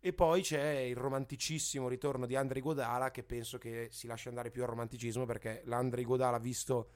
E 0.04 0.14
poi 0.14 0.42
c'è 0.42 0.80
il 0.80 0.96
romanticissimo 0.96 1.88
ritorno 1.88 2.26
di 2.26 2.36
Andrei 2.36 2.60
Godala, 2.60 3.12
che 3.12 3.22
penso 3.22 3.60
che 3.60 3.90
si 3.92 4.08
lasci 4.08 4.30
andare 4.30 4.50
più 4.50 4.64
al 4.64 4.70
romanticismo, 4.70 5.28
perché 5.28 5.62
l'Andrei 5.66 6.04
Godala 6.04 6.40
visto 6.40 6.90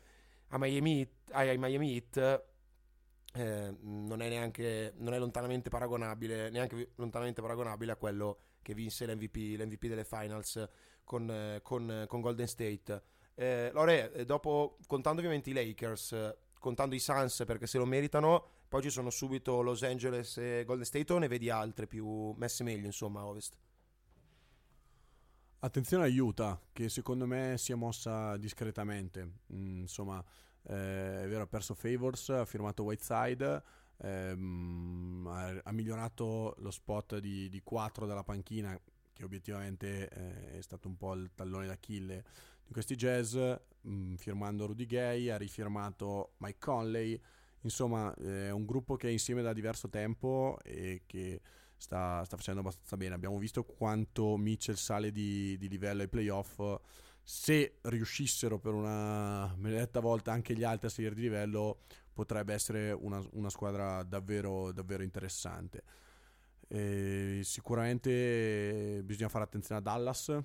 a 0.47 0.57
Miami 0.57 1.01
Heat, 1.01 1.09
ai 1.33 1.55
Miami 1.59 1.93
Heat 1.93 2.45
eh, 3.35 3.77
non 3.79 4.21
è 4.21 4.29
neanche 4.29 4.93
non 4.97 5.13
è 5.13 5.19
lontanamente 5.19 5.69
paragonabile, 5.69 6.49
neanche 6.49 6.93
lontanamente 6.95 7.41
paragonabile 7.41 7.91
a 7.91 7.95
quello 7.95 8.39
che 8.63 8.73
vinse 8.73 9.05
l'MVP, 9.05 9.59
l'MVP 9.59 9.85
delle 9.85 10.03
finals 10.03 10.67
con, 11.03 11.59
con, 11.61 12.05
con 12.07 12.21
Golden 12.21 12.47
State. 12.47 13.03
Eh, 13.35 13.69
Lore, 13.71 14.13
eh, 14.13 14.25
dopo, 14.25 14.77
contando 14.87 15.19
ovviamente 15.19 15.51
i 15.51 15.53
Lakers, 15.53 16.35
contando 16.59 16.95
i 16.95 16.99
Suns 16.99 17.43
perché 17.45 17.67
se 17.67 17.77
lo 17.77 17.85
meritano, 17.85 18.47
poi 18.67 18.81
ci 18.81 18.89
sono 18.89 19.09
subito 19.09 19.61
Los 19.61 19.83
Angeles 19.83 20.37
e 20.37 20.63
Golden 20.65 20.85
State 20.85 21.13
o 21.13 21.17
ne 21.17 21.27
vedi 21.27 21.49
altre 21.49 21.87
più 21.87 22.31
messe 22.37 22.63
meglio 22.63 22.85
insomma 22.85 23.25
ovest? 23.25 23.57
Attenzione 25.59 26.05
a 26.05 26.21
Utah 26.21 26.59
che 26.71 26.89
secondo 26.89 27.25
me 27.25 27.55
si 27.57 27.71
è 27.71 27.75
mossa 27.75 28.37
discretamente, 28.37 29.25
mm, 29.51 29.79
insomma 29.81 30.23
eh, 30.63 31.23
è 31.23 31.27
vero 31.27 31.43
ha 31.43 31.47
perso 31.47 31.73
Favors, 31.73 32.29
ha 32.29 32.45
firmato 32.45 32.83
Whiteside, 32.83 33.63
ehm, 33.97 35.27
ha, 35.27 35.61
ha, 35.63 35.71
migliorato 35.71 36.55
lo 36.59 36.71
spot 36.71 37.17
di, 37.19 37.49
di 37.49 37.61
4 37.63 38.05
della 38.05 38.23
panchina 38.23 38.79
che 39.13 39.23
obiettivamente 39.23 40.09
eh, 40.09 40.57
è 40.57 40.61
stato 40.61 40.87
un 40.87 40.97
po' 40.97 41.13
il 41.13 41.31
tallone 41.33 41.67
d'Achille 41.67 42.23
di 42.65 42.73
questi 42.73 42.95
jazz, 42.95 43.35
mh, 43.35 43.59
mm, 43.89 44.15
firmando 44.15 44.65
Rudy 44.65 44.85
Gay, 44.85 45.29
ha 45.29 45.37
rifirmato 45.37 46.33
Mike 46.37 46.59
Conley, 46.59 47.19
insomma 47.65 48.13
è 48.15 48.51
un 48.51 48.65
gruppo 48.65 48.95
che 48.95 49.07
è 49.07 49.11
insieme 49.11 49.41
da 49.41 49.51
diverso 49.51 49.89
tempo 49.89 50.57
e 50.63 51.01
che 51.05 51.41
sta, 51.75 52.23
sta 52.23 52.37
facendo 52.37 52.61
abbastanza 52.61 52.95
bene. 52.95 53.15
Abbiamo 53.15 53.37
visto 53.37 53.63
quanto 53.63 54.37
Mitchell 54.37 54.75
sale 54.75 55.11
di, 55.11 55.57
di 55.57 55.67
livello 55.67 56.01
ai 56.01 56.07
playoff. 56.07 56.61
Se 57.21 57.79
riuscissero 57.81 58.59
per 58.59 58.73
una 58.73 59.53
maledetta 59.57 59.99
volta 59.99 60.31
anche 60.31 60.55
gli 60.55 60.63
altri 60.63 60.87
a 60.87 60.91
salire 60.91 61.15
di 61.15 61.21
livello, 61.21 61.79
potrebbe 62.13 62.53
essere 62.53 62.91
una, 62.91 63.21
una 63.31 63.49
squadra 63.49 64.03
davvero, 64.03 64.71
davvero 64.71 65.03
interessante. 65.03 65.83
E 66.67 67.41
sicuramente 67.43 69.01
bisogna 69.03 69.29
fare 69.29 69.43
attenzione 69.43 69.79
a 69.79 69.83
Dallas, 69.83 70.37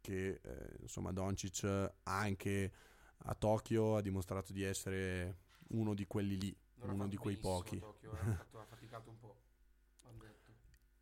che 0.00 0.40
eh, 0.42 0.76
insomma 0.80 1.10
Doncic 1.10 1.92
anche 2.04 2.72
a 3.24 3.34
Tokyo 3.34 3.96
ha 3.96 4.02
dimostrato 4.02 4.52
di 4.52 4.62
essere 4.62 5.44
uno 5.68 5.94
di 5.94 6.06
quelli 6.06 6.38
lì, 6.38 6.56
uno 6.92 7.08
di 7.08 7.16
quei 7.16 7.36
pochi. 7.36 7.78
Tokyo, 7.78 8.12
ha 8.12 8.64
faticato 8.64 9.10
un 9.10 9.18
po' 9.18 9.36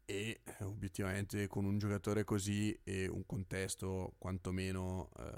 e 0.06 0.40
eh, 0.44 0.64
obiettivamente 0.64 1.46
con 1.46 1.64
un 1.64 1.78
giocatore 1.78 2.24
così 2.24 2.78
e 2.84 3.08
un 3.08 3.24
contesto 3.24 4.14
quantomeno 4.18 5.10
ehm, 5.18 5.30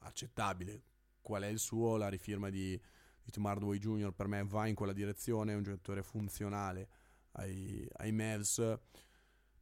accettabile. 0.00 0.82
Qual 1.20 1.42
è 1.42 1.48
il 1.48 1.58
suo? 1.58 1.96
La 1.96 2.08
rifirma 2.08 2.48
di, 2.48 2.80
di 3.22 3.30
Tim 3.30 3.46
Hardaway 3.46 3.78
Jr. 3.78 4.12
per 4.12 4.26
me 4.26 4.44
va 4.44 4.66
in 4.66 4.74
quella 4.74 4.92
direzione, 4.92 5.52
è 5.52 5.56
un 5.56 5.62
giocatore 5.62 6.02
funzionale 6.02 6.88
ai, 7.32 7.86
ai 7.94 8.12
Mavs. 8.12 8.78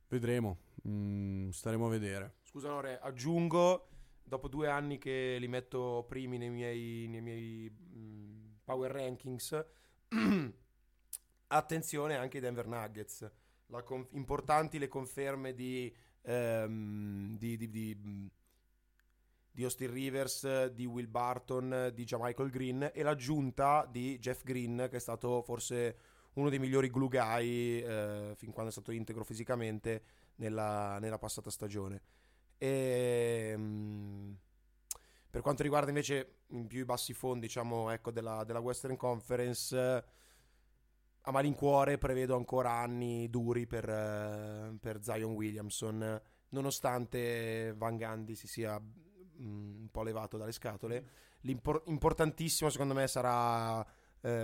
Vedremo, 0.08 0.58
mm, 0.86 1.50
staremo 1.50 1.86
a 1.86 1.90
vedere. 1.90 2.36
Scusa 2.42 2.68
Lore, 2.68 2.98
aggiungo, 2.98 3.88
dopo 4.22 4.48
due 4.48 4.68
anni 4.68 4.98
che 4.98 5.36
li 5.38 5.48
metto 5.48 6.04
primi 6.08 6.36
nei 6.36 6.50
miei, 6.50 7.06
nei 7.08 7.20
miei 7.20 7.70
mm, 7.70 8.52
power 8.64 8.90
rankings, 8.90 9.64
attenzione 11.48 12.16
anche 12.16 12.36
ai 12.36 12.42
Denver 12.42 12.66
Nuggets 12.66 13.30
conf- 13.84 14.12
importanti 14.12 14.78
le 14.78 14.88
conferme 14.88 15.54
di, 15.54 15.94
ehm, 16.22 17.36
di, 17.38 17.56
di, 17.56 17.70
di, 17.70 18.30
di 19.50 19.62
Austin 19.62 19.90
Rivers, 19.90 20.66
di 20.66 20.84
Will 20.86 21.08
Barton, 21.08 21.92
di 21.94 22.04
Jamichael 22.04 22.50
Green 22.50 22.90
e 22.92 23.02
l'aggiunta 23.02 23.86
di 23.90 24.18
Jeff 24.18 24.42
Green 24.42 24.88
che 24.90 24.96
è 24.96 25.00
stato 25.00 25.42
forse 25.42 25.96
uno 26.34 26.48
dei 26.48 26.58
migliori 26.58 26.90
glue 26.90 27.08
guy 27.08 27.80
eh, 27.80 28.32
fin 28.36 28.52
quando 28.52 28.70
è 28.70 28.72
stato 28.72 28.92
integro 28.92 29.24
fisicamente 29.24 30.02
nella, 30.36 30.98
nella 30.98 31.18
passata 31.18 31.50
stagione. 31.50 32.02
Ehm, 32.58 34.36
per 35.30 35.42
quanto 35.42 35.62
riguarda 35.62 35.88
invece 35.88 36.40
in 36.48 36.66
più 36.66 36.80
i 36.80 36.84
bassi 36.84 37.12
fondi 37.12 37.46
diciamo, 37.46 37.90
ecco, 37.90 38.10
della, 38.10 38.42
della 38.44 38.58
Western 38.58 38.96
Conference 38.96 40.18
a 41.22 41.30
malincuore 41.32 41.98
prevedo 41.98 42.34
ancora 42.36 42.72
anni 42.72 43.28
duri 43.28 43.66
per, 43.66 43.88
uh, 43.88 44.78
per 44.78 45.02
Zion 45.02 45.32
Williamson, 45.32 46.20
nonostante 46.50 47.74
Van 47.76 47.96
Gandhi 47.96 48.34
si 48.34 48.46
sia 48.46 48.76
um, 48.76 49.76
un 49.80 49.88
po' 49.90 50.02
levato 50.02 50.38
dalle 50.38 50.52
scatole. 50.52 51.08
L'importantissimo 51.42 52.70
secondo 52.70 52.94
me 52.94 53.06
sarà 53.06 53.78
uh, 53.80 53.84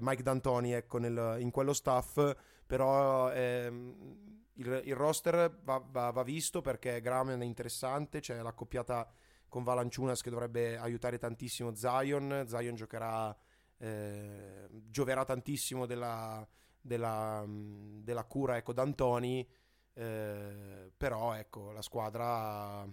Mike 0.00 0.22
D'Antoni 0.22 0.72
ecco, 0.72 0.98
nel, 0.98 1.36
in 1.40 1.50
quello 1.50 1.72
staff, 1.72 2.34
però 2.66 3.30
ehm, 3.32 4.34
il, 4.54 4.82
il, 4.84 4.94
roster 4.94 5.60
va, 5.62 5.82
va, 5.90 6.10
va, 6.10 6.22
visto 6.22 6.60
perché 6.60 7.00
Graham 7.00 7.38
è 7.38 7.44
interessante, 7.44 8.20
c'è 8.20 8.40
l'accoppiata 8.40 9.08
con 9.56 9.64
Valanciunas 9.64 10.20
che 10.20 10.28
dovrebbe 10.28 10.76
aiutare 10.76 11.16
tantissimo 11.16 11.74
Zion, 11.74 12.44
Zion 12.46 12.74
giocherà, 12.74 13.34
eh, 13.78 14.68
gioverà 14.70 15.24
tantissimo 15.24 15.86
della 15.86 16.46
della, 16.86 17.44
della 17.46 18.24
cura 18.24 18.56
ecco, 18.56 18.72
d'Antoni, 18.72 19.46
eh, 19.94 20.92
però 20.96 21.34
ecco, 21.34 21.72
la 21.72 21.82
squadra 21.82 22.86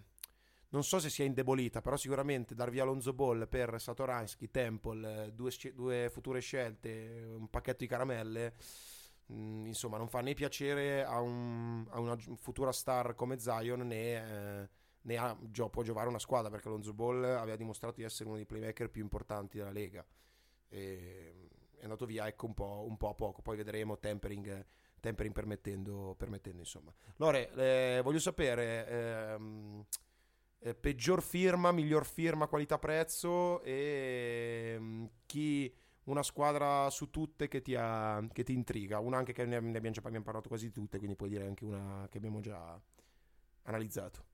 non 0.69 0.83
so 0.83 0.99
se 0.99 1.09
sia 1.09 1.25
indebolita, 1.25 1.81
però 1.81 1.95
sicuramente 1.95 2.55
dar 2.55 2.71
via 2.71 2.81
Alonso 2.81 3.13
Ball 3.13 3.47
per 3.47 3.79
Satoransky, 3.79 4.49
Temple, 4.49 5.31
due, 5.35 5.51
due 5.73 6.09
future 6.11 6.39
scelte, 6.39 7.23
un 7.35 7.47
pacchetto 7.49 7.79
di 7.79 7.87
caramelle, 7.87 8.55
mm, 9.31 9.67
insomma 9.67 9.97
non 9.97 10.09
fa 10.09 10.21
né 10.21 10.33
piacere 10.33 11.05
a, 11.05 11.19
un, 11.19 11.85
a, 11.89 11.99
una 11.99 12.17
futura 12.37 12.71
star 12.71 13.13
come 13.15 13.39
Zion 13.39 13.85
né... 13.85 14.61
Eh, 14.63 14.81
ne 15.03 15.17
ha, 15.17 15.37
gio, 15.49 15.69
può 15.69 15.83
giocare 15.83 16.07
una 16.07 16.19
squadra 16.19 16.49
perché 16.49 16.67
Alonso 16.67 16.93
Ball 16.93 17.23
aveva 17.23 17.55
dimostrato 17.55 17.95
di 17.95 18.03
essere 18.03 18.25
uno 18.25 18.37
dei 18.37 18.45
playmaker 18.45 18.89
più 18.89 19.01
importanti 19.01 19.57
della 19.57 19.71
Lega. 19.71 20.05
E, 20.69 21.49
è 21.77 21.83
andato 21.83 22.05
via 22.05 22.27
ecco 22.27 22.45
un 22.45 22.53
po', 22.53 22.85
un 22.87 22.97
po 22.97 23.09
a 23.09 23.13
poco, 23.13 23.41
poi 23.41 23.57
vedremo 23.57 23.99
tempering, 23.99 24.65
tempering 24.99 25.33
permettendo, 25.33 26.15
permettendo 26.17 26.59
insomma. 26.59 26.93
Lore, 27.17 27.51
eh, 27.53 28.01
voglio 28.01 28.19
sapere 28.19 28.87
ehm, 28.87 29.85
eh, 30.59 30.75
peggior 30.75 31.21
firma, 31.21 31.73
miglior 31.73 32.05
firma, 32.05 32.47
qualità 32.47 32.79
prezzo 32.79 33.61
e 33.63 34.75
ehm, 34.75 35.09
chi 35.25 35.75
una 36.05 36.23
squadra 36.23 36.89
su 36.89 37.09
tutte 37.09 37.49
che 37.49 37.61
ti, 37.61 37.75
ha, 37.75 38.25
che 38.31 38.43
ti 38.43 38.53
intriga, 38.53 38.99
una 38.99 39.17
anche 39.17 39.33
che 39.33 39.45
ne 39.45 39.57
abbiamo 39.57 39.91
già 39.91 40.01
abbiamo 40.03 40.23
parlato 40.23 40.47
quasi 40.47 40.71
tutte, 40.71 40.97
quindi 40.97 41.15
puoi 41.17 41.29
dire 41.29 41.45
anche 41.45 41.65
una 41.65 42.07
che 42.09 42.17
abbiamo 42.17 42.39
già 42.39 42.79
analizzato. 43.63 44.31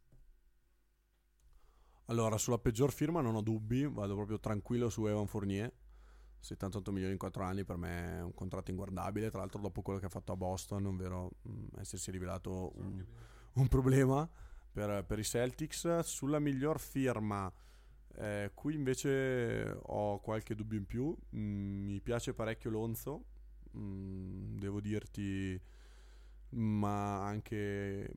Allora, 2.09 2.39
sulla 2.39 2.57
peggior 2.57 2.91
firma 2.91 3.21
non 3.21 3.35
ho 3.35 3.41
dubbi, 3.41 3.85
vado 3.85 4.15
proprio 4.15 4.39
tranquillo 4.39 4.89
su 4.89 5.05
Evan 5.05 5.27
Fournier. 5.27 5.71
78 6.39 6.91
milioni 6.91 7.13
in 7.13 7.19
4 7.19 7.43
anni 7.43 7.63
per 7.63 7.77
me 7.77 8.17
è 8.17 8.21
un 8.23 8.33
contratto 8.33 8.71
inguardabile, 8.71 9.29
tra 9.29 9.39
l'altro 9.39 9.61
dopo 9.61 9.83
quello 9.83 9.99
che 9.99 10.07
ha 10.07 10.09
fatto 10.09 10.31
a 10.31 10.35
Boston, 10.35 10.87
ovvero 10.87 11.33
mm, 11.47 11.67
essersi 11.77 12.09
rivelato 12.09 12.71
un, 12.77 13.05
un 13.53 13.67
problema 13.67 14.27
per, 14.71 15.05
per, 15.05 15.19
i 15.19 15.23
Celtics. 15.23 15.99
Sulla 15.99 16.39
miglior 16.39 16.79
firma, 16.79 17.51
eh, 18.15 18.51
qui 18.55 18.73
invece 18.73 19.77
ho 19.79 20.19
qualche 20.19 20.55
dubbio 20.55 20.79
in 20.79 20.87
più, 20.87 21.15
mm, 21.35 21.85
mi 21.85 22.01
piace 22.01 22.33
parecchio 22.33 22.71
Lonzo, 22.71 23.25
mm, 23.77 24.57
devo 24.57 24.81
dirti, 24.81 25.61
ma 26.51 27.23
anche, 27.23 28.11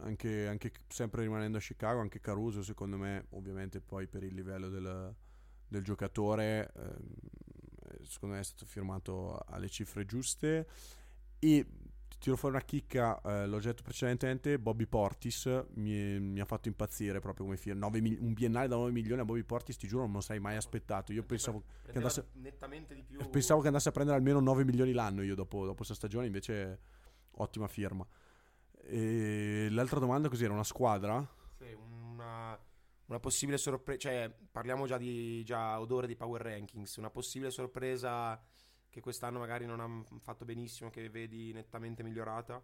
anche, 0.00 0.46
anche, 0.46 0.72
sempre 0.88 1.22
rimanendo 1.22 1.58
a 1.58 1.60
Chicago, 1.60 2.00
anche 2.00 2.20
Caruso 2.20 2.62
secondo 2.62 2.96
me, 2.96 3.26
ovviamente 3.30 3.80
poi 3.80 4.06
per 4.06 4.22
il 4.22 4.34
livello 4.34 4.68
del 4.68 5.14
del 5.74 5.82
giocatore 5.82 6.70
eh, 6.76 8.04
secondo 8.04 8.36
me 8.36 8.40
è 8.40 8.44
stato 8.44 8.64
firmato 8.66 9.38
alle 9.48 9.68
cifre 9.68 10.04
giuste. 10.04 10.66
E 11.38 11.66
ti 12.08 12.18
tiro 12.18 12.36
fuori 12.36 12.54
una 12.54 12.64
chicca 12.64 13.20
eh, 13.22 13.46
l'ho 13.46 13.58
detto 13.58 13.82
precedentemente 13.82 14.58
Bobby 14.58 14.86
Portis 14.86 15.46
mi, 15.74 16.18
mi, 16.20 16.40
ha 16.40 16.44
fatto 16.44 16.68
impazzire 16.68 17.18
proprio 17.18 17.44
come 17.44 17.56
firma 17.56 17.86
un 17.86 18.32
biennale 18.32 18.68
da 18.68 18.76
9 18.76 18.92
milioni 18.92 19.20
a 19.20 19.24
Bobby 19.24 19.42
Portis 19.42 19.76
ti 19.76 19.88
giuro 19.88 20.02
non 20.02 20.10
me 20.10 20.16
lo 20.18 20.22
sei 20.22 20.38
mai 20.38 20.56
aspettato. 20.56 21.12
Io 21.12 21.24
pensavo 21.24 21.64
che, 21.84 21.92
andasse, 21.96 22.26
più... 23.08 23.28
pensavo 23.30 23.60
che 23.60 23.66
andasse 23.66 23.88
a 23.88 23.92
prendere 23.92 24.16
almeno 24.16 24.40
9 24.40 24.64
milioni 24.64 24.92
l'anno 24.92 25.22
io 25.22 25.34
dopo, 25.34 25.64
dopo 25.64 25.76
questa 25.76 25.94
stagione 25.94 26.26
invece 26.26 26.78
ottima 27.36 27.66
firma 27.66 28.06
e 28.86 29.68
l'altra 29.70 29.98
domanda 29.98 30.28
così 30.28 30.44
era 30.44 30.52
una 30.52 30.64
squadra 30.64 31.26
sì, 31.58 31.72
una 31.72 32.58
una 33.06 33.20
possibile 33.20 33.58
sorpresa, 33.58 33.98
cioè 33.98 34.34
parliamo 34.50 34.86
già 34.86 34.96
di 34.96 35.44
già 35.44 35.78
odore 35.78 36.06
di 36.06 36.16
power 36.16 36.40
rankings, 36.40 36.96
una 36.96 37.10
possibile 37.10 37.50
sorpresa 37.50 38.42
che 38.88 39.00
quest'anno 39.00 39.38
magari 39.38 39.66
non 39.66 39.80
ha 39.80 40.18
fatto 40.20 40.44
benissimo, 40.44 40.88
che 40.88 41.10
vedi 41.10 41.52
nettamente 41.52 42.02
migliorata? 42.02 42.62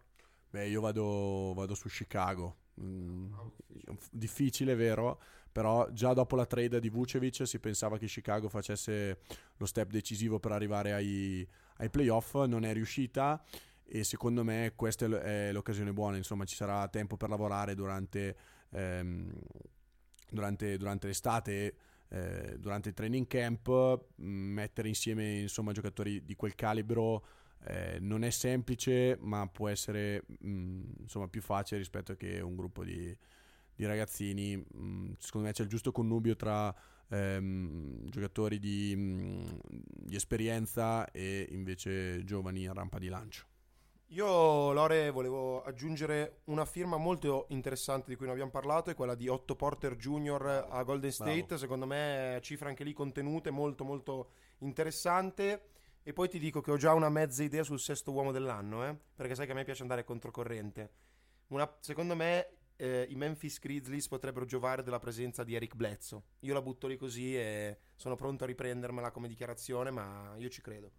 Beh, 0.48 0.68
io 0.68 0.80
vado, 0.80 1.52
vado 1.54 1.74
su 1.74 1.88
Chicago. 1.88 2.56
Mm, 2.80 3.32
difficile, 4.10 4.74
vero? 4.74 5.20
Però 5.52 5.90
già 5.90 6.12
dopo 6.12 6.36
la 6.36 6.46
trade 6.46 6.80
di 6.80 6.88
Vucevic 6.88 7.46
si 7.46 7.58
pensava 7.58 7.98
che 7.98 8.06
Chicago 8.06 8.48
facesse 8.48 9.20
lo 9.56 9.66
step 9.66 9.90
decisivo 9.90 10.38
per 10.38 10.52
arrivare 10.52 10.92
ai, 10.92 11.46
ai 11.76 11.90
playoff, 11.90 12.34
non 12.44 12.64
è 12.64 12.72
riuscita 12.72 13.42
e 13.90 14.04
secondo 14.04 14.44
me 14.44 14.72
questa 14.76 15.06
è 15.20 15.50
l'occasione 15.52 15.92
buona, 15.92 16.16
insomma 16.16 16.44
ci 16.44 16.54
sarà 16.54 16.86
tempo 16.88 17.16
per 17.16 17.28
lavorare 17.28 17.74
durante 17.74 18.36
ehm, 18.70 19.32
durante, 20.30 20.76
durante 20.76 21.06
l'estate, 21.06 21.74
eh, 22.08 22.56
durante 22.58 22.88
il 22.88 22.94
training 22.94 23.26
camp, 23.26 23.68
mm, 24.22 24.52
mettere 24.52 24.88
insieme 24.88 25.40
insomma, 25.40 25.72
giocatori 25.72 26.24
di 26.24 26.34
quel 26.36 26.54
calibro 26.54 27.26
eh, 27.64 27.98
non 28.00 28.24
è 28.24 28.30
semplice, 28.30 29.16
ma 29.20 29.46
può 29.48 29.68
essere 29.68 30.24
mh, 30.26 30.48
mm, 30.48 30.82
insomma 31.00 31.28
più 31.28 31.42
facile 31.42 31.78
rispetto 31.78 32.16
che 32.16 32.40
un 32.40 32.56
gruppo 32.56 32.84
di, 32.84 33.14
di 33.74 33.84
ragazzini. 33.84 34.56
Mh, 34.56 34.64
mm, 34.78 35.12
secondo 35.18 35.46
me 35.48 35.52
c'è 35.52 35.62
il 35.62 35.68
giusto 35.68 35.92
connubio 35.92 36.36
tra 36.36 36.74
ehm, 37.08 38.08
giocatori 38.08 38.58
di, 38.58 38.94
mh, 38.96 39.58
di 40.06 40.16
esperienza 40.16 41.10
e 41.10 41.48
invece 41.50 42.24
giovani 42.24 42.66
a 42.66 42.72
rampa 42.72 42.98
di 42.98 43.08
lancio. 43.08 43.49
Io, 44.12 44.72
Lore, 44.72 45.10
volevo 45.10 45.62
aggiungere 45.62 46.40
una 46.46 46.64
firma 46.64 46.96
molto 46.96 47.46
interessante 47.50 48.06
di 48.08 48.16
cui 48.16 48.24
non 48.24 48.34
abbiamo 48.34 48.50
parlato, 48.50 48.90
è 48.90 48.94
quella 48.96 49.14
di 49.14 49.28
Otto 49.28 49.54
Porter 49.54 49.94
Jr. 49.94 50.66
a 50.68 50.82
Golden 50.82 51.12
State, 51.12 51.44
Bravo. 51.44 51.56
secondo 51.58 51.86
me 51.86 52.40
cifra 52.42 52.68
anche 52.68 52.82
lì 52.82 52.92
contenute, 52.92 53.52
molto 53.52 53.84
molto 53.84 54.30
interessante. 54.58 55.66
E 56.02 56.12
poi 56.12 56.28
ti 56.28 56.40
dico 56.40 56.60
che 56.60 56.72
ho 56.72 56.76
già 56.76 56.92
una 56.92 57.08
mezza 57.08 57.44
idea 57.44 57.62
sul 57.62 57.78
sesto 57.78 58.10
uomo 58.10 58.32
dell'anno, 58.32 58.84
eh? 58.84 58.96
perché 59.14 59.36
sai 59.36 59.46
che 59.46 59.52
a 59.52 59.54
me 59.54 59.62
piace 59.62 59.82
andare 59.82 60.02
controcorrente. 60.02 60.90
Una, 61.48 61.72
secondo 61.78 62.16
me 62.16 62.48
eh, 62.74 63.06
i 63.10 63.14
Memphis 63.14 63.60
Grizzlies 63.60 64.08
potrebbero 64.08 64.44
giovare 64.44 64.82
della 64.82 64.98
presenza 64.98 65.44
di 65.44 65.54
Eric 65.54 65.76
Bledsoe. 65.76 66.20
Io 66.40 66.54
la 66.54 66.62
butto 66.62 66.88
lì 66.88 66.96
così 66.96 67.36
e 67.36 67.78
sono 67.94 68.16
pronto 68.16 68.42
a 68.42 68.48
riprendermela 68.48 69.12
come 69.12 69.28
dichiarazione, 69.28 69.92
ma 69.92 70.34
io 70.36 70.48
ci 70.48 70.62
credo. 70.62 70.90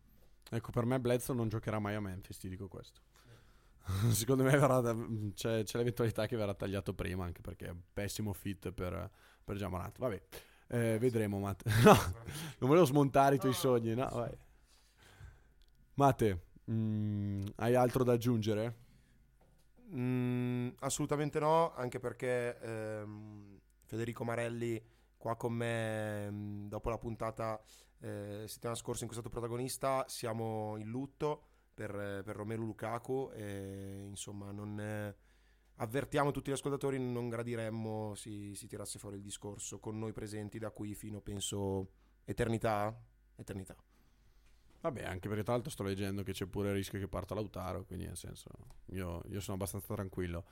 Ecco, 0.54 0.72
per 0.72 0.86
me 0.86 0.99
Bledsoe 0.99 1.34
non 1.34 1.47
giocherà 1.47 1.80
mai 1.80 1.95
a 1.95 2.02
Memphis, 2.02 2.38
ti 2.38 2.49
dico 2.49 2.68
questo. 2.68 2.99
Secondo 4.12 4.43
me 4.43 4.52
verrà, 4.52 4.82
c'è, 5.34 5.64
c'è, 5.64 5.78
l'eventualità 5.78 6.28
che 6.28 6.36
verrà 6.36 6.54
tagliato 6.54 6.93
prima, 6.93 7.24
anche 7.24 7.39
perché 7.39 7.68
è 7.68 7.70
un 7.70 7.80
pessimo 7.93 8.34
fit 8.34 8.72
per, 8.72 9.10
per 9.45 9.56
Giamonat. 9.56 9.97
Vabbè, 9.97 10.22
eh, 10.68 10.97
vedremo, 10.99 11.39
Matte. 11.39 11.72
No, 11.84 11.93
non 11.93 12.70
volevo 12.70 12.86
smontare 12.86 13.36
i 13.36 13.39
tuoi 13.39 13.54
sogni, 13.54 13.93
no? 13.93 14.10
Vai. 14.12 14.38
Mate, 15.93 16.41
mm, 16.70 17.45
hai 17.56 17.76
altro 17.76 18.04
da 18.04 18.12
aggiungere? 18.12 18.76
Mm, 19.93 20.68
assolutamente 20.80 21.39
no, 21.39 21.74
anche 21.74 21.99
perché 21.99 22.60
ehm, 22.60 23.58
Federico 23.86 24.26
Marelli 24.26 24.82
qua 25.16 25.38
con 25.38 25.54
me 25.54 26.30
mm, 26.30 26.68
dopo 26.68 26.89
la 26.89 26.97
puntata 26.97 27.62
eh, 28.02 28.43
settimana 28.47 28.78
scorsa 28.78 29.04
in 29.04 29.10
cui 29.10 29.18
è 29.18 29.22
stato 29.22 29.34
protagonista 29.34 30.06
siamo 30.08 30.76
in 30.78 30.89
lutto 30.89 31.45
per, 31.74 31.91
per 32.24 32.36
Romelu 32.36 32.66
Lukaku 32.66 33.32
e 33.34 34.06
insomma 34.08 34.52
non 34.52 34.80
eh, 34.80 35.16
avvertiamo 35.76 36.32
tutti 36.32 36.49
gli 36.49 36.54
ascoltatori 36.54 36.99
non 36.99 37.30
gradiremmo 37.30 38.14
si, 38.16 38.54
si 38.56 38.68
tirasse 38.68 38.99
fuori 38.99 39.18
il 39.18 39.22
discorso 39.22 39.80
con 39.80 39.97
noi 39.97 40.14
presenti 40.14 40.60
da 40.60 40.72
qui 40.72 40.93
fino 40.95 41.22
penso 41.22 41.91
eternità 42.26 42.95
eternità 43.36 43.76
Vabbè, 44.82 45.04
anche 45.04 45.28
perché 45.28 45.43
tra 45.43 45.54
l'altro 45.54 45.70
sto 45.70 45.84
leggendo 45.84 46.24
che 46.24 46.32
c'è 46.32 46.47
pure 46.47 46.70
il 46.70 46.74
rischio 46.76 46.97
che 46.97 47.08
parta 47.08 47.36
Lautaro, 47.36 47.86
quindi 47.86 48.06
nel 48.06 48.18
senso 48.18 48.49
io, 48.88 49.22
io 49.28 49.39
sono 49.39 49.56
abbastanza 49.56 49.93
tranquillo. 49.93 50.43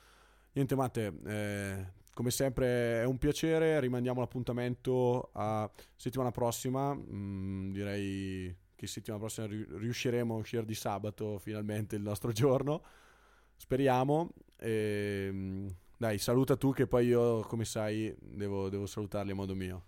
Niente 0.51 0.75
Matte, 0.75 1.13
eh, 1.25 1.91
come 2.13 2.31
sempre 2.31 3.01
è 3.01 3.05
un 3.05 3.17
piacere, 3.17 3.79
rimandiamo 3.79 4.19
l'appuntamento 4.19 5.29
a 5.33 5.69
settimana 5.95 6.31
prossima, 6.31 6.93
mm, 6.93 7.71
direi 7.71 8.55
che 8.75 8.87
settimana 8.87 9.21
prossima 9.21 9.47
riusciremo 9.47 10.33
a 10.33 10.37
uscire 10.37 10.65
di 10.65 10.73
sabato 10.73 11.37
finalmente 11.37 11.95
il 11.95 12.01
nostro 12.01 12.31
giorno, 12.31 12.83
speriamo. 13.55 14.31
E, 14.57 15.29
mm, 15.31 15.67
dai, 15.97 16.17
saluta 16.17 16.55
tu 16.55 16.73
che 16.73 16.87
poi 16.87 17.07
io, 17.07 17.41
come 17.41 17.65
sai, 17.65 18.13
devo, 18.19 18.69
devo 18.69 18.85
salutarli 18.85 19.31
a 19.31 19.35
modo 19.35 19.55
mio. 19.55 19.83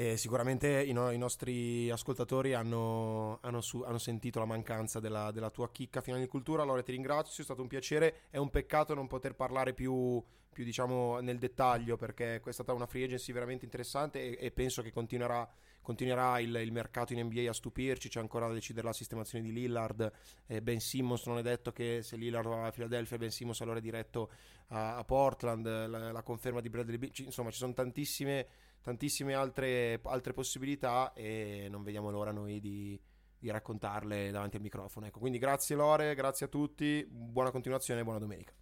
E 0.00 0.16
sicuramente 0.16 0.84
i, 0.84 0.92
no- 0.92 1.10
i, 1.10 1.18
nostri 1.18 1.90
ascoltatori 1.90 2.54
hanno, 2.54 3.40
hanno, 3.42 3.60
su- 3.60 3.82
hanno 3.82 3.98
sentito 3.98 4.38
la 4.38 4.44
mancanza 4.44 5.00
della, 5.00 5.32
della, 5.32 5.50
tua 5.50 5.72
chicca 5.72 6.00
finale 6.00 6.22
di 6.22 6.28
cultura. 6.28 6.62
Allora 6.62 6.84
ti 6.84 6.92
ringrazio, 6.92 7.42
è 7.42 7.44
stato 7.44 7.62
un 7.62 7.66
piacere. 7.66 8.20
È 8.30 8.36
un 8.36 8.48
peccato 8.48 8.94
non 8.94 9.08
poter 9.08 9.34
parlare 9.34 9.74
più, 9.74 10.22
più 10.52 10.62
diciamo, 10.62 11.18
nel 11.18 11.38
dettaglio 11.38 11.96
perché 11.96 12.40
è 12.40 12.52
stata 12.52 12.72
una 12.72 12.86
free 12.86 13.06
agency 13.06 13.32
veramente 13.32 13.64
interessante 13.64 14.38
e, 14.38 14.46
e 14.46 14.52
penso 14.52 14.82
che 14.82 14.92
continuerà, 14.92 15.50
continuerà 15.82 16.38
il, 16.38 16.54
il, 16.54 16.70
mercato 16.70 17.12
in 17.12 17.24
NBA 17.24 17.50
a 17.50 17.52
stupirci. 17.52 18.08
C'è 18.08 18.20
ancora 18.20 18.46
da 18.46 18.52
decidere 18.52 18.86
la 18.86 18.92
sistemazione 18.92 19.42
di 19.42 19.52
Lillard. 19.52 20.12
Eh, 20.46 20.62
ben 20.62 20.78
Simmons 20.78 21.26
non 21.26 21.38
è 21.38 21.42
detto 21.42 21.72
che 21.72 22.04
se 22.04 22.14
Lillard 22.14 22.46
va 22.46 22.66
a 22.66 22.70
Philadelphia, 22.70 23.18
Ben 23.18 23.32
Simmons 23.32 23.60
allora 23.62 23.78
è 23.78 23.82
diretto 23.82 24.30
a, 24.68 24.96
a 24.96 25.02
Portland. 25.02 25.66
La, 25.66 26.12
la, 26.12 26.22
conferma 26.22 26.60
di 26.60 26.70
Bradley 26.70 26.98
Beach. 26.98 27.18
Insomma, 27.18 27.50
ci 27.50 27.58
sono 27.58 27.72
tantissime 27.72 28.46
tantissime 28.82 29.34
altre, 29.34 30.00
altre 30.04 30.32
possibilità 30.32 31.12
e 31.12 31.68
non 31.70 31.82
vediamo 31.82 32.10
l'ora 32.10 32.32
noi 32.32 32.60
di, 32.60 33.00
di 33.38 33.50
raccontarle 33.50 34.30
davanti 34.30 34.56
al 34.56 34.62
microfono. 34.62 35.06
Ecco, 35.06 35.18
quindi 35.18 35.38
grazie 35.38 35.76
Lore, 35.76 36.14
grazie 36.14 36.46
a 36.46 36.48
tutti, 36.48 37.06
buona 37.08 37.50
continuazione 37.50 38.00
e 38.00 38.04
buona 38.04 38.18
domenica. 38.18 38.52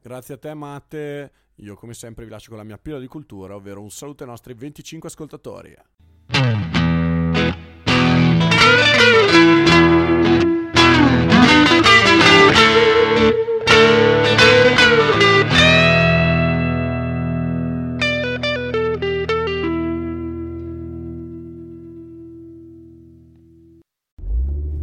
Grazie 0.00 0.34
a 0.34 0.38
te 0.38 0.52
Matte, 0.54 1.32
io 1.56 1.76
come 1.76 1.94
sempre 1.94 2.24
vi 2.24 2.30
lascio 2.30 2.48
con 2.48 2.58
la 2.58 2.64
mia 2.64 2.78
pillola 2.78 3.00
di 3.00 3.06
cultura, 3.06 3.54
ovvero 3.54 3.80
un 3.80 3.90
saluto 3.90 4.24
ai 4.24 4.28
nostri 4.28 4.54
25 4.54 5.08
ascoltatori. 5.08 5.76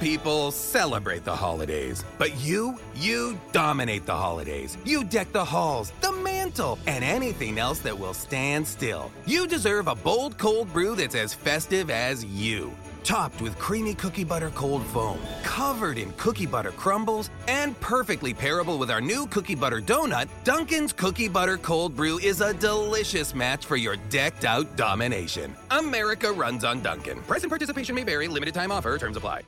people 0.00 0.50
celebrate 0.50 1.24
the 1.24 1.34
holidays, 1.34 2.04
but 2.18 2.38
you, 2.40 2.78
you 2.94 3.38
dominate 3.52 4.06
the 4.06 4.14
holidays. 4.14 4.76
You 4.84 5.04
deck 5.04 5.32
the 5.32 5.44
halls, 5.44 5.92
the 6.00 6.12
mantle, 6.12 6.78
and 6.86 7.04
anything 7.04 7.58
else 7.58 7.80
that 7.80 7.98
will 7.98 8.14
stand 8.14 8.66
still. 8.66 9.10
You 9.26 9.46
deserve 9.46 9.88
a 9.88 9.94
bold 9.94 10.38
cold 10.38 10.72
brew 10.72 10.94
that's 10.94 11.14
as 11.14 11.34
festive 11.34 11.90
as 11.90 12.24
you. 12.24 12.72
Topped 13.04 13.40
with 13.40 13.58
creamy 13.58 13.94
cookie 13.94 14.24
butter 14.24 14.50
cold 14.50 14.84
foam, 14.86 15.18
covered 15.42 15.96
in 15.96 16.12
cookie 16.12 16.46
butter 16.46 16.72
crumbles, 16.72 17.30
and 17.46 17.78
perfectly 17.80 18.34
pairable 18.34 18.78
with 18.78 18.90
our 18.90 19.00
new 19.00 19.26
cookie 19.28 19.54
butter 19.54 19.80
donut, 19.80 20.28
Dunkin's 20.44 20.92
Cookie 20.92 21.28
Butter 21.28 21.56
Cold 21.56 21.96
Brew 21.96 22.18
is 22.18 22.42
a 22.42 22.52
delicious 22.52 23.34
match 23.34 23.64
for 23.64 23.76
your 23.76 23.96
decked 24.10 24.44
out 24.44 24.76
domination. 24.76 25.54
America 25.70 26.30
runs 26.30 26.64
on 26.64 26.82
Dunkin'. 26.82 27.22
Price 27.22 27.44
and 27.44 27.50
participation 27.50 27.94
may 27.94 28.04
vary, 28.04 28.28
limited 28.28 28.52
time 28.52 28.70
offer, 28.70 28.98
terms 28.98 29.16
apply. 29.16 29.42